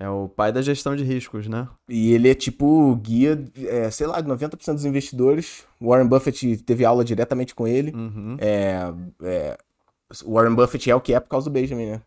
É 0.00 0.08
o 0.08 0.30
pai 0.30 0.50
da 0.50 0.62
gestão 0.62 0.96
de 0.96 1.04
riscos, 1.04 1.46
né? 1.46 1.68
E 1.86 2.14
ele 2.14 2.30
é 2.30 2.34
tipo 2.34 2.96
guia, 2.96 3.38
é, 3.66 3.90
sei 3.90 4.06
lá, 4.06 4.18
de 4.18 4.26
90% 4.26 4.72
dos 4.72 4.86
investidores. 4.86 5.64
Warren 5.78 6.06
Buffett 6.06 6.56
teve 6.62 6.86
aula 6.86 7.04
diretamente 7.04 7.54
com 7.54 7.68
ele. 7.68 7.92
Uhum. 7.94 8.34
É, 8.40 8.90
é, 9.22 9.58
o 10.24 10.32
Warren 10.32 10.54
Buffett 10.54 10.90
é 10.90 10.94
o 10.94 11.02
que 11.02 11.12
é 11.12 11.20
por 11.20 11.28
causa 11.28 11.50
do 11.50 11.52
Benjamin, 11.52 11.84
né? 11.84 12.02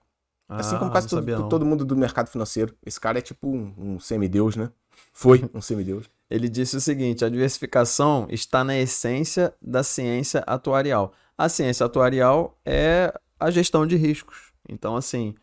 Assim 0.50 0.76
Ah, 0.76 0.80
como 0.80 0.90
quase 0.90 1.14
não 1.14 1.24
todo, 1.24 1.50
todo 1.50 1.66
mundo 1.68 1.86
do 1.86 1.96
mercado 1.96 2.30
financeiro. 2.30 2.74
Esse 2.84 3.00
cara 3.00 3.20
é 3.20 3.22
tipo 3.22 3.48
um, 3.48 3.74
um 3.78 4.00
semideus, 4.00 4.56
né? 4.56 4.72
Foi 5.14 5.48
um 5.54 5.62
semideus. 5.62 6.10
Ele 6.32 6.50
disse 6.50 6.76
o 6.76 6.82
seguinte: 6.82 7.24
a 7.24 7.30
diversificação 7.30 8.26
está 8.28 8.64
na 8.64 8.76
essência 8.76 9.54
da 9.62 9.84
ciência 9.84 10.44
atuarial. 10.48 11.14
A 11.38 11.48
ciência 11.48 11.86
atuarial 11.86 12.58
é 12.66 13.14
a 13.40 13.52
gestão 13.52 13.86
de 13.86 13.96
riscos. 13.96 14.52
Então, 14.68 14.96
assim, 14.96 15.36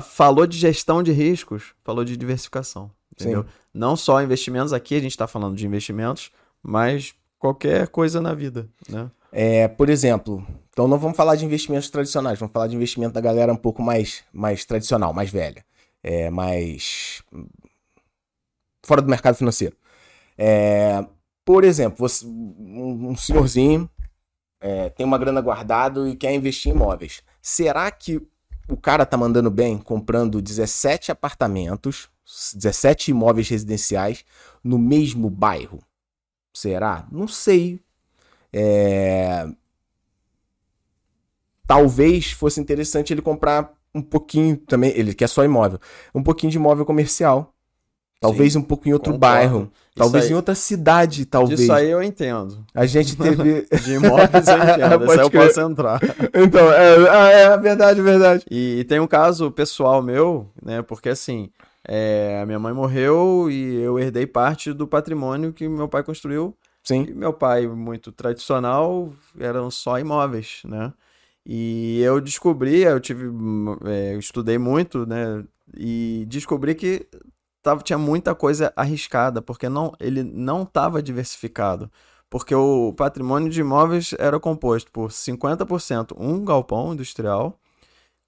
falou 0.00 0.46
de 0.46 0.58
gestão 0.58 1.02
de 1.02 1.12
riscos, 1.12 1.74
falou 1.84 2.04
de 2.04 2.16
diversificação. 2.16 2.90
Entendeu? 3.12 3.42
Sim. 3.44 3.48
Não 3.72 3.96
só 3.96 4.22
investimentos, 4.22 4.72
aqui 4.72 4.94
a 4.94 5.00
gente 5.00 5.12
está 5.12 5.26
falando 5.26 5.56
de 5.56 5.66
investimentos, 5.66 6.30
mas 6.62 7.14
qualquer 7.38 7.88
coisa 7.88 8.20
na 8.20 8.34
vida, 8.34 8.68
né? 8.88 9.10
É, 9.32 9.68
por 9.68 9.88
exemplo, 9.88 10.46
então 10.70 10.86
não 10.88 10.98
vamos 10.98 11.16
falar 11.16 11.36
de 11.36 11.44
investimentos 11.44 11.90
tradicionais, 11.90 12.38
vamos 12.38 12.52
falar 12.52 12.68
de 12.68 12.76
investimento 12.76 13.14
da 13.14 13.20
galera 13.20 13.52
um 13.52 13.56
pouco 13.56 13.82
mais, 13.82 14.24
mais 14.32 14.64
tradicional, 14.64 15.12
mais 15.12 15.30
velha. 15.30 15.64
É, 16.02 16.30
mais. 16.30 17.22
fora 18.84 19.02
do 19.02 19.08
mercado 19.10 19.34
financeiro. 19.36 19.76
É, 20.38 21.04
por 21.44 21.64
exemplo, 21.64 21.96
você- 21.98 22.26
um, 22.26 23.16
senhorzinho 23.16 23.88
é, 24.60 24.88
tem 24.90 25.04
uma 25.04 25.18
grana 25.18 25.40
guardada 25.40 26.08
e 26.08 26.16
quer 26.16 26.32
investir 26.34 26.72
em 26.72 26.74
imóveis. 26.74 27.22
Será 27.42 27.90
que 27.90 28.20
o 28.68 28.76
cara 28.76 29.06
tá 29.06 29.16
mandando 29.16 29.50
bem 29.50 29.78
comprando 29.78 30.42
17 30.42 31.12
apartamentos, 31.12 32.08
17 32.54 33.10
imóveis 33.10 33.48
residenciais 33.48 34.24
no 34.62 34.78
mesmo 34.78 35.30
bairro? 35.30 35.80
Será? 36.52 37.06
Não 37.10 37.28
sei. 37.28 37.80
É, 38.52 39.46
Talvez 41.66 42.30
fosse 42.30 42.60
interessante 42.60 43.12
ele 43.12 43.20
comprar 43.20 43.72
um 43.94 44.00
pouquinho 44.00 44.56
também. 44.56 44.92
Ele 44.96 45.12
quer 45.14 45.28
só 45.28 45.44
imóvel. 45.44 45.80
Um 46.14 46.22
pouquinho 46.22 46.50
de 46.50 46.58
imóvel 46.58 46.86
comercial. 46.86 47.55
Talvez 48.20 48.56
um 48.56 48.62
pouco 48.62 48.88
em 48.88 48.92
outro 48.92 49.12
concordo. 49.12 49.20
bairro. 49.20 49.70
Isso 49.72 49.94
Talvez 49.94 50.24
aí- 50.24 50.30
em 50.32 50.34
outra 50.34 50.54
cidade, 50.54 51.24
talvez. 51.26 51.60
Disso 51.60 51.72
aí 51.72 51.90
eu 51.90 52.02
entendo. 52.02 52.64
A 52.74 52.86
gente 52.86 53.16
teve. 53.16 53.66
De 53.82 53.94
imóveis 53.94 54.46
eu 54.48 54.56
entendo. 54.62 55.04
Isso 55.04 55.12
aí 55.12 55.18
eu 55.20 55.30
posso 55.30 55.60
entrar. 55.60 56.00
então, 56.34 56.72
é, 56.72 56.94
é, 56.96 57.42
é 57.44 57.56
verdade, 57.58 58.00
verdade. 58.02 58.44
E, 58.50 58.84
tem 58.84 59.00
um 59.00 59.06
caso 59.06 59.50
pessoal 59.50 60.02
meu, 60.02 60.48
né? 60.62 60.82
Porque 60.82 61.08
assim, 61.10 61.50
é, 61.86 62.40
a 62.42 62.46
minha 62.46 62.58
mãe 62.58 62.72
morreu 62.72 63.48
e 63.50 63.76
eu 63.82 63.98
herdei 63.98 64.26
parte 64.26 64.72
do 64.72 64.86
patrimônio 64.86 65.52
que 65.52 65.68
meu 65.68 65.88
pai 65.88 66.02
construiu. 66.02 66.54
Sim. 66.82 67.06
E 67.08 67.14
meu 67.14 67.32
pai, 67.32 67.66
muito 67.66 68.12
tradicional, 68.12 69.12
eram 69.38 69.70
só 69.70 69.98
imóveis, 69.98 70.60
né? 70.64 70.92
E 71.44 72.00
eu 72.02 72.20
descobri, 72.20 72.82
eu 72.82 72.98
tive, 73.00 73.26
hum, 73.28 73.76
é, 73.84 74.14
eu 74.14 74.18
estudei 74.18 74.56
muito, 74.58 75.04
né? 75.06 75.44
E 75.76 76.24
descobri 76.28 76.74
que 76.74 77.06
tava, 77.66 77.82
tinha 77.82 77.98
muita 77.98 78.32
coisa 78.34 78.72
arriscada, 78.76 79.42
porque 79.42 79.68
não, 79.68 79.92
ele 79.98 80.22
não 80.22 80.62
estava 80.62 81.02
diversificado. 81.02 81.90
Porque 82.30 82.54
o 82.54 82.92
patrimônio 82.92 83.50
de 83.50 83.60
imóveis 83.60 84.14
era 84.18 84.38
composto 84.38 84.90
por 84.92 85.10
50% 85.10 86.14
um 86.16 86.44
galpão 86.44 86.92
industrial, 86.92 87.58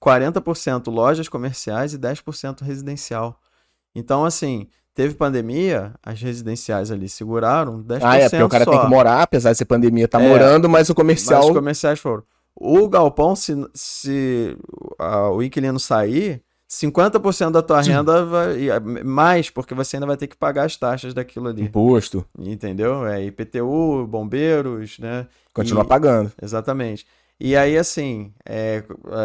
40% 0.02 0.88
lojas 0.92 1.28
comerciais 1.28 1.94
e 1.94 1.98
10% 1.98 2.62
residencial. 2.62 3.38
Então, 3.94 4.24
assim, 4.24 4.68
teve 4.94 5.14
pandemia, 5.14 5.94
as 6.02 6.20
residenciais 6.20 6.90
ali 6.90 7.08
seguraram 7.08 7.82
10% 7.82 8.00
Ah, 8.02 8.16
é, 8.18 8.28
porque 8.28 8.42
o 8.42 8.48
cara 8.48 8.64
só. 8.64 8.70
tem 8.72 8.80
que 8.80 8.86
morar, 8.88 9.22
apesar 9.22 9.52
de 9.52 9.58
ser 9.58 9.64
pandemia, 9.64 10.08
tá 10.08 10.20
É, 10.20 10.28
morando, 10.28 10.68
mas 10.68 10.90
o 10.90 10.94
comercial. 10.94 11.40
Mas 11.40 11.48
os 11.50 11.56
comerciais 11.56 11.98
foram. 12.00 12.22
O 12.56 12.88
galpão, 12.88 13.36
se, 13.36 13.54
se 13.72 14.56
ah, 14.98 15.30
o 15.30 15.42
inquilino 15.44 15.78
sair, 15.78 16.42
50% 16.68 17.50
da 17.50 17.62
tua 17.62 17.82
Sim. 17.82 17.92
renda 17.92 18.24
vai. 18.24 18.56
Mais, 19.04 19.48
porque 19.48 19.74
você 19.74 19.96
ainda 19.96 20.06
vai 20.06 20.16
ter 20.16 20.26
que 20.26 20.36
pagar 20.36 20.64
as 20.64 20.76
taxas 20.76 21.14
daquilo 21.14 21.48
ali. 21.48 21.62
Imposto. 21.62 22.24
Entendeu? 22.38 23.06
É 23.06 23.24
IPTU, 23.24 24.06
bombeiros, 24.06 24.98
né? 24.98 25.26
Continua 25.54 25.84
E- 25.84 25.86
pagando. 25.86 26.30
Exatamente. 26.40 27.06
E 27.40 27.56
aí, 27.56 27.78
assim, 27.78 28.32
é, 28.44 28.82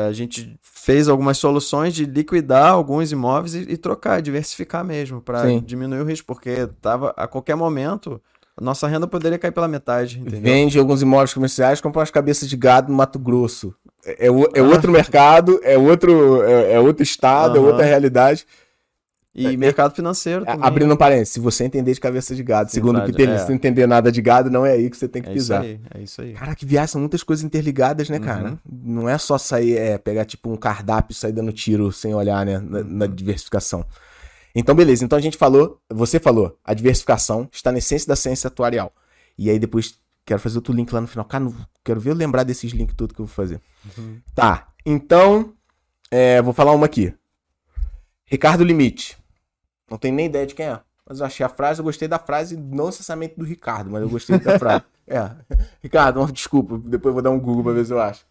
a 0.08 0.12
gente 0.14 0.56
fez 0.62 1.10
algumas 1.10 1.38
soluções 1.40 1.96
de 1.96 2.06
liquidar 2.06 2.70
alguns 2.70 3.12
imóveis 3.12 3.56
e, 3.56 3.62
e 3.62 3.76
trocar, 3.76 4.22
diversificar 4.22 4.86
mesmo, 4.86 5.20
para 5.20 5.60
diminuir 5.60 6.02
o 6.02 6.06
risco, 6.06 6.28
porque 6.28 6.68
tava, 6.80 7.12
a 7.18 7.28
qualquer 7.28 7.56
momento, 7.56 8.22
nossa 8.62 8.88
renda 8.88 9.08
poderia 9.08 9.40
cair 9.40 9.52
pela 9.52 9.68
metade, 9.68 10.20
entendeu? 10.20 10.42
Vende 10.44 10.78
alguns 10.78 11.02
imóveis 11.02 11.34
comerciais, 11.34 11.82
compra 11.82 12.02
umas 12.02 12.12
cabeças 12.12 12.48
de 12.48 12.56
gado 12.56 12.92
no 12.92 12.96
Mato 12.98 13.18
Grosso. 13.18 13.74
É, 14.06 14.28
é 14.28 14.30
é 14.56 14.60
Ah. 14.60 14.64
outro 14.64 14.92
mercado, 14.92 15.60
é 15.64 15.78
outro, 15.78 16.44
é, 16.44 16.74
é 16.74 16.80
outro 16.80 17.04
estado, 17.04 17.56
é 17.58 17.60
Aham. 17.60 17.68
outra 17.70 17.86
realidade. 17.86 18.46
E 19.36 19.58
mercado 19.58 19.96
financeiro 19.96 20.44
É, 20.44 20.46
também. 20.52 20.68
Abrindo 20.68 20.94
um 20.94 20.98
parênteses, 20.98 21.30
se 21.34 21.40
você 21.40 21.64
entender 21.64 21.92
de 21.92 22.00
cabeça 22.00 22.36
de 22.36 22.44
gado, 22.44 22.70
segundo 22.70 23.00
o 23.00 23.04
Peter, 23.06 23.28
é. 23.30 23.40
se 23.40 23.48
não 23.48 23.56
entender 23.56 23.88
nada 23.88 24.12
de 24.12 24.22
gado, 24.22 24.48
não 24.52 24.64
é 24.64 24.74
aí 24.74 24.92
que 24.92 24.96
você 24.96 25.08
tem 25.08 25.24
que 25.24 25.30
É 25.30 25.32
isso 25.32 25.40
pisar. 25.48 25.62
aí, 25.64 25.80
é 25.92 26.02
isso 26.02 26.22
aí. 26.22 26.34
Cara, 26.34 26.54
que 26.54 26.68
viagem, 26.68 26.88
são 26.90 27.02
muitas 27.02 27.24
coisas 27.24 27.44
interligadas, 27.44 28.10
né, 28.10 28.20
cara? 28.20 28.50
Uhum. 28.52 28.58
Não 28.72 29.10
é 29.10 29.18
só 29.18 29.40
sair, 29.40 29.76
é, 29.76 29.98
pegar 29.98 30.26
tipo 30.26 30.52
um 30.52 30.56
cardápio 30.56 31.14
e 31.14 31.16
sair 31.16 31.32
dando 31.32 31.52
tiro 31.52 31.92
sem 31.92 32.14
olhar, 32.14 32.46
né, 32.46 32.60
na, 32.60 32.84
na 32.84 33.06
Uhum. 33.06 33.12
diversificação. 33.16 33.84
Então, 34.54 34.76
beleza. 34.76 35.04
Então 35.04 35.18
a 35.18 35.22
gente 35.22 35.36
falou, 35.36 35.80
você 35.92 36.20
falou, 36.20 36.56
a 36.64 36.76
diversificação 36.76 37.50
está 37.52 37.72
na 37.72 37.80
essência 37.80 38.08
da 38.08 38.16
ciência 38.16 38.50
atuarial. 38.50 38.94
E 39.36 39.50
aí 39.50 39.58
depois 39.58 39.96
quero 40.26 40.40
fazer 40.40 40.58
outro 40.58 40.74
link 40.74 40.92
lá 40.94 41.02
no 41.02 41.08
final. 41.08 41.26
Cara, 41.26 41.44
não- 41.46 41.56
quero 41.84 42.00
ver 42.00 42.12
eu 42.12 42.16
lembrar 42.16 42.44
desses 42.44 42.72
links 42.72 42.96
tudo 42.96 43.14
que 43.14 43.22
eu 43.22 43.26
vou 43.26 43.34
fazer. 43.36 43.62
Uhum. 43.98 44.22
Tá, 44.36 44.68
então, 44.86 45.54
é, 46.12 46.42
vou 46.42 46.54
falar 46.54 46.72
uma 46.74 46.86
aqui. 46.86 47.14
Ricardo 48.26 48.64
Limite. 48.64 49.18
Não 49.90 49.98
tenho 49.98 50.16
nem 50.16 50.26
ideia 50.28 50.46
de 50.48 50.56
quem 50.56 50.66
é. 50.68 50.80
mas 51.08 51.20
eu 51.20 51.26
achei 51.26 51.46
a 51.46 51.50
frase, 51.50 51.80
eu 51.82 51.84
gostei 51.84 52.08
da 52.08 52.18
frase, 52.18 52.56
não 52.56 52.86
necessariamente 52.88 53.36
do 53.38 53.44
Ricardo, 53.44 53.92
mas 53.92 54.02
eu 54.02 54.10
gostei 54.10 54.38
da 54.40 54.58
frase. 54.58 54.84
É. 55.06 55.36
Ricardo, 55.82 56.26
desculpa, 56.32 56.78
depois 56.78 57.10
eu 57.10 57.14
vou 57.16 57.22
dar 57.22 57.30
um 57.30 57.38
Google 57.38 57.62
pra 57.62 57.74
ver 57.74 57.86
se 57.86 57.92
eu 57.92 58.00
acho. 58.00 58.26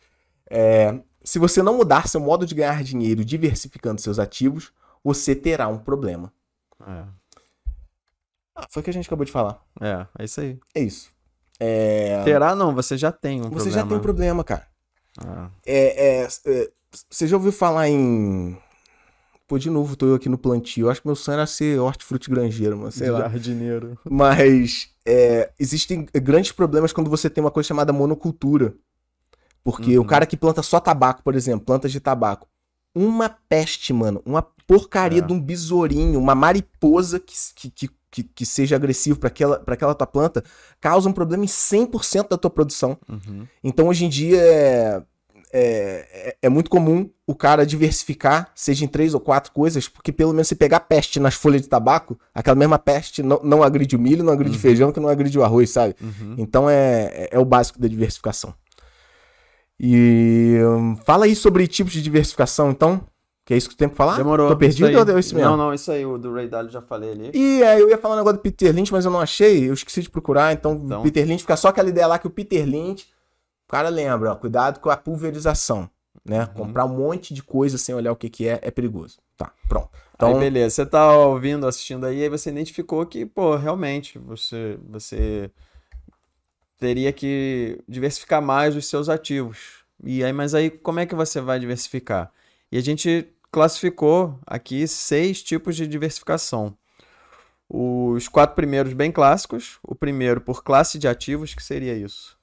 É, 0.49 0.99
se 1.22 1.38
você 1.38 1.62
não 1.62 1.76
mudar 1.76 2.09
seu 2.09 2.18
modo 2.18 2.47
de 2.47 2.55
ganhar 2.55 2.82
dinheiro 2.82 3.22
diversificando 3.22 4.01
seus 4.01 4.18
ativos, 4.18 4.72
você 5.05 5.34
terá 5.36 5.68
um 5.68 5.76
problema. 5.78 6.32
É, 6.80 7.05
Ah, 8.55 8.66
foi 8.70 8.80
o 8.80 8.84
que 8.84 8.88
a 8.88 8.93
gente 8.95 9.05
acabou 9.07 9.26
de 9.26 9.30
falar. 9.30 9.62
é, 9.82 10.07
é 10.18 10.24
isso 10.24 10.40
aí. 10.40 10.59
É 10.74 10.80
isso. 10.80 11.12
É, 11.65 12.23
Terá 12.25 12.55
não, 12.57 12.75
você 12.75 12.97
já 12.97 13.13
tem 13.13 13.41
um 13.41 13.45
você 13.45 13.51
problema. 13.71 13.71
já 13.73 13.87
tem 13.87 13.97
um 13.97 14.01
problema, 14.01 14.45
cara. 14.45 14.67
Ah, 15.25 15.49
É, 15.65 16.23
é, 16.25 16.29
é, 16.47 16.71
você 17.11 17.27
já 17.29 17.37
ouviu 17.37 17.53
falar 17.53 17.89
em. 17.89 18.57
Pô, 19.47 19.59
de 19.59 19.69
novo, 19.71 19.95
tô 19.97 20.07
eu 20.07 20.15
aqui 20.15 20.29
no 20.29 20.39
plantio. 20.39 20.87
Eu 20.87 20.91
acho 20.91 21.01
que 21.03 21.07
meu 21.07 21.15
sonho 21.15 21.35
era 21.35 21.47
ser 21.47 21.79
hortifruti 21.79 22.31
granjeiro, 22.31 22.77
mano. 22.77 22.91
Sei 22.91 23.11
lá. 23.11 23.21
jardineiro. 23.21 23.99
Mas 24.11 24.89
é, 25.07 25.51
existem 25.59 26.07
grandes 26.15 26.53
problemas 26.53 26.93
quando 26.93 27.11
você 27.11 27.29
tem 27.29 27.45
uma 27.45 27.51
coisa 27.51 27.67
chamada 27.69 27.93
monocultura. 27.93 28.75
Porque 29.63 29.97
Uhum. 29.97 30.03
o 30.05 30.07
cara 30.07 30.27
que 30.27 30.37
planta 30.37 30.63
só 30.63 30.81
tabaco, 30.81 31.23
por 31.23 31.35
exemplo, 31.37 31.65
plantas 31.67 31.93
de 31.93 32.01
tabaco. 32.01 32.49
Uma 32.95 33.29
peste, 33.49 33.93
mano. 33.93 34.21
Uma 34.25 34.43
porcaria 34.67 35.19
É. 35.21 35.23
de 35.23 35.33
um 35.33 35.41
besourinho, 35.41 36.19
uma 36.19 36.35
mariposa 36.35 37.21
que, 37.21 37.35
que, 37.55 37.71
que, 37.71 37.91
que, 38.13 38.23
que 38.23 38.45
seja 38.47 38.77
agressivo 38.77 39.19
para 39.19 39.29
aquela, 39.29 39.59
pra 39.59 39.75
aquela 39.75 39.95
tua 39.95 40.07
planta, 40.07 40.45
causa 40.81 41.09
um 41.09 41.13
problema 41.13 41.45
em 41.45 41.49
100% 41.49 42.29
da 42.29 42.37
tua 42.37 42.51
produção. 42.51 42.97
Uhum. 43.09 43.47
Então, 43.65 43.89
hoje 43.89 44.05
em 44.05 44.09
dia, 44.11 44.39
é, 44.41 45.03
é, 45.53 46.29
é- 46.31 46.37
é 46.43 46.49
muito 46.49 46.71
comum 46.71 47.09
o 47.27 47.35
cara 47.35 47.65
diversificar, 47.65 48.51
seja 48.55 48.85
em 48.85 48.89
três 48.89 49.15
ou 49.15 49.21
quatro 49.21 49.51
coisas, 49.53 49.89
porque 49.89 50.13
pelo 50.13 50.33
menos 50.33 50.49
se 50.49 50.55
pegar 50.55 50.81
peste 50.81 51.19
nas 51.19 51.35
folhas 51.35 51.63
de 51.63 51.69
tabaco, 51.69 52.19
aquela 52.35 52.55
mesma 52.55 52.79
peste 52.79 53.23
não, 53.23 53.41
não 53.43 53.63
agride 53.63 53.97
o 53.97 53.99
milho, 53.99 54.23
não 54.23 54.33
agride 54.33 54.57
o 54.57 54.61
feijão, 54.61 54.93
que 54.93 55.01
não 55.01 55.09
agride 55.09 55.39
o 55.39 55.43
arroz, 55.45 55.71
sabe? 55.71 55.97
Uhum. 56.01 56.35
Então, 56.37 56.69
é, 56.69 57.29
é 57.31 57.39
o 57.39 57.45
básico 57.45 57.81
da 57.81 57.89
diversificação. 57.89 58.55
E 59.81 60.59
hum, 60.65 60.97
fala 61.05 61.25
aí 61.25 61.35
sobre 61.35 61.67
tipos 61.67 61.93
de 61.93 62.03
diversificação, 62.03 62.71
então. 62.71 63.01
Que 63.45 63.55
é 63.55 63.57
isso 63.57 63.68
que 63.68 63.74
tu 63.74 63.78
tem 63.78 63.88
pra 63.88 63.97
falar? 63.97 64.16
Demorou. 64.16 64.49
Tô 64.49 64.57
perdido 64.57 64.97
ou 64.97 65.05
deu 65.05 65.18
isso 65.18 65.34
mesmo? 65.34 65.51
Não, 65.51 65.57
não, 65.57 65.74
isso 65.74 65.90
aí, 65.90 66.07
o 66.07 66.16
do 66.16 66.32
Ray 66.32 66.49
Dalio 66.49 66.70
já 66.70 66.80
falei 66.80 67.11
ali. 67.11 67.30
E 67.34 67.62
aí 67.64 67.80
eu 67.80 67.88
ia 67.88 67.99
falar 67.99 68.14
um 68.14 68.18
negócio 68.18 68.38
do 68.38 68.43
Peter 68.43 68.72
Lynch, 68.72 68.93
mas 68.93 69.05
eu 69.05 69.11
não 69.11 69.20
achei, 69.20 69.68
eu 69.68 69.74
esqueci 69.74 70.03
de 70.03 70.11
procurar, 70.11 70.53
então, 70.53 70.80
Então. 70.84 71.03
Peter 71.03 71.26
Lynch 71.26 71.43
fica 71.43 71.57
só 71.57 71.68
aquela 71.68 71.88
ideia 71.88 72.07
lá 72.07 72.18
que 72.18 72.26
o 72.26 72.30
Peter 72.30 72.64
Lynch, 72.64 73.09
o 73.66 73.70
cara 73.70 73.88
lembra, 73.88 74.32
ó, 74.32 74.36
cuidado 74.36 74.78
com 74.78 74.90
a 74.90 74.97
pulverização, 74.97 75.90
né? 76.24 76.43
Uhum. 76.43 76.66
Comprar 76.66 76.84
um 76.84 76.97
monte 76.97 77.34
de 77.34 77.43
coisa 77.43 77.76
sem 77.78 77.93
olhar 77.95 78.12
o 78.12 78.16
que 78.16 78.30
que 78.30 78.47
é, 78.47 78.61
é 78.62 78.70
perigoso. 78.70 79.18
Tá, 79.36 79.53
pronto. 79.68 79.88
Então, 80.14 80.34
Aí, 80.34 80.38
beleza. 80.38 80.76
Você 80.76 80.86
tá 80.86 81.12
ouvindo, 81.16 81.66
assistindo 81.66 82.07
aí, 82.07 82.22
aí 82.22 82.28
você 82.28 82.51
identificou 82.51 83.05
que, 83.05 83.26
pô, 83.26 83.57
realmente, 83.57 84.20
você, 84.20 84.78
você 84.88 85.51
teria 86.78 87.12
que 87.12 87.80
diversificar 87.88 88.40
mais 88.40 88.76
os 88.76 88.86
seus 88.86 89.09
ativos. 89.09 89.82
E 90.05 90.22
aí, 90.22 90.32
mas 90.32 90.55
aí, 90.55 90.70
como 90.70 91.01
é 91.01 91.07
que 91.07 91.14
você 91.14 91.40
vai 91.40 91.59
diversificar? 91.59 92.30
E 92.70 92.78
a 92.78 92.80
gente 92.80 93.32
classificou 93.53 94.38
aqui 94.46 94.88
seis 94.88 95.42
tipos 95.42 95.76
de 95.76 95.86
diversificação. 95.86 96.74
Os 97.68 98.26
quatro 98.28 98.57
primeiros 98.57 98.92
bem 98.92 99.12
clássicos. 99.12 99.78
O 99.82 99.94
primeiro 99.94 100.40
por 100.40 100.64
classe 100.64 100.98
de 100.98 101.07
ativos, 101.07 101.55
que 101.55 101.62
seria 101.62 101.94
isso? 101.94 102.36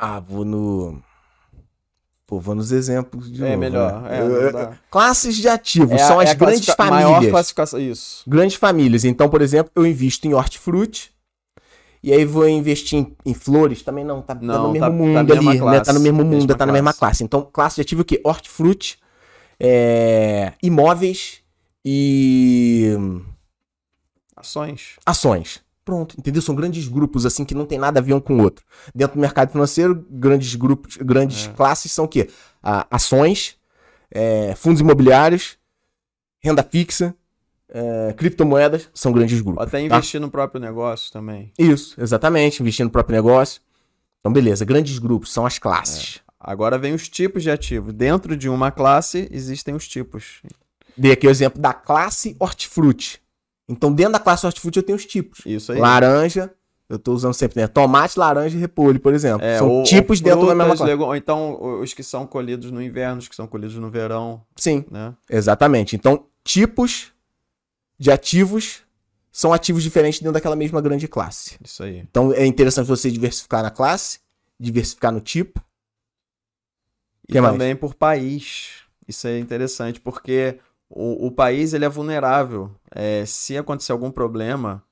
ah, 0.00 0.20
vou 0.20 0.44
no... 0.44 1.02
Pô, 2.24 2.38
vou 2.38 2.54
nos 2.54 2.70
exemplos 2.72 3.32
de 3.32 3.42
é 3.42 3.48
novo, 3.48 3.58
melhor. 3.58 4.02
né? 4.02 4.18
é. 4.74 4.78
Classes 4.90 5.34
de 5.36 5.48
ativos, 5.48 5.92
É 5.92 5.98
são 5.98 6.20
é 6.20 6.24
as 6.24 6.30
a 6.30 6.34
grandes 6.34 6.66
classifica- 6.66 6.90
Maior 6.90 7.10
famílias. 7.14 7.32
classificação. 7.32 7.80
Isso. 7.80 8.22
Grandes 8.28 8.56
famílias. 8.56 9.04
Então, 9.04 9.28
por 9.30 9.40
exemplo, 9.42 9.72
eu 9.74 9.86
invisto 9.86 10.26
em 10.28 10.34
hortifruti. 10.34 11.10
E 12.02 12.12
aí 12.12 12.24
vou 12.24 12.48
investir 12.48 12.98
em, 13.00 13.16
em 13.26 13.34
flores. 13.34 13.82
Também 13.82 14.04
não, 14.04 14.22
tá, 14.22 14.34
tá 14.34 14.40
Não, 14.40 14.68
no 14.68 14.72
mesmo 14.72 14.80
tá- 14.80 14.90
tá 14.90 14.92
mundo 14.96 15.14
mesma 15.34 15.50
ali, 15.50 15.58
né? 15.60 15.66
Tá 15.66 15.72
classe, 15.84 15.92
no 15.94 16.00
mesmo 16.00 16.24
mundo, 16.24 16.54
tá 16.56 16.66
na 16.66 16.72
mesma 16.72 16.92
classe. 16.92 16.98
classe. 16.98 17.24
Então, 17.24 17.42
classe 17.52 17.76
de 17.76 17.82
ativo 17.82 18.02
o 18.02 18.04
quê? 18.04 18.20
Hortifruti, 18.24 18.98
é, 19.58 20.52
imóveis 20.62 21.40
e 21.84 22.96
Ações. 24.36 24.96
ações. 25.04 25.60
Pronto, 25.84 26.14
entendeu? 26.18 26.42
São 26.42 26.54
grandes 26.54 26.86
grupos, 26.86 27.24
assim, 27.24 27.44
que 27.46 27.54
não 27.54 27.64
tem 27.64 27.78
nada 27.78 27.98
a 27.98 28.02
ver 28.02 28.12
um 28.12 28.20
com 28.20 28.34
o 28.36 28.42
outro. 28.42 28.64
Dentro 28.94 29.16
do 29.16 29.20
mercado 29.20 29.50
financeiro, 29.50 30.06
grandes 30.10 30.54
grupos, 30.54 30.96
grandes 30.98 31.46
É. 31.46 31.52
classes 31.54 31.90
são 31.90 32.04
o 32.04 32.08
quê? 32.08 32.28
Ah, 32.62 32.86
ações, 32.90 33.56
é, 34.10 34.54
fundos 34.54 34.80
imobiliários, 34.82 35.56
renda 36.40 36.62
fixa, 36.62 37.14
é, 37.70 38.12
criptomoedas, 38.16 38.88
são 38.94 39.12
grandes 39.12 39.40
grupos. 39.40 39.62
até 39.66 39.80
investir 39.80 40.20
no 40.20 40.30
próprio 40.30 40.60
negócio 40.60 41.12
também. 41.12 41.52
Isso, 41.58 42.00
exatamente. 42.00 42.60
Investir 42.62 42.84
no 42.84 42.90
próprio 42.90 43.14
negócio. 43.16 43.60
Então, 44.20 44.32
beleza. 44.32 44.64
Grandes 44.64 44.98
grupos 44.98 45.32
são 45.32 45.44
as 45.46 45.58
classes. 45.58 46.20
Agora 46.40 46.78
vem 46.78 46.94
os 46.94 47.08
tipos 47.08 47.42
de 47.42 47.50
ativo. 47.50 47.92
Dentro 47.92 48.36
de 48.36 48.48
uma 48.48 48.70
classe 48.70 49.28
existem 49.30 49.74
os 49.74 49.86
tipos. 49.88 50.40
Dei 50.96 51.12
aqui 51.12 51.26
o 51.26 51.30
exemplo 51.30 51.60
da 51.60 51.72
classe 51.74 52.36
hortifruti. 52.38 53.20
Então, 53.68 53.92
dentro 53.92 54.12
da 54.14 54.18
classe 54.20 54.46
hortifruti 54.46 54.78
eu 54.78 54.82
tenho 54.82 54.96
os 54.96 55.04
tipos. 55.04 55.40
Isso 55.44 55.72
aí. 55.72 55.78
Laranja, 55.78 56.50
eu 56.88 56.98
tô 56.98 57.12
usando 57.12 57.34
sempre, 57.34 57.60
né? 57.60 57.66
Tomate, 57.66 58.18
laranja 58.18 58.56
e 58.56 58.60
repolho, 58.60 58.98
por 58.98 59.12
exemplo. 59.12 59.44
É, 59.44 59.58
são 59.58 59.68
ou- 59.68 59.82
tipos 59.82 60.20
ou 60.20 60.24
dentro 60.24 60.46
da 60.46 60.54
mesma 60.54 60.74
classe. 60.76 60.92
Ou 60.94 61.14
então 61.16 61.80
os 61.82 61.92
que 61.92 62.02
são 62.02 62.26
colhidos 62.26 62.70
no 62.70 62.80
inverno, 62.82 63.18
os 63.18 63.28
que 63.28 63.36
são 63.36 63.46
colhidos 63.46 63.76
no 63.76 63.90
verão, 63.90 64.40
Sim, 64.56 64.84
né? 64.90 65.12
exatamente. 65.28 65.94
Então, 65.94 66.24
tipos 66.42 67.12
de 67.98 68.10
ativos 68.10 68.82
são 69.30 69.52
ativos 69.52 69.82
diferentes 69.82 70.20
dentro 70.20 70.32
daquela 70.32 70.56
mesma 70.56 70.80
grande 70.80 71.06
classe. 71.06 71.58
Isso 71.62 71.82
aí. 71.82 71.98
Então, 71.98 72.32
é 72.32 72.44
interessante 72.46 72.86
você 72.86 73.10
diversificar 73.10 73.62
na 73.62 73.70
classe, 73.70 74.20
diversificar 74.58 75.12
no 75.12 75.20
tipo. 75.20 75.60
E 77.28 77.32
Que 77.32 77.40
mais? 77.40 77.52
também 77.52 77.76
por 77.76 77.94
país. 77.94 78.82
Isso 79.06 79.26
é 79.26 79.38
interessante, 79.38 80.00
porque 80.00 80.58
o, 80.88 81.26
o 81.26 81.30
país 81.30 81.72
ele 81.72 81.84
é 81.84 81.88
vulnerável. 81.88 82.70
É, 82.90 83.24
se 83.26 83.56
acontecer 83.56 83.92
algum 83.92 84.10
problema, 84.10 84.82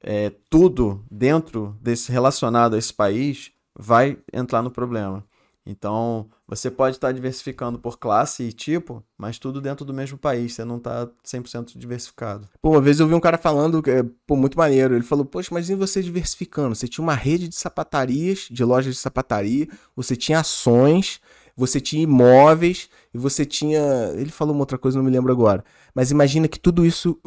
é, 0.00 0.30
tudo 0.48 1.04
dentro 1.10 1.76
desse 1.80 2.10
relacionado 2.10 2.74
a 2.74 2.78
esse 2.78 2.92
país 2.92 3.52
vai 3.78 4.18
entrar 4.32 4.62
no 4.62 4.70
problema. 4.70 5.24
Então, 5.64 6.26
você 6.46 6.70
pode 6.70 6.96
estar 6.96 7.12
diversificando 7.12 7.78
por 7.78 7.98
classe 7.98 8.42
e 8.42 8.52
tipo, 8.52 9.02
mas 9.16 9.38
tudo 9.38 9.60
dentro 9.60 9.84
do 9.84 9.94
mesmo 9.94 10.18
país. 10.18 10.54
Você 10.54 10.64
não 10.64 10.78
está 10.78 11.08
100% 11.24 11.78
diversificado. 11.78 12.48
Pô, 12.60 12.70
uma 12.70 12.80
vez 12.80 12.98
eu 12.98 13.06
vi 13.06 13.14
um 13.14 13.20
cara 13.20 13.38
falando, 13.38 13.82
é, 13.86 14.04
pô, 14.26 14.34
muito 14.34 14.58
maneiro. 14.58 14.94
Ele 14.94 15.04
falou, 15.04 15.24
poxa, 15.24 15.50
mas 15.52 15.70
e 15.70 15.74
você 15.74 16.02
diversificando? 16.02 16.74
Você 16.74 16.88
tinha 16.88 17.02
uma 17.02 17.14
rede 17.14 17.48
de 17.48 17.54
sapatarias, 17.54 18.48
de 18.50 18.64
lojas 18.64 18.94
de 18.94 19.00
sapataria, 19.00 19.68
você 19.94 20.16
tinha 20.16 20.40
ações, 20.40 21.20
você 21.56 21.80
tinha 21.80 22.02
imóveis, 22.02 22.88
e 23.14 23.18
você 23.18 23.44
tinha. 23.44 23.80
Ele 24.16 24.30
falou 24.30 24.54
uma 24.54 24.62
outra 24.62 24.78
coisa, 24.78 24.98
não 24.98 25.04
me 25.04 25.10
lembro 25.10 25.30
agora. 25.32 25.64
Mas 25.94 26.10
imagina 26.10 26.48
que 26.48 26.58
tudo 26.58 26.84
isso 26.84 27.18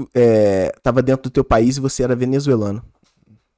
estava 0.75 1.01
dentro 1.01 1.29
do 1.29 1.33
teu 1.33 1.43
país 1.43 1.77
e 1.77 1.79
você 1.79 2.03
era 2.03 2.15
venezuelano. 2.15 2.83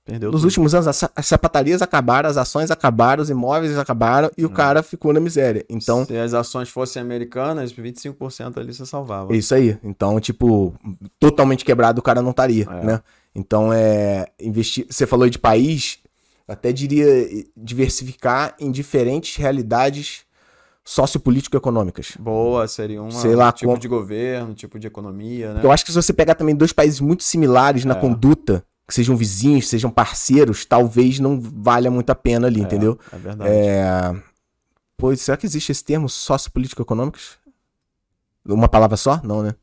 Perdeu 0.07 0.31
Nos 0.31 0.39
tudo. 0.41 0.47
últimos 0.47 0.73
anos, 0.73 0.87
as 0.87 1.03
as 1.15 1.25
sapatarias 1.27 1.81
acabaram, 1.81 2.29
as 2.29 2.37
ações 2.37 2.71
acabaram, 2.71 3.21
os 3.21 3.29
imóveis 3.29 3.77
acabaram 3.77 4.31
e 4.37 4.45
o 4.45 4.49
cara 4.49 4.81
ficou 4.81 5.11
na 5.11 5.19
miséria. 5.19 5.65
Então, 5.69 6.05
Se 6.05 6.15
as 6.17 6.33
ações 6.33 6.69
fossem 6.69 7.01
americanas, 7.01 7.73
25% 7.73 8.57
ali 8.57 8.73
você 8.73 8.85
salvava. 8.85 9.35
Isso 9.35 9.53
aí. 9.53 9.77
Então, 9.83 10.17
tipo, 10.21 10.73
totalmente 11.19 11.65
quebrado 11.65 11.99
o 11.99 12.01
cara 12.01 12.21
não 12.21 12.31
estaria, 12.31 12.65
É. 12.71 12.85
né? 12.85 13.01
Então, 13.35 13.71
é. 13.73 14.27
Investir. 14.41 14.87
Você 14.89 15.05
falou 15.05 15.29
de 15.29 15.37
país, 15.37 15.99
até 16.47 16.71
diria 16.71 17.05
diversificar 17.55 18.55
em 18.59 18.71
diferentes 18.71 19.35
realidades 19.35 20.25
sociopolítico-econômicas. 20.85 22.13
Boa, 22.17 22.67
seria 22.67 23.01
um 23.03 23.11
Sei 23.11 23.35
lá 23.35 23.51
tipo 23.51 23.69
como- 23.71 23.79
de 23.81 23.87
governo, 23.87 24.53
tipo 24.53 24.79
de 24.79 24.87
economia, 24.87 25.53
né? 25.53 25.59
Eu 25.63 25.71
acho 25.71 25.85
que 25.85 25.91
se 25.91 26.01
você 26.01 26.13
pegar 26.13 26.33
também 26.35 26.55
dois 26.55 26.71
países 26.71 26.99
muito 27.01 27.23
similares 27.23 27.83
na 27.85 27.93
É. 27.95 27.99
conduta, 27.99 28.63
que 28.87 28.93
sejam 28.93 29.17
vizinhos, 29.17 29.67
sejam 29.67 29.91
parceiros, 29.91 30.63
talvez 30.63 31.19
não 31.19 31.39
valha 31.41 31.91
muito 31.91 32.09
a 32.09 32.15
pena 32.15 32.47
ali, 32.47 32.61
entendeu? 32.61 32.97
É 33.11 33.17
verdade. 33.17 33.51
É. 33.51 34.23
Pô, 34.95 35.15
será 35.15 35.35
que 35.35 35.45
existe 35.45 35.71
esse 35.71 35.83
termo 35.83 36.07
sociopolítico-econômicos? 36.07 37.37
Uma 38.45 38.69
palavra 38.69 38.95
só? 38.95 39.21
Não, 39.23 39.43
né? 39.43 39.53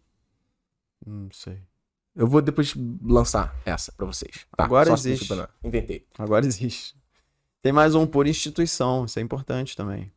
Não 1.04 1.30
sei. 1.32 1.58
Eu 2.14 2.26
vou 2.26 2.42
depois 2.42 2.74
lançar 3.02 3.56
essa 3.64 3.90
pra 3.92 4.06
vocês. 4.06 4.46
Tá, 4.56 4.64
Agora 4.64 4.92
existe. 4.92 5.32
Inventei. 5.64 6.06
Agora 6.18 6.46
existe. 6.46 6.94
Tem 7.62 7.72
mais 7.72 7.94
um 7.94 8.06
por 8.06 8.26
instituição, 8.26 9.06
isso 9.06 9.18
é 9.18 9.22
importante 9.22 9.74
também. 9.74 10.12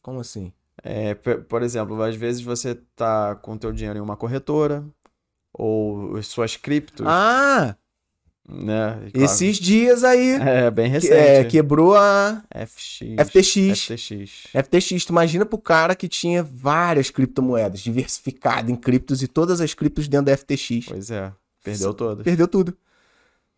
Como 0.00 0.18
assim? 0.20 0.52
É, 0.82 1.14
por 1.14 1.62
exemplo, 1.62 2.02
às 2.02 2.16
vezes 2.16 2.40
você 2.40 2.74
tá 2.96 3.36
com 3.36 3.58
teu 3.58 3.72
dinheiro 3.72 3.98
em 3.98 4.02
uma 4.02 4.16
corretora, 4.16 4.84
ou 5.52 6.16
as 6.16 6.26
suas 6.26 6.56
criptos. 6.56 7.06
Ah! 7.06 7.76
Né? 8.48 8.98
Claro, 9.12 9.24
Esses 9.24 9.56
dias 9.56 10.02
aí, 10.02 10.32
É, 10.32 10.70
bem 10.70 10.90
recente. 10.90 11.14
é, 11.14 11.44
quebrou 11.44 11.94
a 11.94 12.42
FX. 12.66 12.98
FTX. 13.18 13.80
FTX. 13.86 14.30
FTX. 14.52 15.04
Tu 15.04 15.10
imagina 15.10 15.46
pro 15.46 15.58
cara 15.58 15.94
que 15.94 16.08
tinha 16.08 16.42
várias 16.42 17.08
criptomoedas, 17.08 17.80
diversificado 17.80 18.70
em 18.70 18.74
criptos 18.76 19.22
e 19.22 19.28
todas 19.28 19.60
as 19.60 19.74
criptos 19.74 20.08
dentro 20.08 20.26
da 20.26 20.36
FTX. 20.36 20.86
Pois 20.88 21.10
é. 21.10 21.32
Perdeu 21.64 21.94
todas. 21.94 22.24
Perdeu 22.24 22.48
tudo. 22.48 22.76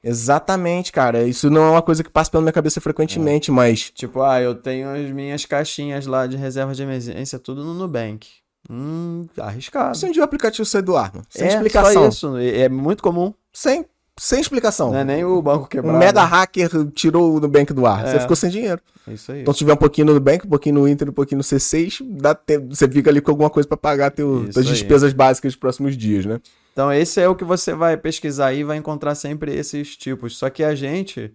Exatamente, 0.03 0.93
cara. 0.93 1.23
Isso 1.23 1.49
não 1.49 1.63
é 1.65 1.71
uma 1.71 1.83
coisa 1.83 2.05
que 2.05 2.11
passa 2.11 2.31
pela 2.31 2.43
minha 2.43 2.53
cabeça 2.53 2.79
frequentemente, 2.79 3.51
mas 3.51 3.91
Tipo, 3.91 4.21
ah, 4.23 4.39
eu 4.41 4.55
tenho 4.55 4.91
as 4.91 5.11
minhas 5.11 5.47
caixinhas 5.47 6.05
lá 6.07 6.27
de 6.27 6.37
reserva 6.37 6.75
de 6.75 6.83
emergência, 6.83 7.39
tudo 7.39 7.65
no 7.65 7.73
Nubank. 7.73 8.29
Hum, 8.71 9.27
arriscado. 9.39 9.97
se 9.97 10.11
dia 10.11 10.23
o 10.23 10.25
aplicativo 10.25 10.65
sair 10.65 10.83
do 10.83 10.97
ar, 10.97 11.11
mano, 11.13 11.27
sem 11.31 11.47
é, 11.47 11.49
explicação. 11.49 12.11
Só 12.13 12.29
isso. 12.29 12.37
É 12.37 12.61
é 12.61 12.69
muito 12.69 13.03
comum. 13.03 13.33
Sem, 13.53 13.85
sem 14.19 14.41
explicação. 14.41 14.91
Não 14.93 14.99
é 14.99 15.05
nem 15.05 15.25
o 15.25 15.41
banco 15.43 15.65
Um 15.65 15.69
quebrado. 15.69 15.99
mega 15.99 16.25
hacker 16.25 16.71
tirou 16.95 17.37
o 17.37 17.41
Nubank 17.41 17.73
do 17.73 17.85
ar. 17.87 18.07
Você 18.07 18.17
É. 18.17 18.21
ficou 18.21 18.37
sem 18.37 18.51
dinheiro. 18.51 18.81
É 19.07 19.13
isso 19.13 19.33
aí. 19.33 19.43
Então, 19.43 19.53
se 19.53 19.59
tiver 19.59 19.73
um 19.73 19.77
pouquinho 19.77 20.07
no 20.07 20.15
Nubank, 20.15 20.47
um 20.47 20.51
pouquinho 20.51 20.77
no 20.77 20.89
Inter, 20.89 21.09
um 21.11 21.13
pouquinho 21.13 21.39
no 21.39 21.45
C6, 21.45 22.01
dá 22.21 22.35
tempo, 22.35 22.75
você 22.75 22.89
fica 22.89 23.11
ali 23.11 23.21
com 23.21 23.31
alguma 23.31 23.51
coisa 23.51 23.69
pra 23.69 23.77
pagar 23.77 24.11
teu, 24.11 24.47
aí. 24.57 24.63
despesas 24.65 25.13
básicas 25.13 25.53
dos 25.53 25.59
próximos 25.59 25.97
dias, 25.97 26.25
né? 26.25 26.41
Então, 26.73 26.93
esse 26.93 27.21
é 27.21 27.29
o 27.29 27.35
que 27.35 27.45
você 27.45 27.75
vai 27.75 27.97
pesquisar 27.97 28.47
aí 28.47 28.61
e 28.61 28.65
vai 28.65 28.77
encontrar 28.77 29.15
sempre 29.15 29.55
esses 29.55 29.97
tipos. 29.97 30.37
Só 30.39 30.49
que 30.51 30.65
a 30.65 30.75
gente 30.75 31.33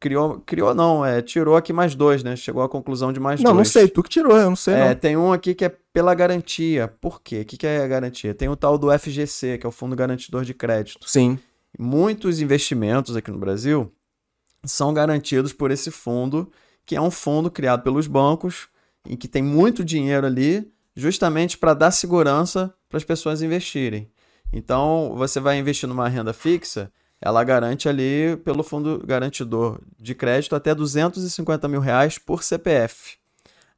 criou, 0.00 0.42
criou 0.44 0.74
não, 0.74 1.04
é, 1.04 1.22
tirou 1.22 1.56
aqui 1.56 1.72
mais 1.72 1.94
dois, 1.94 2.22
né? 2.22 2.34
Chegou 2.36 2.62
à 2.62 2.68
conclusão 2.68 3.12
de 3.12 3.18
mais 3.20 3.40
não, 3.40 3.52
dois. 3.54 3.56
não 3.68 3.72
sei. 3.72 3.88
Tu 3.88 4.02
que 4.02 4.08
tirou, 4.10 4.36
eu 4.36 4.50
não 4.50 4.56
sei, 4.56 4.74
É, 4.74 4.88
não. 4.88 4.94
tem 4.94 5.16
um 5.16 5.32
aqui 5.32 5.54
que 5.54 5.64
é 5.64 5.72
pela 5.92 6.14
garantia. 6.14 6.92
Por 7.00 7.22
quê? 7.22 7.40
O 7.40 7.44
que, 7.46 7.56
que 7.56 7.66
é 7.66 7.82
a 7.84 7.86
garantia? 7.88 8.34
Tem 8.34 8.48
o 8.48 8.56
tal 8.56 8.76
do 8.76 8.90
FGC, 8.90 9.56
que 9.58 9.64
é 9.64 9.68
o 9.68 9.72
Fundo 9.72 9.94
Garantidor 9.96 10.44
de 10.44 10.52
Crédito. 10.52 11.08
Sim. 11.08 11.38
Muitos 11.78 12.40
investimentos 12.40 13.16
aqui 13.16 13.30
no 13.30 13.38
Brasil 13.38 13.92
são 14.64 14.94
garantidos 14.94 15.52
por 15.52 15.70
esse 15.70 15.90
fundo, 15.90 16.50
que 16.84 16.96
é 16.96 17.00
um 17.00 17.10
fundo 17.10 17.50
criado 17.50 17.82
pelos 17.82 18.06
bancos, 18.06 18.68
em 19.06 19.16
que 19.16 19.28
tem 19.28 19.42
muito 19.42 19.84
dinheiro 19.84 20.26
ali, 20.26 20.70
justamente 20.94 21.58
para 21.58 21.74
dar 21.74 21.90
segurança 21.90 22.72
para 22.88 22.96
as 22.96 23.04
pessoas 23.04 23.42
investirem. 23.42 24.10
Então, 24.52 25.14
você 25.16 25.38
vai 25.38 25.58
investir 25.58 25.88
numa 25.88 26.08
renda 26.08 26.32
fixa, 26.32 26.90
ela 27.20 27.42
garante 27.44 27.88
ali, 27.88 28.36
pelo 28.44 28.62
fundo 28.62 29.02
garantidor 29.04 29.80
de 29.98 30.14
crédito, 30.14 30.54
até 30.54 30.74
250 30.74 31.68
mil 31.68 31.80
reais 31.80 32.18
por 32.18 32.42
CPF. 32.42 33.16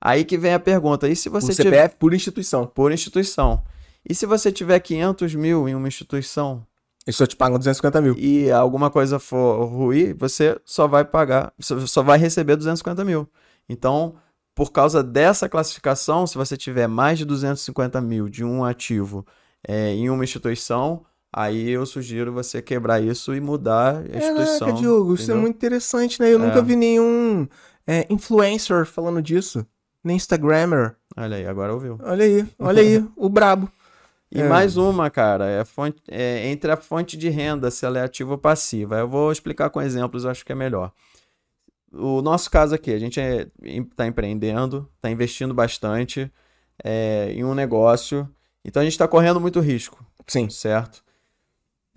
Aí 0.01 0.25
que 0.25 0.39
vem 0.39 0.55
a 0.55 0.61
pergunta, 0.61 1.09
e 1.09 1.17
se 1.17 1.29
Por 1.29 1.41
você 1.41 1.53
CPF, 1.53 1.65
tiver 1.65 1.89
por 1.97 2.15
instituição. 2.15 2.67
por 2.67 2.93
instituição? 2.93 3.65
E 4.09 4.15
se 4.15 4.27
você 4.27 4.53
tiver 4.53 4.79
500 4.79 5.35
mil 5.35 5.69
em 5.69 5.75
uma 5.75 5.89
instituição, 5.89 6.65
Eles 7.09 7.17
só 7.17 7.27
te 7.27 7.35
pagam 7.35 7.57
250 7.59 8.01
mil. 8.03 8.15
e 8.19 8.51
alguma 8.51 8.91
coisa 8.91 9.19
for 9.19 9.65
ruim, 9.65 10.13
você 10.13 10.61
só 10.65 10.87
vai 10.87 11.05
pagar, 11.07 11.53
você 11.59 11.87
só 11.87 12.03
vai 12.03 12.19
receber 12.19 12.55
250 12.55 13.03
mil. 13.03 13.27
Então, 13.67 14.15
por 14.55 14.71
causa 14.71 15.03
dessa 15.03 15.49
classificação, 15.49 16.27
se 16.27 16.37
você 16.37 16.55
tiver 16.55 16.87
mais 16.87 17.17
de 17.19 17.25
250 17.25 17.99
mil 18.03 18.29
de 18.29 18.45
um 18.45 18.63
ativo 18.63 19.25
é, 19.67 19.91
em 19.95 20.11
uma 20.11 20.23
instituição, 20.23 21.03
aí 21.33 21.71
eu 21.71 21.87
sugiro 21.87 22.31
você 22.31 22.61
quebrar 22.61 23.01
isso 23.03 23.35
e 23.35 23.41
mudar 23.41 23.97
a 23.97 24.17
instituição. 24.19 24.59
Caraca, 24.59 24.79
Diogo, 24.81 25.15
isso 25.15 25.23
é 25.23 25.25
entendeu? 25.25 25.41
muito 25.41 25.57
interessante, 25.57 26.21
né? 26.21 26.29
Eu 26.31 26.39
É. 26.43 26.47
nunca 26.47 26.61
vi 26.61 26.77
nenhum 26.77 27.49
é, 27.87 28.07
influencer 28.11 28.85
falando 28.85 29.23
disso. 29.23 29.65
Nem 30.05 30.17
Instagrammer. 30.17 30.95
Olha 31.17 31.37
aí, 31.39 31.47
agora 31.47 31.73
ouviu. 31.73 31.99
Olha 32.03 32.25
aí, 32.25 32.47
olha 32.59 32.83
aí, 32.83 33.05
o 33.17 33.29
brabo. 33.31 33.71
E 34.31 34.41
É. 34.41 34.49
mais 34.49 34.77
uma, 34.77 35.09
cara, 35.11 35.47
é, 35.47 35.65
fonte, 35.65 36.03
é 36.09 36.49
entre 36.49 36.71
a 36.71 36.77
fonte 36.77 37.17
de 37.17 37.29
renda, 37.29 37.71
se 37.71 37.87
ela 37.87 37.99
é 37.99 38.03
ativa 38.03 38.33
ou 38.33 38.39
passiva. 38.39 38.99
Eu 38.99 39.09
vou 39.09 39.33
explicar 39.33 39.71
com 39.71 39.81
exemplos, 39.81 40.27
acho 40.27 40.45
que 40.45 40.53
é 40.53 40.55
melhor. 40.55 40.93
O 41.91 42.21
nosso 42.21 42.51
caso 42.51 42.75
aqui, 42.75 42.93
a 42.93 42.99
gente 42.99 43.19
está 43.63 44.07
empreendendo, 44.07 44.89
está 44.97 45.11
investindo 45.11 45.55
bastante 45.55 46.31
é, 46.85 47.33
em 47.33 47.45
um 47.45 47.55
negócio, 47.55 48.29
então 48.63 48.83
a 48.83 48.85
gente 48.85 48.93
está 48.93 49.09
correndo 49.09 49.41
muito 49.41 49.61
risco, 49.61 50.05
Sim. 50.27 50.51
certo? 50.51 51.03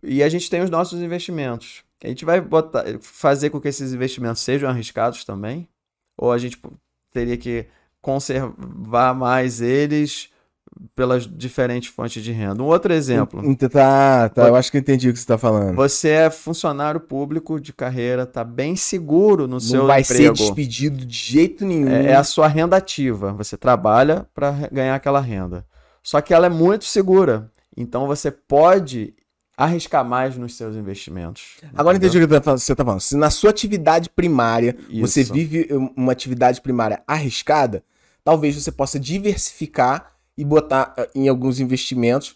E 0.01 0.23
a 0.23 0.29
gente 0.29 0.49
tem 0.49 0.61
os 0.61 0.69
nossos 0.69 1.01
investimentos. 1.01 1.83
A 2.03 2.07
gente 2.07 2.23
vai 2.23 2.39
botar, 2.39 2.85
fazer 3.01 3.49
com 3.49 3.59
que 3.59 3.67
esses 3.67 3.93
investimentos 3.93 4.41
sejam 4.41 4.69
arriscados 4.69 5.25
também? 5.25 5.67
Ou 6.17 6.31
a 6.31 6.37
gente 6.37 6.59
teria 7.11 7.37
que 7.37 7.67
conservar 8.01 9.13
mais 9.13 9.61
eles 9.61 10.30
pelas 10.95 11.27
diferentes 11.27 11.89
fontes 11.89 12.23
de 12.23 12.31
renda? 12.31 12.61
Um 12.61 12.67
outro 12.67 12.93
exemplo. 12.93 13.41
Tá, 13.69 14.29
tá, 14.29 14.47
eu 14.47 14.55
acho 14.55 14.71
que 14.71 14.77
entendi 14.77 15.09
o 15.09 15.13
que 15.13 15.19
você 15.19 15.25
tá 15.25 15.37
falando. 15.37 15.75
Você 15.75 16.09
é 16.09 16.29
funcionário 16.29 16.99
público 16.99 17.59
de 17.59 17.73
carreira, 17.73 18.25
tá 18.25 18.43
bem 18.43 18.75
seguro 18.75 19.47
no 19.47 19.59
seu 19.59 19.81
Não 19.81 19.87
vai 19.87 20.01
emprego. 20.01 20.35
ser 20.35 20.43
despedido 20.43 21.05
de 21.05 21.17
jeito 21.17 21.65
nenhum. 21.65 21.89
É, 21.89 22.07
é 22.07 22.15
a 22.15 22.23
sua 22.23 22.47
renda 22.47 22.77
ativa. 22.77 23.33
Você 23.33 23.57
trabalha 23.57 24.27
para 24.33 24.51
ganhar 24.71 24.95
aquela 24.95 25.19
renda. 25.19 25.65
Só 26.03 26.21
que 26.21 26.33
ela 26.33 26.47
é 26.47 26.49
muito 26.49 26.85
segura. 26.85 27.51
Então 27.75 28.07
você 28.07 28.31
pode 28.31 29.13
arriscar 29.55 30.03
mais 30.03 30.35
nos 30.35 30.55
seus 30.55 30.75
investimentos. 30.75 31.57
Agora 31.75 31.95
entendeu? 31.95 32.21
entendi 32.21 32.35
o 32.35 32.41
que 32.41 32.49
você 32.49 32.75
tá 32.75 32.83
falando. 32.83 33.01
Se 33.01 33.15
na 33.15 33.29
sua 33.29 33.51
atividade 33.51 34.09
primária 34.09 34.75
você 34.99 35.21
Isso. 35.21 35.33
vive 35.33 35.67
uma 35.95 36.11
atividade 36.11 36.61
primária 36.61 37.01
arriscada, 37.07 37.83
talvez 38.23 38.55
você 38.55 38.71
possa 38.71 38.99
diversificar 38.99 40.11
e 40.41 40.45
botar 40.45 40.93
ah, 40.97 41.07
em 41.13 41.27
alguns 41.29 41.59
investimentos 41.59 42.35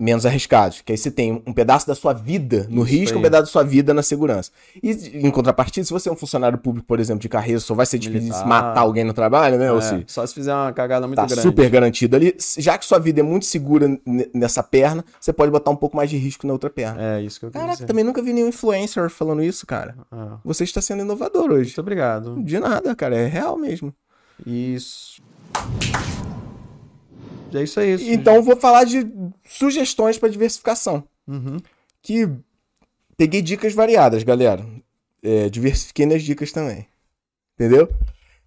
menos 0.00 0.24
arriscados. 0.24 0.80
Que 0.80 0.92
aí 0.92 0.98
você 0.98 1.10
tem 1.10 1.42
um 1.44 1.52
pedaço 1.52 1.84
da 1.84 1.92
sua 1.92 2.12
vida 2.12 2.68
no 2.70 2.82
Isso 2.84 2.92
risco, 2.92 3.14
um 3.16 3.18
aí. 3.18 3.22
pedaço 3.24 3.42
da 3.46 3.50
sua 3.50 3.64
vida 3.64 3.92
na 3.92 4.00
segurança. 4.00 4.52
E 4.80 4.90
em 5.26 5.28
contrapartida, 5.28 5.84
se 5.84 5.92
você 5.92 6.08
é 6.08 6.12
um 6.12 6.16
funcionário 6.16 6.56
público, 6.56 6.86
por 6.86 7.00
exemplo, 7.00 7.20
de 7.20 7.28
carreira, 7.28 7.58
só 7.58 7.74
vai 7.74 7.84
ser 7.84 7.98
difícil 7.98 8.28
Militar. 8.28 8.46
matar 8.46 8.82
alguém 8.82 9.02
no 9.02 9.12
trabalho, 9.12 9.58
né? 9.58 9.72
Ou 9.72 9.78
É, 9.78 9.80
se 9.80 10.04
só 10.06 10.24
se 10.24 10.32
fizer 10.34 10.54
uma 10.54 10.72
cagada 10.72 11.04
muito 11.08 11.16
tá 11.16 11.26
grande. 11.26 11.42
super 11.42 11.68
garantido 11.68 12.14
ali. 12.14 12.36
Já 12.58 12.78
que 12.78 12.84
sua 12.84 13.00
vida 13.00 13.18
é 13.18 13.22
muito 13.24 13.44
segura 13.46 13.98
nessa 14.32 14.62
perna, 14.62 15.04
você 15.18 15.32
pode 15.32 15.50
botar 15.50 15.72
um 15.72 15.76
pouco 15.76 15.96
mais 15.96 16.08
de 16.08 16.16
risco 16.16 16.46
na 16.46 16.52
outra 16.52 16.70
perna. 16.70 17.16
É 17.16 17.22
isso 17.22 17.40
que 17.40 17.46
eu 17.46 17.50
Caraca, 17.50 17.72
dizer. 17.72 17.86
também 17.86 18.04
nunca 18.04 18.22
vi 18.22 18.32
nenhum 18.32 18.48
influencer 18.50 19.10
falando 19.10 19.42
isso, 19.42 19.66
cara. 19.66 19.96
Ah, 20.12 20.36
Você 20.44 20.62
está 20.62 20.80
sendo 20.80 21.00
inovador 21.02 21.50
hoje. 21.50 21.70
muito 21.70 21.80
obrigado. 21.80 22.40
De 22.44 22.60
nada, 22.60 22.94
cara. 22.94 23.16
É 23.16 23.26
real 23.26 23.56
mesmo. 23.58 23.92
Isso. 24.46 25.20
É 27.54 27.62
isso 27.62 27.80
aí. 27.80 27.94
isso. 27.94 28.04
Então, 28.10 28.42
vou 28.42 28.56
falar 28.56 28.84
de 28.84 29.06
sugestões 29.48 30.18
para 30.18 30.28
diversificação. 30.28 31.02
Uhum. 31.26 31.58
Que 32.02 32.28
peguei 33.16 33.40
dicas 33.42 33.72
variadas, 33.74 34.22
galera. 34.22 34.64
É, 35.22 35.48
diversifiquei 35.48 36.06
nas 36.06 36.22
dicas 36.22 36.52
também. 36.52 36.86
Entendeu? 37.54 37.88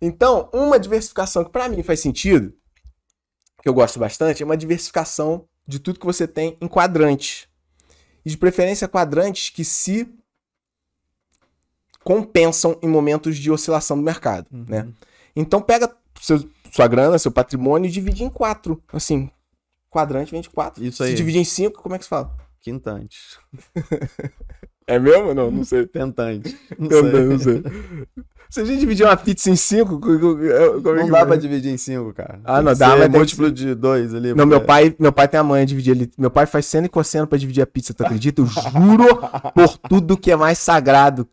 Então, 0.02 0.49
uma 0.54 0.80
diversificação 0.80 1.43
que 1.43 1.52
para 1.52 1.68
mim 1.70 1.84
faz 1.84 1.99
sentido, 1.99 2.54
que 3.62 3.68
eu 3.70 3.74
gosto 3.74 3.99
bastante, 3.99 4.41
é 4.41 4.45
uma 4.45 4.58
diversificação 4.58 5.45
de 5.68 5.80
tudo 5.80 5.99
que 5.99 6.06
você 6.06 6.28
tem 6.28 6.58
em 6.62 6.68
quadrantes. 6.68 7.47
E 8.26 8.30
de 8.30 8.38
preferência 8.38 8.88
quadrantes 8.88 9.49
que 9.49 9.64
se 9.66 10.08
compensam 12.04 12.78
em 12.82 12.88
momentos 12.88 13.38
de 13.38 13.52
oscilação 13.52 13.97
do 13.97 14.04
mercado, 14.04 14.47
né? 14.52 14.88
Então 15.36 15.62
pega 15.62 15.95
seu- 16.20 16.49
sua 16.72 16.88
grana, 16.88 17.17
seu 17.19 17.32
patrimônio 17.32 17.88
e 17.88 17.91
divide 17.91 18.24
em 18.24 18.30
quatro. 18.30 18.82
Assim, 18.93 19.30
quadrante 19.89 20.32
vende 20.32 20.49
quatro. 20.49 20.84
Isso 20.84 20.97
Se 20.97 21.03
aí. 21.03 21.13
dividir 21.13 21.39
em 21.39 21.45
cinco, 21.45 21.82
como 21.82 21.95
é 21.95 21.97
que 21.97 22.03
se 22.05 22.09
fala? 22.09 22.36
Quintante. 22.61 23.17
É 24.88 24.99
mesmo? 24.99 25.34
Não, 25.34 25.49
não 25.51 25.63
sei. 25.63 25.86
Pentante. 25.86 26.57
Não, 26.78 26.89
Eu 26.89 27.01
sei. 27.03 27.11
não, 27.11 27.26
não 27.32 27.39
sei. 27.39 27.63
Se 28.49 28.59
a 28.59 28.65
gente 28.65 28.82
dividir 28.82 29.05
uma 29.05 29.15
pizza 29.15 29.49
em 29.49 29.55
cinco, 29.55 29.97
co- 29.97 30.19
co- 30.19 30.36
co- 30.36 30.82
como 30.84 30.99
é 30.99 31.03
Não 31.03 31.09
dá 31.09 31.26
pra 31.26 31.38
dividir 31.38 31.72
em 31.72 31.78
cinco, 31.78 32.13
cara. 32.13 32.41
Ah, 32.43 32.55
Tem 32.57 32.65
não 32.65 32.74
dá, 32.76 32.89
mas 32.89 32.99
tem 32.99 33.11
que 33.11 33.17
múltiplo 33.17 33.49
de 33.49 33.74
dois 33.74 34.13
ali. 34.13 34.34
Não, 34.34 34.45
meu 34.45 34.59
porque- 34.59 34.67
pai, 34.67 34.95
meu 34.99 35.13
pai 35.13 35.26
tem 35.30 35.39
a 35.39 35.43
manha 35.43 35.65
de 35.65 35.69
dividir 35.69 35.91
ele. 35.91 36.11
Meu 36.17 36.30
pai 36.30 36.45
faz 36.45 36.65
seno 36.65 36.86
e 36.86 36.89
cosseno 36.89 37.26
pra 37.26 37.38
dividir 37.38 37.61
a 37.61 37.65
pizza, 37.65 37.93
tu 37.93 38.03
acredita? 38.03 38.41
Eu 38.41 38.45
juro 38.47 39.05
por 39.55 39.78
tudo 39.78 40.17
que 40.17 40.30
é 40.32 40.36
mais 40.36 40.57
sagrado. 40.57 41.26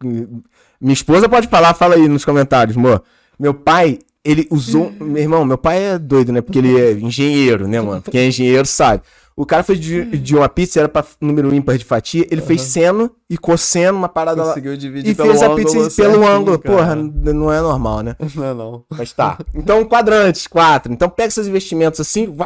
Minha 0.80 0.92
esposa 0.92 1.28
pode 1.28 1.48
falar, 1.48 1.74
fala 1.74 1.96
aí 1.96 2.06
nos 2.06 2.24
comentários, 2.24 2.76
amor. 2.76 3.02
Meu 3.36 3.52
pai, 3.52 3.98
ele 4.24 4.46
usou. 4.50 4.92
Meu 5.00 5.22
irmão, 5.22 5.44
meu 5.44 5.58
pai 5.58 5.82
é 5.82 5.98
doido, 5.98 6.32
né? 6.32 6.40
Porque 6.40 6.58
ele 6.58 6.78
é 6.78 6.92
engenheiro, 6.92 7.66
né, 7.66 7.80
mano? 7.80 8.02
Porque 8.02 8.18
é 8.18 8.26
engenheiro, 8.26 8.66
sabe? 8.66 9.02
O 9.36 9.46
cara 9.46 9.62
foi 9.62 9.76
de, 9.76 10.04
de 10.18 10.34
uma 10.34 10.48
pizza, 10.48 10.80
era 10.80 10.88
pra 10.88 11.04
número 11.20 11.54
ímpar 11.54 11.78
de 11.78 11.84
fatia. 11.84 12.26
Ele 12.28 12.40
fez 12.42 12.60
seno 12.60 13.08
e 13.30 13.38
cosseno, 13.38 13.96
uma 13.96 14.08
parada 14.08 14.42
lá. 14.42 14.48
Conseguiu 14.48 14.76
dividir 14.76 15.12
E 15.12 15.14
pelo 15.14 15.28
fez 15.28 15.42
a 15.42 15.46
ângulo 15.46 15.64
pizza 15.64 16.02
pelo 16.02 16.26
ângulo. 16.26 16.58
cara. 16.58 16.76
Porra, 16.76 16.96
não 16.96 17.52
é 17.52 17.60
normal, 17.60 18.00
né? 18.00 18.16
Não 18.34 18.44
é 18.44 18.52
não. 18.52 18.84
Mas 18.90 19.12
tá. 19.12 19.38
Então, 19.54 19.84
quadrantes, 19.84 20.48
quatro. 20.48 20.92
Então, 20.92 21.08
pega 21.08 21.30
seus 21.30 21.46
investimentos 21.46 22.00
assim. 22.00 22.36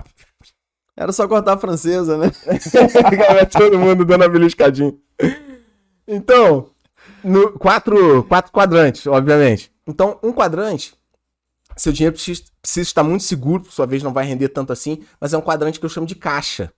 Era 0.94 1.12
só 1.12 1.26
cortar 1.26 1.54
a 1.54 1.58
francesa, 1.58 2.18
né? 2.18 2.30
Todo 3.50 3.78
mundo 3.78 4.04
dando 4.04 4.24
a 4.24 4.28
beliscadinha. 4.28 4.92
Então, 6.06 6.66
no, 7.24 7.52
quatro, 7.52 8.22
quatro 8.24 8.52
quadrantes, 8.52 9.06
obviamente. 9.06 9.72
Então, 9.86 10.18
um 10.22 10.30
quadrante, 10.30 10.92
seu 11.76 11.92
dinheiro 11.92 12.14
precisa, 12.14 12.42
precisa 12.60 12.82
estar 12.82 13.02
muito 13.02 13.24
seguro, 13.24 13.62
por 13.62 13.72
sua 13.72 13.86
vez 13.86 14.02
não 14.02 14.12
vai 14.12 14.24
render 14.24 14.48
tanto 14.48 14.72
assim, 14.72 15.02
mas 15.20 15.32
é 15.32 15.38
um 15.38 15.42
quadrante 15.42 15.78
que 15.78 15.86
eu 15.86 15.90
chamo 15.90 16.06
de 16.06 16.14
caixa. 16.14 16.72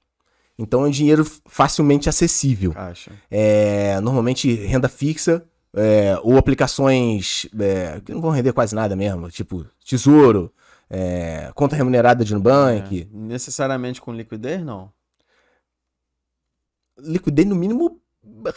Então 0.58 0.84
é 0.84 0.88
um 0.88 0.90
dinheiro 0.90 1.24
facilmente 1.46 2.08
acessível. 2.08 2.72
Caixa. 2.72 3.12
É, 3.30 4.00
normalmente 4.00 4.52
renda 4.54 4.88
fixa 4.88 5.44
é, 5.74 6.16
ou 6.22 6.38
aplicações 6.38 7.46
é, 7.58 8.00
que 8.00 8.12
não 8.12 8.20
vão 8.20 8.30
render 8.30 8.52
quase 8.52 8.74
nada 8.74 8.94
mesmo, 8.94 9.30
tipo 9.30 9.66
tesouro, 9.84 10.52
é, 10.88 11.50
conta 11.54 11.74
remunerada 11.74 12.24
de 12.24 12.32
Nubank. 12.34 13.02
É, 13.02 13.16
necessariamente 13.16 14.00
com 14.00 14.12
liquidez, 14.12 14.62
não. 14.62 14.92
Liquidez 16.98 17.46
no 17.46 17.56
mínimo 17.56 18.00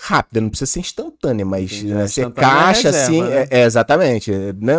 rápida, 0.01 0.41
não 0.41 0.49
precisa 0.49 0.69
ser 0.71 0.79
instantânea, 0.81 1.45
mas 1.45 1.71
Entendi. 1.71 1.93
né, 1.93 2.07
você 2.07 2.21
Instantânea 2.21 2.47
é 2.47 2.51
caixa 2.53 2.87
reserva, 2.91 2.97
assim, 3.05 3.21
né? 3.23 3.41
é, 3.43 3.47
é, 3.61 3.63
exatamente, 3.65 4.31
né? 4.31 4.75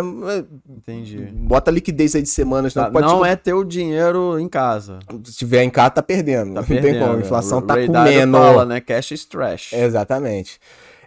Entendi. 0.69 1.17
Bota 1.33 1.71
liquidez 1.71 2.15
aí 2.15 2.21
de 2.21 2.29
semanas, 2.29 2.75
não, 2.75 2.83
Tá, 2.83 2.91
pode 2.91 3.07
não 3.07 3.13
tipo, 3.15 3.25
é 3.25 3.35
ter 3.35 3.53
o 3.53 3.63
dinheiro 3.63 4.39
em 4.39 4.47
casa. 4.47 4.99
se 5.25 5.35
tiver 5.37 5.63
em 5.63 5.69
casa 5.69 5.89
tá 5.91 6.03
perdendo, 6.03 6.53
Tá 6.53 6.61
não 6.61 6.67
perdendo. 6.67 6.91
tem 6.91 6.99
como, 7.01 7.13
a 7.17 7.19
inflação 7.19 7.61
tá 7.61 7.73
Ray 7.73 7.87
Dalio 7.87 8.13
comendo. 8.13 8.37
fala, 8.37 8.65
né? 8.65 8.79
Cash 8.81 9.11
is 9.11 9.25
trash. 9.25 9.73
Exatamente. 9.73 10.59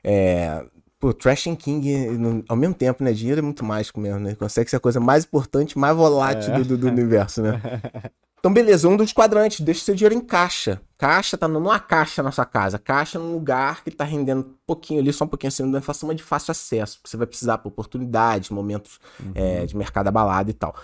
É, 0.03 0.64
pô, 0.99 1.12
Trash 1.12 1.47
and 1.47 1.57
King, 1.57 2.18
ao 2.49 2.57
mesmo 2.57 2.74
tempo, 2.74 3.05
né? 3.05 3.12
Dinheiro 3.12 3.39
é 3.39 3.43
muito 3.43 3.64
mágico 3.64 4.01
mesmo, 4.01 4.18
né? 4.18 4.35
Consegue 4.35 4.68
ser 4.68 4.76
a 4.76 4.80
coisa 4.80 4.99
mais 4.99 5.24
importante, 5.24 5.78
mais 5.78 5.97
volátil 5.97 6.53
É. 6.55 6.59
do, 6.59 6.64
do- 6.64 6.78
do 6.78 6.87
universo, 6.89 7.41
né? 7.43 7.61
Então, 8.43 8.53
beleza, 8.53 8.88
um 8.88 8.97
dos 8.97 9.12
quadrantes, 9.12 9.61
deixa 9.61 9.84
seu 9.84 9.95
dinheiro 9.95 10.16
em 10.16 10.20
caixa. 10.20 10.80
Caixa 10.99 11.38
tá 11.38 11.47
numa 11.47 11.78
caixa 11.78 12.24
na 12.24 12.32
sua 12.32 12.45
casa. 12.45 12.76
Caixa 12.76 13.16
num 13.16 13.32
lugar 13.34 13.84
que 13.84 13.90
tá 13.93 14.03
rendendo 14.03 14.40
um 14.40 14.55
pouquinho 14.66 14.99
ali, 14.99 15.12
só 15.12 15.24
um 15.24 15.28
pouquinho 15.28 15.47
acima 15.47 15.70
da 15.70 15.78
inflação, 15.78 16.09
mas 16.09 16.16
de 16.16 16.24
fácil 16.24 16.51
acesso. 16.51 16.99
Porque 16.99 17.09
você 17.09 17.16
vai 17.16 17.28
precisar 17.28 17.59
para 17.59 17.68
oportunidades, 17.68 18.51
momentos 18.51 18.99
é, 19.32 19.64
de 19.64 19.76
mercado 19.76 20.09
abalado 20.09 20.51
e 20.51 20.55
tal. 20.55 20.74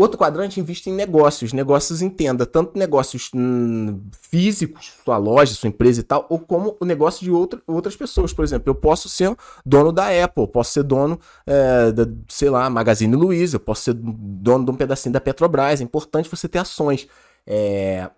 Outro 0.00 0.16
quadrante 0.16 0.60
investe 0.60 0.88
em 0.88 0.92
negócios. 0.92 1.52
Negócios 1.52 2.00
entenda, 2.00 2.46
tanto 2.46 2.78
negócios 2.78 3.32
hum, 3.34 4.00
físicos, 4.22 4.92
sua 5.04 5.16
loja, 5.16 5.52
sua 5.54 5.68
empresa 5.68 5.98
e 5.98 6.04
tal, 6.04 6.24
ou 6.28 6.38
como 6.38 6.76
o 6.78 6.84
negócio 6.84 7.24
de 7.24 7.32
outra, 7.32 7.60
outras 7.66 7.96
pessoas. 7.96 8.32
Por 8.32 8.44
exemplo, 8.44 8.70
eu 8.70 8.76
posso 8.76 9.08
ser 9.08 9.36
dono 9.66 9.90
da 9.90 10.06
Apple, 10.24 10.46
posso 10.46 10.70
ser 10.70 10.84
dono 10.84 11.18
é, 11.44 11.90
da, 11.90 12.06
sei 12.28 12.48
lá, 12.48 12.70
Magazine 12.70 13.16
Luiza, 13.16 13.56
eu 13.56 13.60
posso 13.60 13.82
ser 13.82 13.94
dono 13.94 14.64
de 14.64 14.70
um 14.70 14.76
pedacinho 14.76 15.12
da 15.12 15.20
Petrobras. 15.20 15.80
É 15.80 15.82
importante 15.82 16.30
você 16.30 16.48
ter 16.48 16.60
ações. 16.60 17.08
É, 17.44 18.08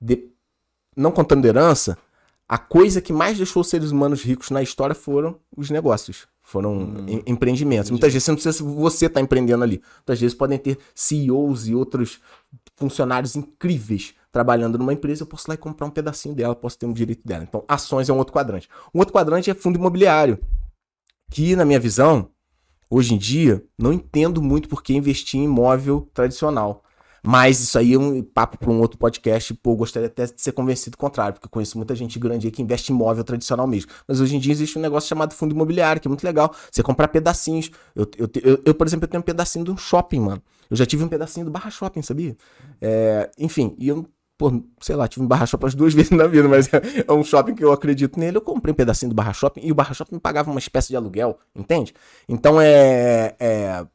de- 0.00 0.32
não 0.96 1.12
contando 1.12 1.46
herança, 1.46 1.96
a 2.48 2.58
coisa 2.58 3.00
que 3.00 3.12
mais 3.12 3.36
deixou 3.36 3.60
os 3.60 3.68
seres 3.68 3.92
humanos 3.92 4.24
ricos 4.24 4.50
na 4.50 4.60
história 4.60 4.92
foram 4.92 5.36
os 5.56 5.70
negócios. 5.70 6.26
Foram 6.48 7.04
em- 7.06 7.22
empreendimentos. 7.26 7.90
Muitas 7.90 8.10
vezes 8.10 8.24
você 8.24 8.30
não 8.30 8.36
precisa 8.36 8.56
se 8.56 8.62
você 8.62 9.04
está 9.04 9.20
empreendendo 9.20 9.62
ali. 9.62 9.82
Muitas 9.96 10.18
vezes 10.18 10.34
podem 10.34 10.56
ter 10.58 10.78
CEOs 10.94 11.68
e 11.68 11.74
outros 11.74 12.20
funcionários 12.74 13.36
incríveis 13.36 14.14
trabalhando 14.32 14.78
numa 14.78 14.94
empresa. 14.94 15.24
Eu 15.24 15.26
posso 15.26 15.46
ir 15.46 15.50
lá 15.50 15.54
e 15.56 15.58
comprar 15.58 15.86
um 15.86 15.90
pedacinho 15.90 16.34
dela, 16.34 16.54
posso 16.54 16.78
ter 16.78 16.86
um 16.86 16.92
direito 16.94 17.20
dela. 17.28 17.44
Então, 17.46 17.62
ações 17.68 18.08
é 18.08 18.14
um 18.14 18.16
outro 18.16 18.32
quadrante. 18.32 18.66
Um 18.94 18.98
outro 18.98 19.12
quadrante 19.12 19.50
é 19.50 19.54
fundo 19.54 19.76
imobiliário. 19.78 20.38
Que, 21.30 21.54
na 21.54 21.66
minha 21.66 21.78
visão, 21.78 22.30
hoje 22.88 23.12
em 23.12 23.18
dia, 23.18 23.62
não 23.78 23.92
entendo 23.92 24.40
muito 24.40 24.70
por 24.70 24.82
que 24.82 24.94
investir 24.94 25.38
em 25.38 25.44
imóvel 25.44 26.08
tradicional. 26.14 26.82
Mas 27.30 27.60
isso 27.60 27.78
aí 27.78 27.92
é 27.92 27.98
um 27.98 28.22
papo 28.22 28.56
para 28.56 28.70
um 28.70 28.80
outro 28.80 28.96
podcast. 28.98 29.52
Pô, 29.52 29.76
gostaria 29.76 30.06
até 30.06 30.24
de 30.24 30.40
ser 30.40 30.50
convencido 30.52 30.92
do 30.92 30.96
contrário, 30.96 31.34
porque 31.34 31.44
eu 31.44 31.50
conheço 31.50 31.76
muita 31.76 31.94
gente 31.94 32.18
grande 32.18 32.46
aí 32.46 32.50
que 32.50 32.62
investe 32.62 32.90
em 32.90 32.94
imóvel 32.94 33.22
tradicional 33.22 33.66
mesmo. 33.66 33.90
Mas 34.08 34.18
hoje 34.18 34.34
em 34.34 34.38
dia 34.38 34.50
existe 34.50 34.78
um 34.78 34.80
negócio 34.80 35.10
chamado 35.10 35.34
fundo 35.34 35.54
imobiliário, 35.54 36.00
que 36.00 36.08
é 36.08 36.10
muito 36.10 36.24
legal. 36.24 36.54
Você 36.72 36.82
comprar 36.82 37.06
pedacinhos. 37.08 37.70
Eu, 37.94 38.08
eu, 38.16 38.30
eu, 38.42 38.62
eu, 38.64 38.74
por 38.74 38.86
exemplo, 38.86 39.04
eu 39.04 39.08
tenho 39.10 39.20
um 39.20 39.24
pedacinho 39.24 39.62
de 39.62 39.70
um 39.70 39.76
shopping, 39.76 40.20
mano. 40.20 40.42
Eu 40.70 40.76
já 40.78 40.86
tive 40.86 41.04
um 41.04 41.08
pedacinho 41.08 41.44
do 41.44 41.52
Barra 41.52 41.68
Shopping, 41.70 42.00
sabia? 42.00 42.34
É, 42.80 43.30
enfim, 43.38 43.76
e 43.78 43.88
eu, 43.88 44.08
pô, 44.38 44.62
sei 44.80 44.96
lá, 44.96 45.06
tive 45.06 45.22
um 45.22 45.28
Barra 45.28 45.44
Shopping 45.44 45.66
as 45.66 45.74
duas 45.74 45.92
vezes 45.92 46.12
na 46.12 46.26
vida, 46.26 46.48
mas 46.48 46.72
é, 46.72 46.80
é 47.06 47.12
um 47.12 47.22
shopping 47.22 47.54
que 47.54 47.62
eu 47.62 47.72
acredito 47.72 48.18
nele. 48.18 48.38
Eu 48.38 48.40
comprei 48.40 48.72
um 48.72 48.74
pedacinho 48.74 49.10
do 49.10 49.14
Barra 49.14 49.34
Shopping 49.34 49.60
e 49.62 49.70
o 49.70 49.74
Barra 49.74 49.92
Shopping 49.92 50.14
me 50.14 50.20
pagava 50.20 50.50
uma 50.50 50.60
espécie 50.60 50.88
de 50.88 50.96
aluguel, 50.96 51.38
entende? 51.54 51.92
Então 52.26 52.58
é. 52.58 53.36
é 53.38 53.86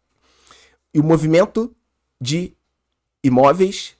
e 0.94 1.00
o 1.00 1.04
movimento 1.04 1.76
de 2.22 2.56
imóveis 3.24 3.96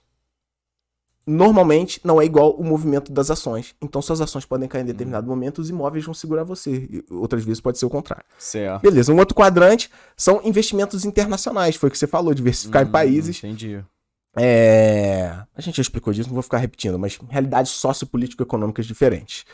normalmente 1.26 2.00
não 2.04 2.20
é 2.20 2.24
igual 2.24 2.52
o 2.54 2.62
movimento 2.62 3.10
das 3.10 3.30
ações. 3.30 3.74
Então 3.80 4.02
suas 4.02 4.20
ações 4.20 4.44
podem 4.44 4.68
cair 4.68 4.82
em 4.82 4.86
determinado 4.86 5.26
momento, 5.26 5.58
os 5.60 5.70
imóveis 5.70 6.04
vão 6.04 6.12
segurar 6.12 6.44
você. 6.44 6.70
E 6.90 7.04
outras 7.10 7.42
vezes 7.44 7.60
pode 7.60 7.78
ser 7.78 7.86
o 7.86 7.90
contrário. 7.90 8.24
Certo. 8.38 8.82
Beleza, 8.82 9.12
um 9.12 9.18
outro 9.18 9.34
quadrante 9.34 9.90
são 10.16 10.40
investimentos 10.44 11.04
internacionais. 11.04 11.76
Foi 11.76 11.88
o 11.88 11.92
que 11.92 11.98
você 11.98 12.06
falou, 12.06 12.34
diversificar 12.34 12.82
em 12.82 12.88
Hum, 12.88 12.90
países. 12.90 13.38
Entendi. 13.38 13.82
É, 14.36 15.34
A 15.56 15.60
gente 15.60 15.76
já 15.76 15.82
explicou 15.82 16.12
disso, 16.12 16.28
não 16.28 16.34
vou 16.34 16.42
ficar 16.42 16.58
repetindo, 16.58 16.98
mas 16.98 17.18
realidades 17.30 17.72
sociopolítico-econômicas 17.72 18.84
diferentes. 18.84 19.44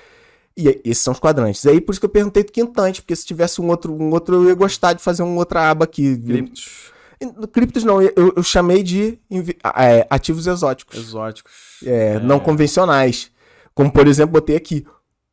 E 0.57 0.81
esses 0.85 1.05
são 1.05 1.13
os 1.13 1.21
quadrantes. 1.21 1.63
E 1.65 1.69
aí, 1.69 1.81
por 1.81 1.93
isso 1.93 2.01
que 2.01 2.07
eu 2.07 2.11
perguntei 2.11 2.43
do 2.43 2.51
quintante, 2.51 3.01
porque 3.01 3.15
se 3.15 3.25
tivesse 3.25 3.61
um 3.61 3.69
outro, 3.69 3.93
um 3.95 4.11
outro, 4.11 4.35
eu 4.37 4.49
ia 4.49 4.55
gostar 4.55 4.95
de 4.95 5.03
fazer 5.03 5.23
uma 5.23 5.37
outra 5.37 5.71
aba 5.71 5.85
aqui. 5.85 6.17
Criptos 6.19 6.93
Criptos 7.53 7.85
não, 7.85 8.01
eu, 8.01 8.33
eu 8.37 8.43
chamei 8.43 8.83
de 8.83 9.19
é, 9.77 10.07
ativos 10.09 10.47
exóticos. 10.47 10.99
exóticos. 10.99 11.53
É, 11.85 12.19
não 12.21 12.41
convencionais. 12.41 13.31
Como, 13.75 13.93
por 13.93 14.07
exemplo, 14.09 14.33
botei 14.33 14.57
aqui 14.57 14.87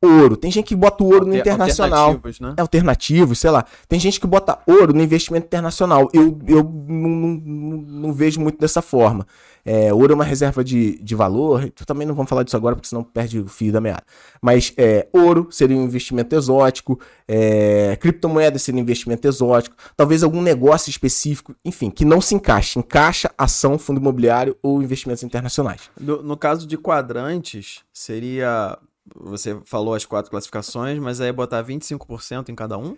ouro. 0.04 0.38
Tem 0.38 0.52
gente 0.52 0.66
que 0.68 0.76
bota 0.76 1.04
ouro 1.04 1.26
no 1.26 1.36
Alter- 1.36 1.40
internacional. 1.42 2.00
alternativos, 2.10 2.40
né? 2.40 2.54
É 2.58 2.62
alternativos, 2.62 3.40
sei 3.40 3.50
lá. 3.50 3.66
Tem 3.88 4.00
gente 4.00 4.20
que 4.20 4.28
bota 4.28 4.60
ouro 4.68 4.94
no 4.94 5.02
investimento 5.02 5.46
internacional. 5.48 6.08
Eu, 6.14 6.38
eu 6.48 6.64
não, 6.64 7.10
não- 7.10 7.82
não- 7.82 8.14
vejo 8.14 8.40
muito 8.40 8.60
dessa 8.60 8.82
forma. 8.82 9.26
É, 9.70 9.94
ouro 9.94 10.14
é 10.14 10.16
uma 10.16 10.24
reserva 10.24 10.64
de, 10.64 10.98
de 11.04 11.14
valor. 11.14 11.70
Também 11.86 12.08
não 12.08 12.16
vamos 12.16 12.30
falar 12.30 12.44
disso 12.44 12.56
agora, 12.56 12.74
porque 12.76 12.88
senão 12.88 13.04
perde 13.04 13.40
o 13.40 13.48
fio 13.50 13.72
da 13.74 13.82
meada. 13.82 14.04
Mas 14.42 14.74
é, 14.78 15.08
ouro 15.12 15.48
seria 15.52 15.76
um 15.76 15.84
investimento 15.84 16.34
exótico. 16.36 16.98
É, 17.28 17.98
criptomoedas 18.00 18.62
seria 18.62 18.80
um 18.80 18.84
investimento 18.84 19.28
exótico. 19.28 19.76
Talvez 19.98 20.24
algum 20.24 20.42
negócio 20.42 20.90
específico. 20.90 21.54
Enfim, 21.66 21.90
que 21.90 22.06
não 22.06 22.22
se 22.22 22.34
encaixe. 22.34 22.80
Encaixa 22.80 23.30
ação, 23.38 23.78
fundo 23.78 24.00
imobiliário 24.00 24.56
ou 24.64 24.82
investimentos 24.82 25.24
internacionais. 25.24 25.82
No, 26.00 26.24
no 26.24 26.38
caso 26.38 26.66
de 26.66 26.78
quadrantes, 26.78 27.80
seria. 27.92 28.78
Você 29.16 29.60
falou 29.66 29.94
as 29.94 30.06
quatro 30.06 30.30
classificações, 30.32 31.00
mas 31.00 31.22
aí 31.22 31.30
é 31.30 31.34
botar 31.34 31.64
25% 31.64 32.50
em 32.50 32.56
cada 32.56 32.78
um? 32.78 32.96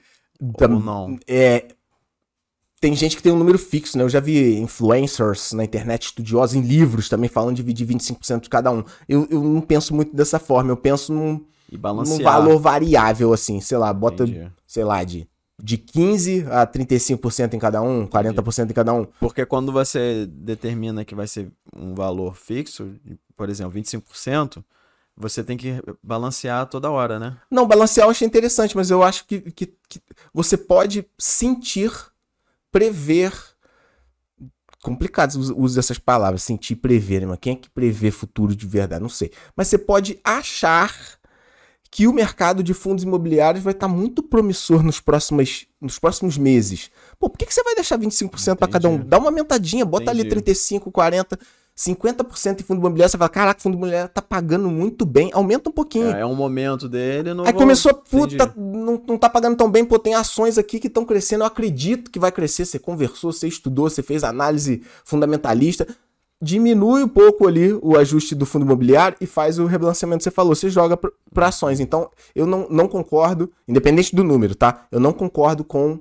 Tam- 0.57 0.73
Ou 0.75 0.79
não? 0.79 1.19
É, 1.27 1.67
tem 2.81 2.95
gente 2.95 3.17
que 3.17 3.21
tem 3.23 3.31
um 3.31 3.37
número 3.37 3.59
fixo, 3.59 3.97
né? 3.97 4.03
Eu 4.05 4.09
já 4.09 4.19
vi 4.21 4.57
influencers 4.57 5.51
na 5.51 5.63
internet, 5.65 6.03
estudiosos 6.07 6.55
em 6.55 6.61
livros 6.61 7.09
também 7.09 7.29
falando 7.29 7.55
de 7.55 7.61
dividir 7.61 7.85
25% 7.87 8.41
de 8.43 8.49
cada 8.49 8.71
um. 8.71 8.83
Eu, 9.07 9.27
eu 9.29 9.43
não 9.43 9.59
penso 9.61 9.93
muito 9.93 10.15
dessa 10.15 10.39
forma, 10.39 10.71
eu 10.71 10.77
penso 10.77 11.13
num, 11.13 11.45
E 11.71 11.77
num 11.77 12.17
valor 12.23 12.57
variável, 12.59 13.33
assim, 13.33 13.59
sei 13.59 13.77
lá, 13.77 13.91
bota, 13.91 14.23
Entendi. 14.23 14.49
sei 14.65 14.85
lá, 14.85 15.03
de, 15.03 15.27
de 15.61 15.77
15% 15.77 16.47
a 16.49 16.65
35% 16.65 17.53
em 17.53 17.59
cada 17.59 17.81
um, 17.81 18.07
40% 18.07 18.71
em 18.71 18.73
cada 18.73 18.93
um. 18.93 19.05
Porque 19.19 19.45
quando 19.45 19.73
você 19.73 20.25
determina 20.25 21.03
que 21.03 21.13
vai 21.13 21.27
ser 21.27 21.51
um 21.75 21.93
valor 21.93 22.33
fixo, 22.37 22.95
por 23.35 23.49
exemplo, 23.49 23.73
25%, 23.73 24.63
você 25.19 25.43
tem 25.43 25.57
que 25.57 25.83
balancear 26.01 26.65
toda 26.67 26.89
hora, 26.89 27.19
né? 27.19 27.37
Não, 27.51 27.67
balancear 27.67 28.07
eu 28.07 28.11
achei 28.11 28.25
interessante, 28.25 28.75
mas 28.75 28.89
eu 28.89 29.03
acho 29.03 29.25
que, 29.25 29.51
que, 29.51 29.65
que 29.89 30.01
você 30.33 30.55
pode 30.55 31.05
sentir, 31.19 31.91
prever. 32.71 33.33
Complicado 34.81 35.35
uso 35.35 35.75
dessas 35.75 35.99
palavras, 35.99 36.41
sentir, 36.41 36.77
prever, 36.77 37.19
né? 37.19 37.27
Mas 37.27 37.39
quem 37.41 37.51
é 37.51 37.55
que 37.57 37.69
prevê 37.69 38.11
futuro 38.11 38.55
de 38.55 38.65
verdade? 38.65 39.01
Não 39.01 39.09
sei. 39.09 39.29
Mas 39.57 39.67
você 39.67 39.77
pode 39.77 40.17
achar 40.23 40.95
que 41.91 42.07
o 42.07 42.13
mercado 42.13 42.63
de 42.63 42.73
fundos 42.73 43.03
imobiliários 43.03 43.61
vai 43.61 43.73
estar 43.73 43.89
muito 43.89 44.23
promissor 44.23 44.81
nos 44.81 45.01
próximos, 45.01 45.67
nos 45.81 45.99
próximos 45.99 46.37
meses. 46.37 46.89
Pô, 47.19 47.29
por 47.29 47.37
que, 47.37 47.45
que 47.45 47.53
você 47.53 47.63
vai 47.63 47.75
deixar 47.75 47.99
25% 47.99 48.55
para 48.55 48.69
cada 48.69 48.87
um? 48.87 48.97
Dá 48.97 49.17
uma 49.17 49.27
aumentadinha, 49.27 49.83
bota 49.83 50.11
ali 50.11 50.21
Entendi. 50.21 50.35
35, 50.35 50.89
40, 50.91 51.37
50% 51.79 52.59
em 52.59 52.63
fundo 52.63 52.79
imobiliário. 52.79 53.09
Você 53.09 53.17
fala, 53.17 53.29
caraca, 53.29 53.61
fundo 53.61 53.77
imobiliário 53.77 54.09
tá 54.09 54.21
pagando 54.21 54.69
muito 54.69 55.05
bem, 55.05 55.29
aumenta 55.33 55.69
um 55.69 55.71
pouquinho. 55.71 56.11
É, 56.11 56.21
é 56.21 56.25
um 56.25 56.35
momento 56.35 56.89
dele. 56.89 57.33
Não 57.33 57.45
Aí 57.45 57.53
vou- 57.53 57.61
começou, 57.61 57.93
puta, 57.93 58.53
não, 58.57 59.01
não 59.07 59.17
tá 59.17 59.29
pagando 59.29 59.55
tão 59.55 59.71
bem, 59.71 59.85
pô, 59.85 59.97
tem 59.97 60.13
ações 60.13 60.57
aqui 60.57 60.77
que 60.77 60.87
estão 60.87 61.05
crescendo, 61.05 61.43
eu 61.43 61.47
acredito 61.47 62.11
que 62.11 62.19
vai 62.19 62.33
crescer. 62.33 62.65
Você 62.65 62.77
conversou, 62.77 63.31
você 63.31 63.47
estudou, 63.47 63.89
você 63.89 64.03
fez 64.03 64.25
análise 64.25 64.83
fundamentalista. 65.05 65.87
Diminui 66.41 67.01
um 67.03 67.07
pouco 67.07 67.47
ali 67.47 67.71
o 67.81 67.97
ajuste 67.97 68.35
do 68.35 68.45
fundo 68.45 68.65
imobiliário 68.65 69.17
e 69.21 69.25
faz 69.25 69.57
o 69.57 69.65
rebalanceamento 69.65 70.19
que 70.19 70.23
você 70.25 70.31
falou, 70.31 70.55
você 70.55 70.69
joga 70.69 70.97
para 70.97 71.47
ações. 71.47 71.79
Então, 71.79 72.09
eu 72.35 72.45
não, 72.45 72.67
não 72.69 72.89
concordo, 72.89 73.49
independente 73.65 74.13
do 74.13 74.23
número, 74.23 74.53
tá? 74.53 74.85
Eu 74.91 74.99
não 74.99 75.13
concordo 75.13 75.63
com 75.63 75.99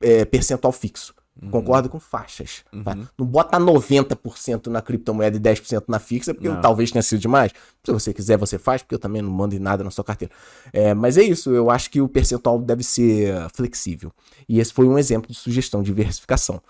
é, 0.00 0.24
percentual 0.24 0.72
fixo. 0.72 1.12
Concordo 1.50 1.88
com 1.88 1.98
faixas. 1.98 2.62
tá? 2.84 2.94
Uhum. 2.94 3.06
Não 3.18 3.26
bota 3.26 3.58
90% 3.58 4.66
na 4.66 4.82
criptomoeda 4.82 5.36
e 5.36 5.40
10% 5.40 5.84
na 5.88 5.98
fixa, 5.98 6.34
porque 6.34 6.48
Não. 6.48 6.60
talvez 6.60 6.90
tenha 6.90 7.02
sido 7.02 7.20
demais. 7.20 7.52
Se 7.84 7.90
você 7.90 8.12
quiser, 8.12 8.36
você 8.36 8.58
faz, 8.58 8.82
porque 8.82 8.94
eu 8.94 8.98
também 8.98 9.22
não 9.22 9.30
mando 9.30 9.54
em 9.54 9.58
nada 9.58 9.82
na 9.82 9.90
sua 9.90 10.04
carteira. 10.04 10.32
É, 10.72 10.92
mas 10.94 11.16
é 11.16 11.22
isso, 11.22 11.50
eu 11.50 11.70
acho 11.70 11.90
que 11.90 12.00
o 12.00 12.08
percentual 12.08 12.58
deve 12.58 12.82
ser 12.82 13.34
flexível. 13.54 14.12
E 14.48 14.60
esse 14.60 14.72
foi 14.72 14.86
um 14.86 14.98
exemplo 14.98 15.30
de 15.30 15.36
sugestão 15.36 15.82
de 15.82 15.86
diversificação. 15.86 16.62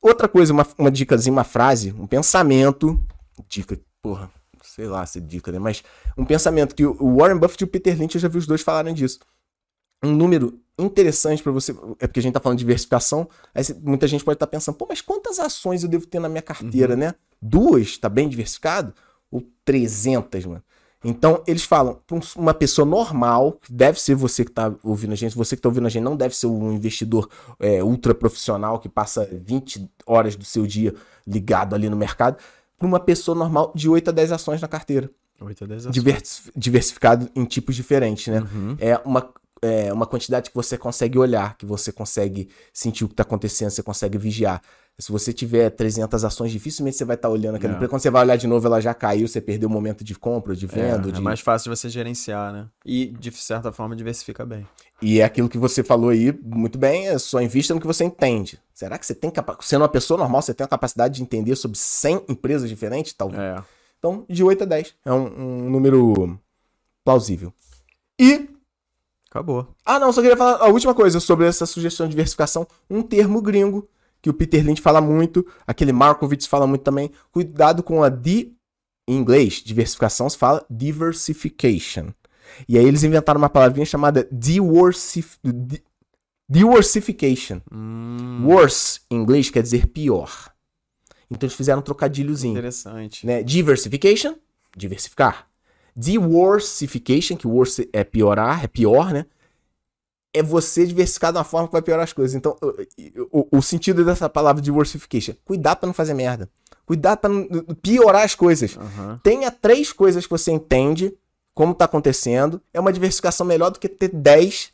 Outra 0.00 0.28
coisa, 0.28 0.52
uma, 0.52 0.66
uma 0.78 0.90
dicasinha, 0.90 1.32
uma 1.32 1.44
frase, 1.44 1.92
um 1.98 2.06
pensamento. 2.06 2.98
Dica, 3.48 3.78
porra, 4.00 4.30
sei 4.62 4.86
lá 4.86 5.04
se 5.04 5.18
é 5.18 5.20
dica, 5.20 5.50
né? 5.50 5.58
Mas 5.58 5.82
um 6.16 6.24
pensamento 6.24 6.74
que 6.74 6.86
o 6.86 7.16
Warren 7.16 7.38
Buffett 7.38 7.64
e 7.64 7.66
o 7.66 7.68
Peter 7.68 7.98
Lynch, 7.98 8.14
eu 8.14 8.20
já 8.20 8.28
vi 8.28 8.38
os 8.38 8.46
dois 8.46 8.62
falarem 8.62 8.94
disso. 8.94 9.18
Um 10.02 10.12
número 10.12 10.58
interessante 10.78 11.42
para 11.42 11.52
você, 11.52 11.72
é 11.98 12.06
porque 12.06 12.20
a 12.20 12.22
gente 12.22 12.34
tá 12.34 12.40
falando 12.40 12.58
de 12.58 12.64
diversificação, 12.64 13.28
aí 13.54 13.64
muita 13.82 14.06
gente 14.06 14.22
pode 14.22 14.36
estar 14.36 14.46
pensando, 14.46 14.74
pô, 14.74 14.86
mas 14.88 15.00
quantas 15.00 15.38
ações 15.38 15.82
eu 15.82 15.88
devo 15.88 16.06
ter 16.06 16.20
na 16.20 16.28
minha 16.28 16.42
carteira, 16.42 16.94
né? 16.94 17.14
Duas, 17.40 17.96
tá 17.96 18.08
bem 18.08 18.28
diversificado? 18.28 18.92
Ou 19.30 19.42
300, 19.64 20.44
mano? 20.44 20.62
Então, 21.04 21.42
eles 21.46 21.62
falam, 21.62 22.00
pra 22.06 22.16
um- 22.16 22.20
uma 22.36 22.52
pessoa 22.54 22.84
normal, 22.84 23.58
deve 23.70 24.00
ser 24.00 24.14
você 24.14 24.44
que 24.44 24.50
tá 24.50 24.74
ouvindo 24.82 25.12
a 25.12 25.16
gente, 25.16 25.36
você 25.36 25.54
que 25.56 25.62
tá 25.62 25.68
ouvindo 25.68 25.86
a 25.86 25.90
gente 25.90 26.02
não 26.02 26.16
deve 26.16 26.34
ser 26.36 26.46
um 26.46 26.72
investidor 26.72 27.28
é, 27.60 27.82
ultra 27.82 28.14
profissional 28.14 28.78
que 28.78 28.88
passa 28.88 29.26
20 29.30 29.88
horas 30.04 30.36
do 30.36 30.44
seu 30.44 30.66
dia 30.66 30.94
ligado 31.26 31.74
ali 31.74 31.88
no 31.88 31.96
mercado, 31.96 32.36
para 32.78 32.86
uma 32.86 33.00
pessoa 33.00 33.34
normal 33.36 33.72
de 33.74 33.88
8 33.88 34.08
a 34.08 34.12
10 34.12 34.32
ações 34.32 34.60
na 34.60 34.68
carteira, 34.68 35.10
8 35.40 35.64
a 35.64 35.66
10 35.66 35.82
ações. 35.86 35.94
divers- 35.94 36.42
diversificado 36.56 37.30
em 37.34 37.44
tipos 37.44 37.76
diferentes, 37.76 38.26
né? 38.26 38.40
Uhum. 38.40 38.76
É 38.78 38.96
uma, 39.04 39.30
é 39.62 39.92
uma 39.92 40.06
quantidade 40.06 40.50
que 40.50 40.56
você 40.56 40.76
consegue 40.76 41.18
olhar, 41.18 41.56
que 41.56 41.64
você 41.66 41.90
consegue 41.92 42.48
sentir 42.72 43.04
o 43.04 43.08
que 43.08 43.14
está 43.14 43.22
acontecendo, 43.22 43.70
você 43.70 43.82
consegue 43.82 44.18
vigiar. 44.18 44.60
Se 44.98 45.12
você 45.12 45.30
tiver 45.30 45.68
300 45.68 46.24
ações, 46.24 46.50
dificilmente 46.50 46.96
você 46.96 47.04
vai 47.04 47.16
estar 47.16 47.28
olhando 47.28 47.56
aquela 47.56 47.74
É. 47.74 47.76
empresa. 47.76 47.90
Quando 47.90 48.00
você 48.00 48.10
vai 48.10 48.22
olhar 48.22 48.36
de 48.36 48.46
novo, 48.46 48.66
ela 48.66 48.80
já 48.80 48.94
caiu, 48.94 49.28
você 49.28 49.42
perdeu 49.42 49.68
o 49.68 49.72
momento 49.72 50.02
de 50.02 50.14
compra, 50.14 50.56
de 50.56 50.66
venda. 50.66 51.08
É, 51.10 51.12
de... 51.12 51.18
é 51.18 51.20
mais 51.20 51.40
fácil 51.40 51.70
de 51.70 51.78
você 51.78 51.90
gerenciar, 51.90 52.50
né? 52.50 52.66
E, 52.84 53.06
de 53.08 53.30
certa 53.32 53.70
forma, 53.70 53.94
diversifica 53.94 54.46
bem. 54.46 54.66
E 55.02 55.20
é 55.20 55.24
aquilo 55.24 55.50
que 55.50 55.58
você 55.58 55.84
falou 55.84 56.08
aí, 56.08 56.32
muito 56.42 56.78
bem, 56.78 57.08
é 57.08 57.18
só 57.18 57.42
invista 57.42 57.74
no 57.74 57.80
que 57.80 57.86
você 57.86 58.04
entende. 58.04 58.58
Será 58.72 58.96
que 58.96 59.04
você 59.04 59.14
tem 59.14 59.30
capacidade? 59.30 59.68
Sendo 59.68 59.82
uma 59.82 59.88
pessoa 59.88 60.16
normal, 60.18 60.40
você 60.40 60.54
tem 60.54 60.64
a 60.64 60.68
capacidade 60.68 61.16
de 61.16 61.22
entender 61.22 61.54
sobre 61.56 61.76
100 61.76 62.24
empresas 62.30 62.66
diferentes? 62.66 63.12
Talvez. 63.12 63.42
É. 63.42 63.62
Então, 63.98 64.24
de 64.30 64.42
8 64.42 64.62
a 64.62 64.66
10. 64.66 64.94
É 65.04 65.12
um, 65.12 65.26
um 65.66 65.70
número 65.70 66.38
plausível. 67.04 67.52
E 68.18 68.48
Acabou. 69.36 69.74
Ah, 69.84 69.98
não, 69.98 70.12
só 70.12 70.20
queria 70.22 70.36
falar 70.36 70.56
a 70.64 70.68
última 70.68 70.94
coisa 70.94 71.20
sobre 71.20 71.46
essa 71.46 71.66
sugestão 71.66 72.06
de 72.06 72.10
diversificação. 72.10 72.66
Um 72.88 73.02
termo 73.02 73.40
gringo 73.42 73.88
que 74.22 74.30
o 74.30 74.34
Peter 74.34 74.64
Lynch 74.64 74.80
fala 74.80 75.00
muito, 75.00 75.46
aquele 75.66 75.92
Markowitz 75.92 76.46
fala 76.46 76.66
muito 76.66 76.82
também. 76.82 77.10
Cuidado 77.30 77.82
com 77.82 78.02
a 78.02 78.08
di... 78.08 78.54
Em 79.08 79.16
inglês, 79.18 79.62
diversificação 79.64 80.28
se 80.28 80.36
fala 80.36 80.66
diversification. 80.68 82.08
E 82.68 82.76
aí 82.76 82.84
eles 82.84 83.04
inventaram 83.04 83.38
uma 83.38 83.48
palavrinha 83.48 83.86
chamada 83.86 84.26
diversif... 84.32 85.36
di- 85.44 85.82
diversification. 86.48 87.60
Hum, 87.70 88.44
Worse, 88.46 89.00
em 89.10 89.16
inglês, 89.16 89.48
quer 89.50 89.62
dizer 89.62 89.86
pior. 89.88 90.50
Então 91.30 91.46
eles 91.46 91.56
fizeram 91.56 91.80
um 91.80 91.82
trocadilhozinho 91.82 92.52
interessante. 92.52 93.26
né? 93.26 93.42
Diversification, 93.42 94.34
diversificar. 94.76 95.45
Diversification, 95.96 97.36
que 97.36 97.46
worse 97.46 97.88
é 97.92 98.04
piorar, 98.04 98.64
é 98.64 98.68
pior, 98.68 99.12
né? 99.12 99.26
É 100.34 100.42
você 100.42 100.86
diversificar 100.86 101.32
de 101.32 101.38
uma 101.38 101.44
forma 101.44 101.66
que 101.66 101.72
vai 101.72 101.80
piorar 101.80 102.04
as 102.04 102.12
coisas. 102.12 102.34
Então, 102.34 102.56
o, 103.30 103.40
o- 103.40 103.58
o 103.58 103.62
sentido 103.62 104.04
dessa 104.04 104.28
palavra 104.28 104.60
diversification, 104.60 105.34
cuidar 105.44 105.76
pra 105.76 105.86
não 105.86 105.94
fazer 105.94 106.12
merda. 106.12 106.50
Cuidar 106.84 107.16
pra 107.16 107.30
não 107.30 107.46
piorar 107.80 108.24
as 108.24 108.34
coisas. 108.34 108.76
Aham. 108.76 109.18
Tenha 109.24 109.50
três 109.50 109.92
coisas 109.92 110.24
que 110.26 110.30
você 110.30 110.52
entende 110.52 111.16
como 111.54 111.74
tá 111.74 111.86
acontecendo. 111.86 112.60
É 112.74 112.78
uma 112.78 112.92
diversificação 112.92 113.46
melhor 113.46 113.70
do 113.70 113.78
que 113.80 113.88
ter 113.88 114.08
10 114.08 114.72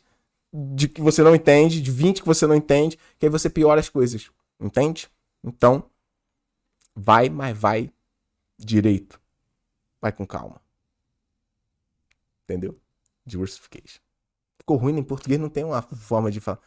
de 0.53 0.87
que 0.89 1.01
você 1.01 1.23
não 1.23 1.33
entende, 1.33 1.81
de 1.81 1.89
20 1.89 2.21
que 2.21 2.27
você 2.27 2.45
não 2.45 2.53
entende, 2.53 2.99
que 3.17 3.25
aí 3.25 3.29
você 3.29 3.49
piora 3.49 3.79
as 3.79 3.89
coisas. 3.89 4.29
Entende? 4.59 5.09
Então, 5.43 5.83
vai, 6.95 7.29
mas 7.29 7.57
vai 7.57 7.89
direito. 8.59 9.19
Vai 10.01 10.11
com 10.11 10.27
calma. 10.27 10.61
Entendeu? 12.49 12.77
Diversification. 13.25 13.99
Ficou 14.59 14.77
ruim 14.77 14.97
em 14.97 15.03
português, 15.03 15.39
não 15.39 15.49
tem 15.49 15.63
uma 15.63 15.81
forma 15.81 16.31
de 16.31 16.39
falar. 16.39 16.59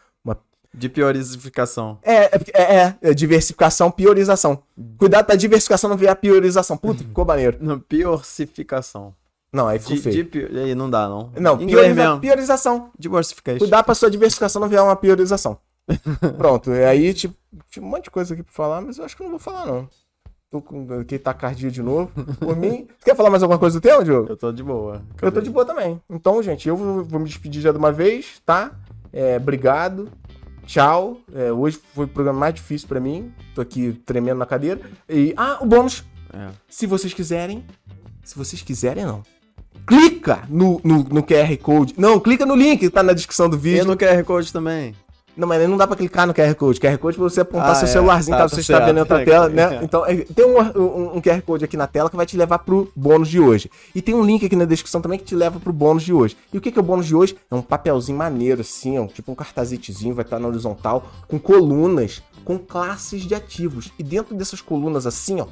De 0.75 0.91
piorificação. 0.91 1.99
É, 2.03 2.25
é, 2.25 2.31
é, 2.53 2.77
é, 2.77 2.99
é 3.01 3.15
diversificação, 3.15 3.91
priorização. 3.91 4.63
Cuidado 4.99 5.25
pra 5.25 5.35
diversificação 5.35 5.89
não 5.89 5.97
virar 5.97 6.17
priorização. 6.17 6.77
Puta, 6.77 7.03
ficou 7.03 7.25
maneiro. 7.25 7.57
Não, 7.63 7.81
piorcificação. 7.81 9.15
Não, 9.53 9.69
aí 9.69 9.79
ficou 9.79 9.97
De, 9.97 10.03
feio. 10.03 10.25
de 10.51 10.59
aí 10.59 10.75
não 10.75 10.91
dá, 10.91 11.09
não. 11.09 11.33
Não, 11.41 11.55
Inglês 11.55 11.71
prioriza- 11.71 11.95
mesmo. 11.95 12.21
priorização. 12.21 12.91
Diversification. 12.99 13.59
Cuidar 13.61 13.83
pra 13.85 13.95
sua 13.95 14.11
diversificação 14.11 14.61
não 14.61 14.69
virar 14.69 14.85
uma 14.85 14.97
priorização. 14.97 15.59
Pronto, 16.37 16.71
e 16.73 16.85
aí, 16.85 17.15
tipo, 17.15 17.35
tinha 17.71 17.83
um 17.85 17.89
monte 17.89 18.05
de 18.05 18.11
coisa 18.11 18.35
aqui 18.35 18.43
pra 18.43 18.53
falar, 18.53 18.83
mas 18.83 18.99
eu 18.99 19.05
acho 19.05 19.17
que 19.17 19.23
eu 19.23 19.25
não 19.25 19.31
vou 19.31 19.39
falar, 19.41 19.65
não. 19.67 19.89
Tô 20.51 20.63
com 20.63 20.87
aqui 21.01 21.19
tacardia 21.19 21.71
de 21.71 21.83
novo. 21.83 22.11
Por 22.39 22.57
mim. 22.57 22.87
Você 22.99 23.05
quer 23.07 23.17
falar 23.17 23.31
mais 23.31 23.43
alguma 23.43 23.59
coisa 23.59 23.79
do 23.81 23.83
tema, 23.83 24.05
Diogo? 24.05 24.29
Eu 24.31 24.37
tô 24.37 24.53
de 24.53 24.63
boa. 24.63 25.03
Eu 25.21 25.33
tô 25.33 25.41
de 25.41 25.51
boa 25.51 25.65
também. 25.65 26.01
Então, 26.09 26.41
gente, 26.43 26.69
eu 26.69 26.77
vou, 26.77 27.05
vou 27.05 27.19
me 27.21 27.27
despedir 27.27 27.61
já 27.61 27.73
de 27.73 27.79
uma 27.79 27.91
vez, 27.91 28.41
tá? 28.45 28.71
É, 29.13 29.37
obrigado. 29.37 30.09
Tchau. 30.65 31.19
É, 31.35 31.53
hoje 31.53 31.81
foi 31.95 32.05
o 32.05 32.09
programa 32.09 32.39
mais 32.39 32.55
difícil 32.55 32.87
pra 32.87 33.01
mim. 33.01 33.33
Tô 33.55 33.61
aqui 33.61 33.93
tremendo 34.07 34.39
na 34.39 34.47
cadeira. 34.47 34.81
E. 35.09 35.35
Ah, 35.37 35.59
o 35.61 35.67
bônus. 35.67 36.05
É. 36.33 36.49
Se 36.69 36.87
vocês 36.87 37.13
quiserem. 37.13 37.65
Se 38.23 38.37
vocês 38.37 38.63
quiserem, 38.63 39.05
não. 39.05 39.23
Clica 39.87 40.43
no, 40.49 40.81
no, 40.83 40.99
no 41.05 41.23
QR 41.23 41.57
Code. 41.61 41.95
Não, 41.97 42.19
clica 42.21 42.45
no 42.47 42.57
link 42.57 42.81
que 42.81 42.91
tá 42.91 43.03
na 43.03 43.13
descrição 43.13 43.49
do 43.49 43.57
E 43.57 43.61
vídeo. 43.61 43.85
no 43.85 43.97
QR 43.97 44.23
Code 44.25 44.53
também. 44.53 44.95
Não, 45.37 45.47
mas 45.47 45.69
não 45.69 45.77
dá 45.77 45.87
pra 45.87 45.95
clicar 45.97 46.27
no 46.27 46.33
QR 46.33 46.55
Code. 46.55 46.81
QR 46.81 46.97
Code 46.99 47.17
é 47.17 47.19
pra 47.21 47.29
você 47.29 47.41
apontar 47.43 47.71
Ah, 47.71 47.75
seu 47.75 47.87
é. 47.87 47.91
celularzinho, 47.93 48.37
Tá, 48.37 48.43
caso 48.45 48.51
tá 48.53 48.55
você 48.57 48.61
esteja 48.63 48.79
certo. 48.79 48.87
vendo 48.89 48.97
em 48.97 49.01
outra 49.01 49.21
É, 49.21 49.25
tela, 49.25 49.49
né? 49.51 49.81
Então, 49.83 50.07
é, 50.07 50.17
tem 50.17 50.47
um, 50.47 50.59
um- 50.59 51.17
um 51.17 51.21
QR 51.21 51.43
Code 51.43 51.65
aqui 51.65 51.77
na 51.77 51.87
tela 51.87 52.09
que 52.09 52.17
vai 52.17 52.25
te 52.25 52.37
levar 52.37 52.59
pro 52.61 52.91
bônus 52.97 53.29
de 53.29 53.39
hoje. 53.39 53.71
E 53.95 54.01
tem 54.01 54.15
um 54.15 54.25
link 54.25 54.47
aqui 54.47 54.57
na 54.57 54.65
descrição 54.65 55.01
também 55.03 55.19
que 55.19 55.25
te 55.27 55.35
leva 55.35 55.61
pro 55.61 55.73
bônus 55.73 56.03
de 56.05 56.13
hoje. 56.13 56.37
E 56.53 56.57
o 56.57 56.61
que 56.61 56.73
que 56.73 56.79
é 56.79 56.83
o 56.83 56.85
bônus 56.85 57.07
de 57.07 57.15
hoje? 57.15 57.37
É 57.51 57.55
um 57.55 57.61
papelzinho 57.61 58.17
maneiro, 58.17 58.63
assim, 58.63 58.99
ó, 58.99 59.07
tipo 59.07 59.31
um 59.31 59.35
cartazetezinho, 59.35 60.15
vai 60.15 60.25
estar 60.25 60.39
na 60.39 60.49
horizontal, 60.49 61.05
com 61.29 61.39
colunas, 61.39 62.23
com 62.47 62.61
classes 62.61 63.25
de 63.25 63.35
ativos. 63.35 63.91
E 63.99 64.05
dentro 64.05 64.33
dessas 64.33 64.61
colunas, 64.61 65.05
assim, 65.05 65.41
ó, 65.41 65.49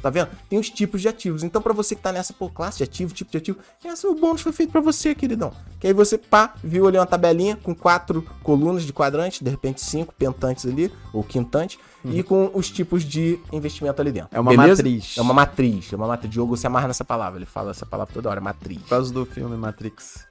tá 0.00 0.08
vendo? 0.08 0.30
Tem 0.48 0.58
os 0.58 0.70
tipos 0.70 1.02
de 1.02 1.08
ativos. 1.08 1.44
Então, 1.44 1.60
pra 1.60 1.74
você 1.74 1.94
que 1.94 2.00
tá 2.00 2.10
nessa, 2.10 2.32
pô, 2.32 2.48
classe 2.48 2.78
de 2.78 2.84
ativo, 2.84 3.12
tipo 3.12 3.30
de 3.30 3.36
ativo, 3.36 3.58
esse 3.84 4.06
o 4.06 4.14
bônus 4.14 4.40
foi 4.40 4.50
feito 4.50 4.72
pra 4.72 4.80
você, 4.80 5.14
queridão. 5.14 5.52
Que 5.78 5.88
aí 5.88 5.92
você, 5.92 6.16
pá, 6.16 6.54
viu 6.64 6.88
ali 6.88 6.96
uma 6.96 7.04
tabelinha 7.04 7.54
com 7.54 7.74
quatro 7.74 8.26
colunas 8.42 8.84
de 8.84 8.94
quadrante, 8.94 9.44
de 9.44 9.50
repente 9.50 9.82
cinco 9.82 10.14
pentantes 10.14 10.64
ali, 10.64 10.90
ou 11.12 11.22
quintantes, 11.22 11.78
e 12.04 12.22
com 12.22 12.50
os 12.54 12.70
tipos 12.70 13.04
de 13.04 13.38
investimento 13.52 14.00
ali 14.00 14.12
dentro. 14.12 14.30
É 14.32 14.40
uma 14.40 14.52
matriz. 14.52 15.16
É 15.18 15.20
uma 15.20 15.34
matriz. 15.34 15.92
É 15.92 15.96
uma 15.96 16.06
matriz. 16.06 16.32
Diogo 16.32 16.56
se 16.56 16.66
amarra 16.66 16.88
nessa 16.88 17.04
palavra. 17.04 17.38
Ele 17.38 17.46
fala 17.46 17.70
essa 17.70 17.84
palavra 17.84 18.14
toda 18.14 18.30
hora, 18.30 18.40
matriz. 18.40 18.78
Por 18.78 18.88
causa 18.88 19.12
do 19.12 19.26
filme 19.26 19.56
Matrix. 19.56 20.25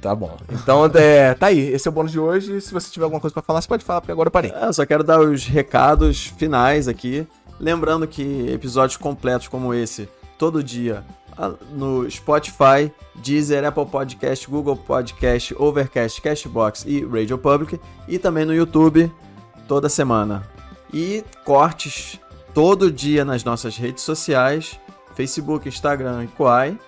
Tá 0.00 0.14
bom. 0.14 0.36
Então, 0.50 0.86
é, 0.94 1.34
tá 1.34 1.46
aí. 1.46 1.58
Esse 1.58 1.88
é 1.88 1.90
o 1.90 1.92
bônus 1.92 2.12
de 2.12 2.20
hoje. 2.20 2.60
Se 2.60 2.72
você 2.72 2.90
tiver 2.90 3.04
alguma 3.04 3.20
coisa 3.20 3.34
pra 3.34 3.42
falar, 3.42 3.60
você 3.60 3.68
pode 3.68 3.84
falar, 3.84 4.00
porque 4.00 4.12
agora 4.12 4.28
eu 4.28 4.32
parei. 4.32 4.52
É, 4.52 4.66
eu 4.66 4.72
só 4.72 4.86
quero 4.86 5.02
dar 5.02 5.20
os 5.20 5.44
recados 5.44 6.26
finais 6.26 6.86
aqui. 6.86 7.26
Lembrando 7.58 8.06
que 8.06 8.48
episódios 8.52 8.96
completos 8.96 9.48
como 9.48 9.74
esse, 9.74 10.08
todo 10.38 10.62
dia, 10.62 11.04
no 11.72 12.08
Spotify, 12.08 12.92
Deezer, 13.16 13.64
Apple 13.64 13.86
Podcast, 13.86 14.48
Google 14.48 14.76
Podcast, 14.76 15.54
Overcast, 15.58 16.22
Cashbox 16.22 16.84
e 16.86 17.04
Radio 17.04 17.36
Public. 17.36 17.80
E 18.06 18.18
também 18.18 18.44
no 18.44 18.54
YouTube, 18.54 19.12
toda 19.66 19.88
semana. 19.88 20.46
E 20.92 21.24
cortes 21.44 22.20
todo 22.54 22.90
dia 22.90 23.24
nas 23.24 23.44
nossas 23.44 23.76
redes 23.76 24.02
sociais, 24.02 24.78
Facebook, 25.14 25.68
Instagram 25.68 26.24
e 26.24 26.28
Quai. 26.28 26.78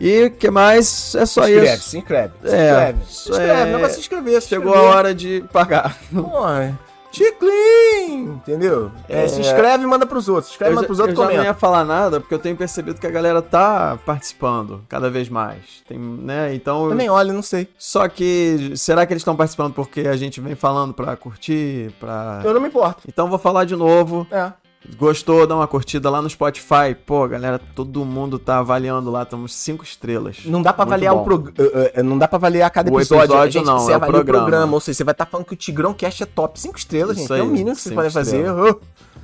E 0.00 0.30
que 0.30 0.50
mais? 0.50 1.14
É 1.14 1.24
só 1.24 1.44
se 1.44 1.50
inscreve, 1.52 1.74
isso. 1.76 1.88
se 1.90 1.98
inscreve. 1.98 2.32
Se 2.42 2.54
É, 2.54 2.70
inscreve. 2.70 2.98
Se 3.04 3.12
isso 3.12 3.30
inscreve. 3.30 3.60
é- 3.60 3.72
Não 3.72 3.80
vai 3.80 3.90
se 3.90 4.00
inscrever. 4.00 4.42
se 4.42 4.48
Chegou 4.48 4.72
a 4.72 4.76
inscrever. 4.76 4.96
hora 4.96 5.14
de 5.14 5.44
pagar. 5.52 5.96
Porra. 6.12 6.78
Chiclin! 7.12 8.24
Entendeu? 8.34 8.90
É, 9.08 9.28
se 9.28 9.36
É. 9.36 9.40
inscreve 9.40 9.84
e 9.84 9.86
manda 9.86 10.04
pros 10.04 10.28
outros. 10.28 10.46
Se 10.46 10.52
inscreve 10.54 10.70
e 10.70 10.72
Eu, 10.72 10.76
manda 10.76 10.86
pros 10.86 10.98
eu 10.98 11.04
outros 11.04 11.18
já 11.18 11.24
e 11.24 11.26
não 11.26 11.32
comenta. 11.36 11.48
ia 11.50 11.54
falar 11.54 11.84
nada, 11.84 12.18
porque 12.20 12.34
eu 12.34 12.38
tenho 12.40 12.56
percebido 12.56 12.98
que 13.00 13.06
a 13.06 13.10
galera 13.10 13.40
tá 13.40 13.96
participando 14.04 14.82
cada 14.88 15.08
vez 15.08 15.28
mais. 15.28 15.60
Tem, 15.88 15.96
né? 15.98 16.52
Então. 16.54 16.88
Eu 16.88 16.94
nem 16.94 17.08
olho, 17.08 17.32
não 17.32 17.42
sei. 17.42 17.68
Só 17.78 18.08
que. 18.08 18.72
Será 18.76 19.06
que 19.06 19.12
eles 19.12 19.20
estão 19.20 19.36
participando 19.36 19.72
porque 19.74 20.00
a 20.02 20.16
gente 20.16 20.40
vem 20.40 20.54
falando 20.56 20.92
pra 20.92 21.14
curtir? 21.16 21.92
Pra... 22.00 22.40
Eu 22.44 22.52
não 22.52 22.60
me 22.60 22.66
importo. 22.68 23.02
Então 23.08 23.28
vou 23.28 23.38
falar 23.38 23.64
de 23.64 23.76
novo. 23.76 24.26
É. 24.30 24.52
Gostou? 24.98 25.46
Dá 25.46 25.56
uma 25.56 25.66
curtida 25.66 26.10
lá 26.10 26.20
no 26.20 26.28
Spotify. 26.28 26.94
Pô, 27.06 27.26
galera, 27.26 27.58
todo 27.74 28.04
mundo 28.04 28.38
tá 28.38 28.58
avaliando 28.58 29.10
lá. 29.10 29.22
Estamos 29.22 29.54
cinco 29.54 29.82
estrelas. 29.82 30.38
Não 30.44 30.60
dá 30.62 30.72
pra 30.72 30.84
Muito 30.84 30.92
avaliar 30.94 31.14
bom. 31.14 31.22
o 31.22 31.24
programa. 31.24 32.02
Não 32.02 32.18
dá 32.18 32.28
pra 32.28 32.36
avaliar 32.36 32.70
cada 32.70 32.92
O 32.92 32.98
episódio. 33.00 33.24
episódio 33.24 33.52
gente, 33.52 33.66
não, 33.66 33.78
você 33.78 33.92
é 33.92 33.94
o 33.94 33.96
avalia 33.96 34.24
programa. 34.24 34.72
Ou 34.74 34.80
seja, 34.80 34.98
você 34.98 35.04
vai 35.04 35.12
estar 35.12 35.26
falando 35.26 35.46
que 35.46 35.54
o 35.54 35.56
Tigrão 35.56 35.94
Cast 35.94 36.22
é 36.22 36.26
top 36.26 36.60
5 36.60 36.76
estrelas, 36.78 37.16
Isso 37.16 37.28
gente. 37.28 37.38
é 37.38 37.42
o 37.42 37.46
aí, 37.46 37.50
mínimo 37.50 37.70
que 37.74 37.80
vocês 37.80 37.82
cinco 37.82 37.94
podem 37.96 38.10
fazer. 38.10 38.50
Oh. 38.50 38.80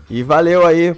E 0.09 0.23
valeu 0.23 0.67
aí 0.67 0.97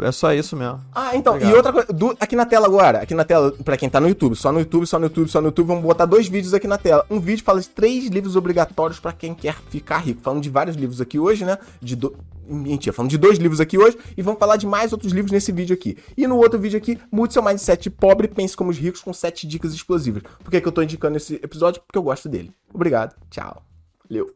É 0.00 0.10
só 0.10 0.32
isso 0.34 0.56
mesmo. 0.56 0.80
Ah, 0.92 1.14
então, 1.14 1.38
e 1.38 1.52
outra 1.54 1.72
coisa, 1.72 1.92
do- 1.92 2.16
aqui 2.18 2.34
na 2.34 2.44
tela 2.44 2.66
agora, 2.66 2.98
aqui 3.02 3.14
na 3.14 3.24
tela, 3.24 3.52
pra 3.64 3.76
quem 3.76 3.88
tá 3.88 4.00
no 4.00 4.08
YouTube, 4.08 4.34
só 4.34 4.50
no 4.50 4.58
YouTube, 4.58 4.86
só 4.86 4.98
no 4.98 5.04
YouTube, 5.06 5.28
só 5.28 5.40
no 5.40 5.46
YouTube, 5.48 5.66
vamos 5.68 5.84
botar 5.84 6.04
dois 6.04 6.26
vídeos 6.26 6.52
aqui 6.52 6.66
na 6.66 6.76
tela. 6.76 7.06
Um 7.08 7.20
vídeo 7.20 7.44
fala 7.44 7.60
de 7.60 7.68
três 7.68 8.06
livros 8.08 8.34
obrigatórios 8.34 8.98
pra 8.98 9.12
quem 9.12 9.32
quer 9.34 9.54
ficar 9.70 9.98
rico. 9.98 10.20
Falando 10.20 10.42
de 10.42 10.50
vários 10.50 10.74
livros 10.74 11.00
aqui 11.00 11.18
hoje, 11.18 11.44
né? 11.44 11.58
De 11.80 11.94
do... 11.94 12.16
Mentira, 12.46 12.92
falando 12.92 13.10
de 13.10 13.16
dois 13.16 13.38
livros 13.38 13.58
aqui 13.60 13.78
hoje 13.78 13.96
e 14.16 14.20
vamos 14.20 14.38
falar 14.38 14.56
de 14.56 14.66
mais 14.66 14.92
outros 14.92 15.12
livros 15.12 15.32
nesse 15.32 15.50
vídeo 15.52 15.72
aqui. 15.72 15.96
E 16.16 16.26
no 16.26 16.36
outro 16.36 16.58
vídeo 16.58 16.76
aqui, 16.76 16.98
mude 17.10 17.32
seu 17.32 17.42
mindset 17.42 17.88
pobre, 17.88 18.28
pense 18.28 18.54
como 18.56 18.70
os 18.70 18.76
ricos 18.76 19.00
com 19.00 19.14
sete 19.14 19.46
dicas 19.46 19.72
explosivas. 19.72 20.22
Por 20.42 20.50
que, 20.50 20.60
que 20.60 20.68
eu 20.68 20.72
tô 20.72 20.82
indicando 20.82 21.16
esse 21.16 21.36
episódio? 21.36 21.80
Porque 21.86 21.96
eu 21.96 22.02
gosto 22.02 22.28
dele. 22.28 22.52
Obrigado, 22.72 23.14
tchau. 23.30 23.62
Valeu. 24.10 24.30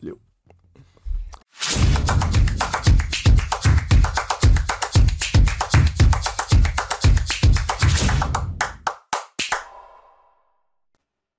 Valeu. 0.00 0.18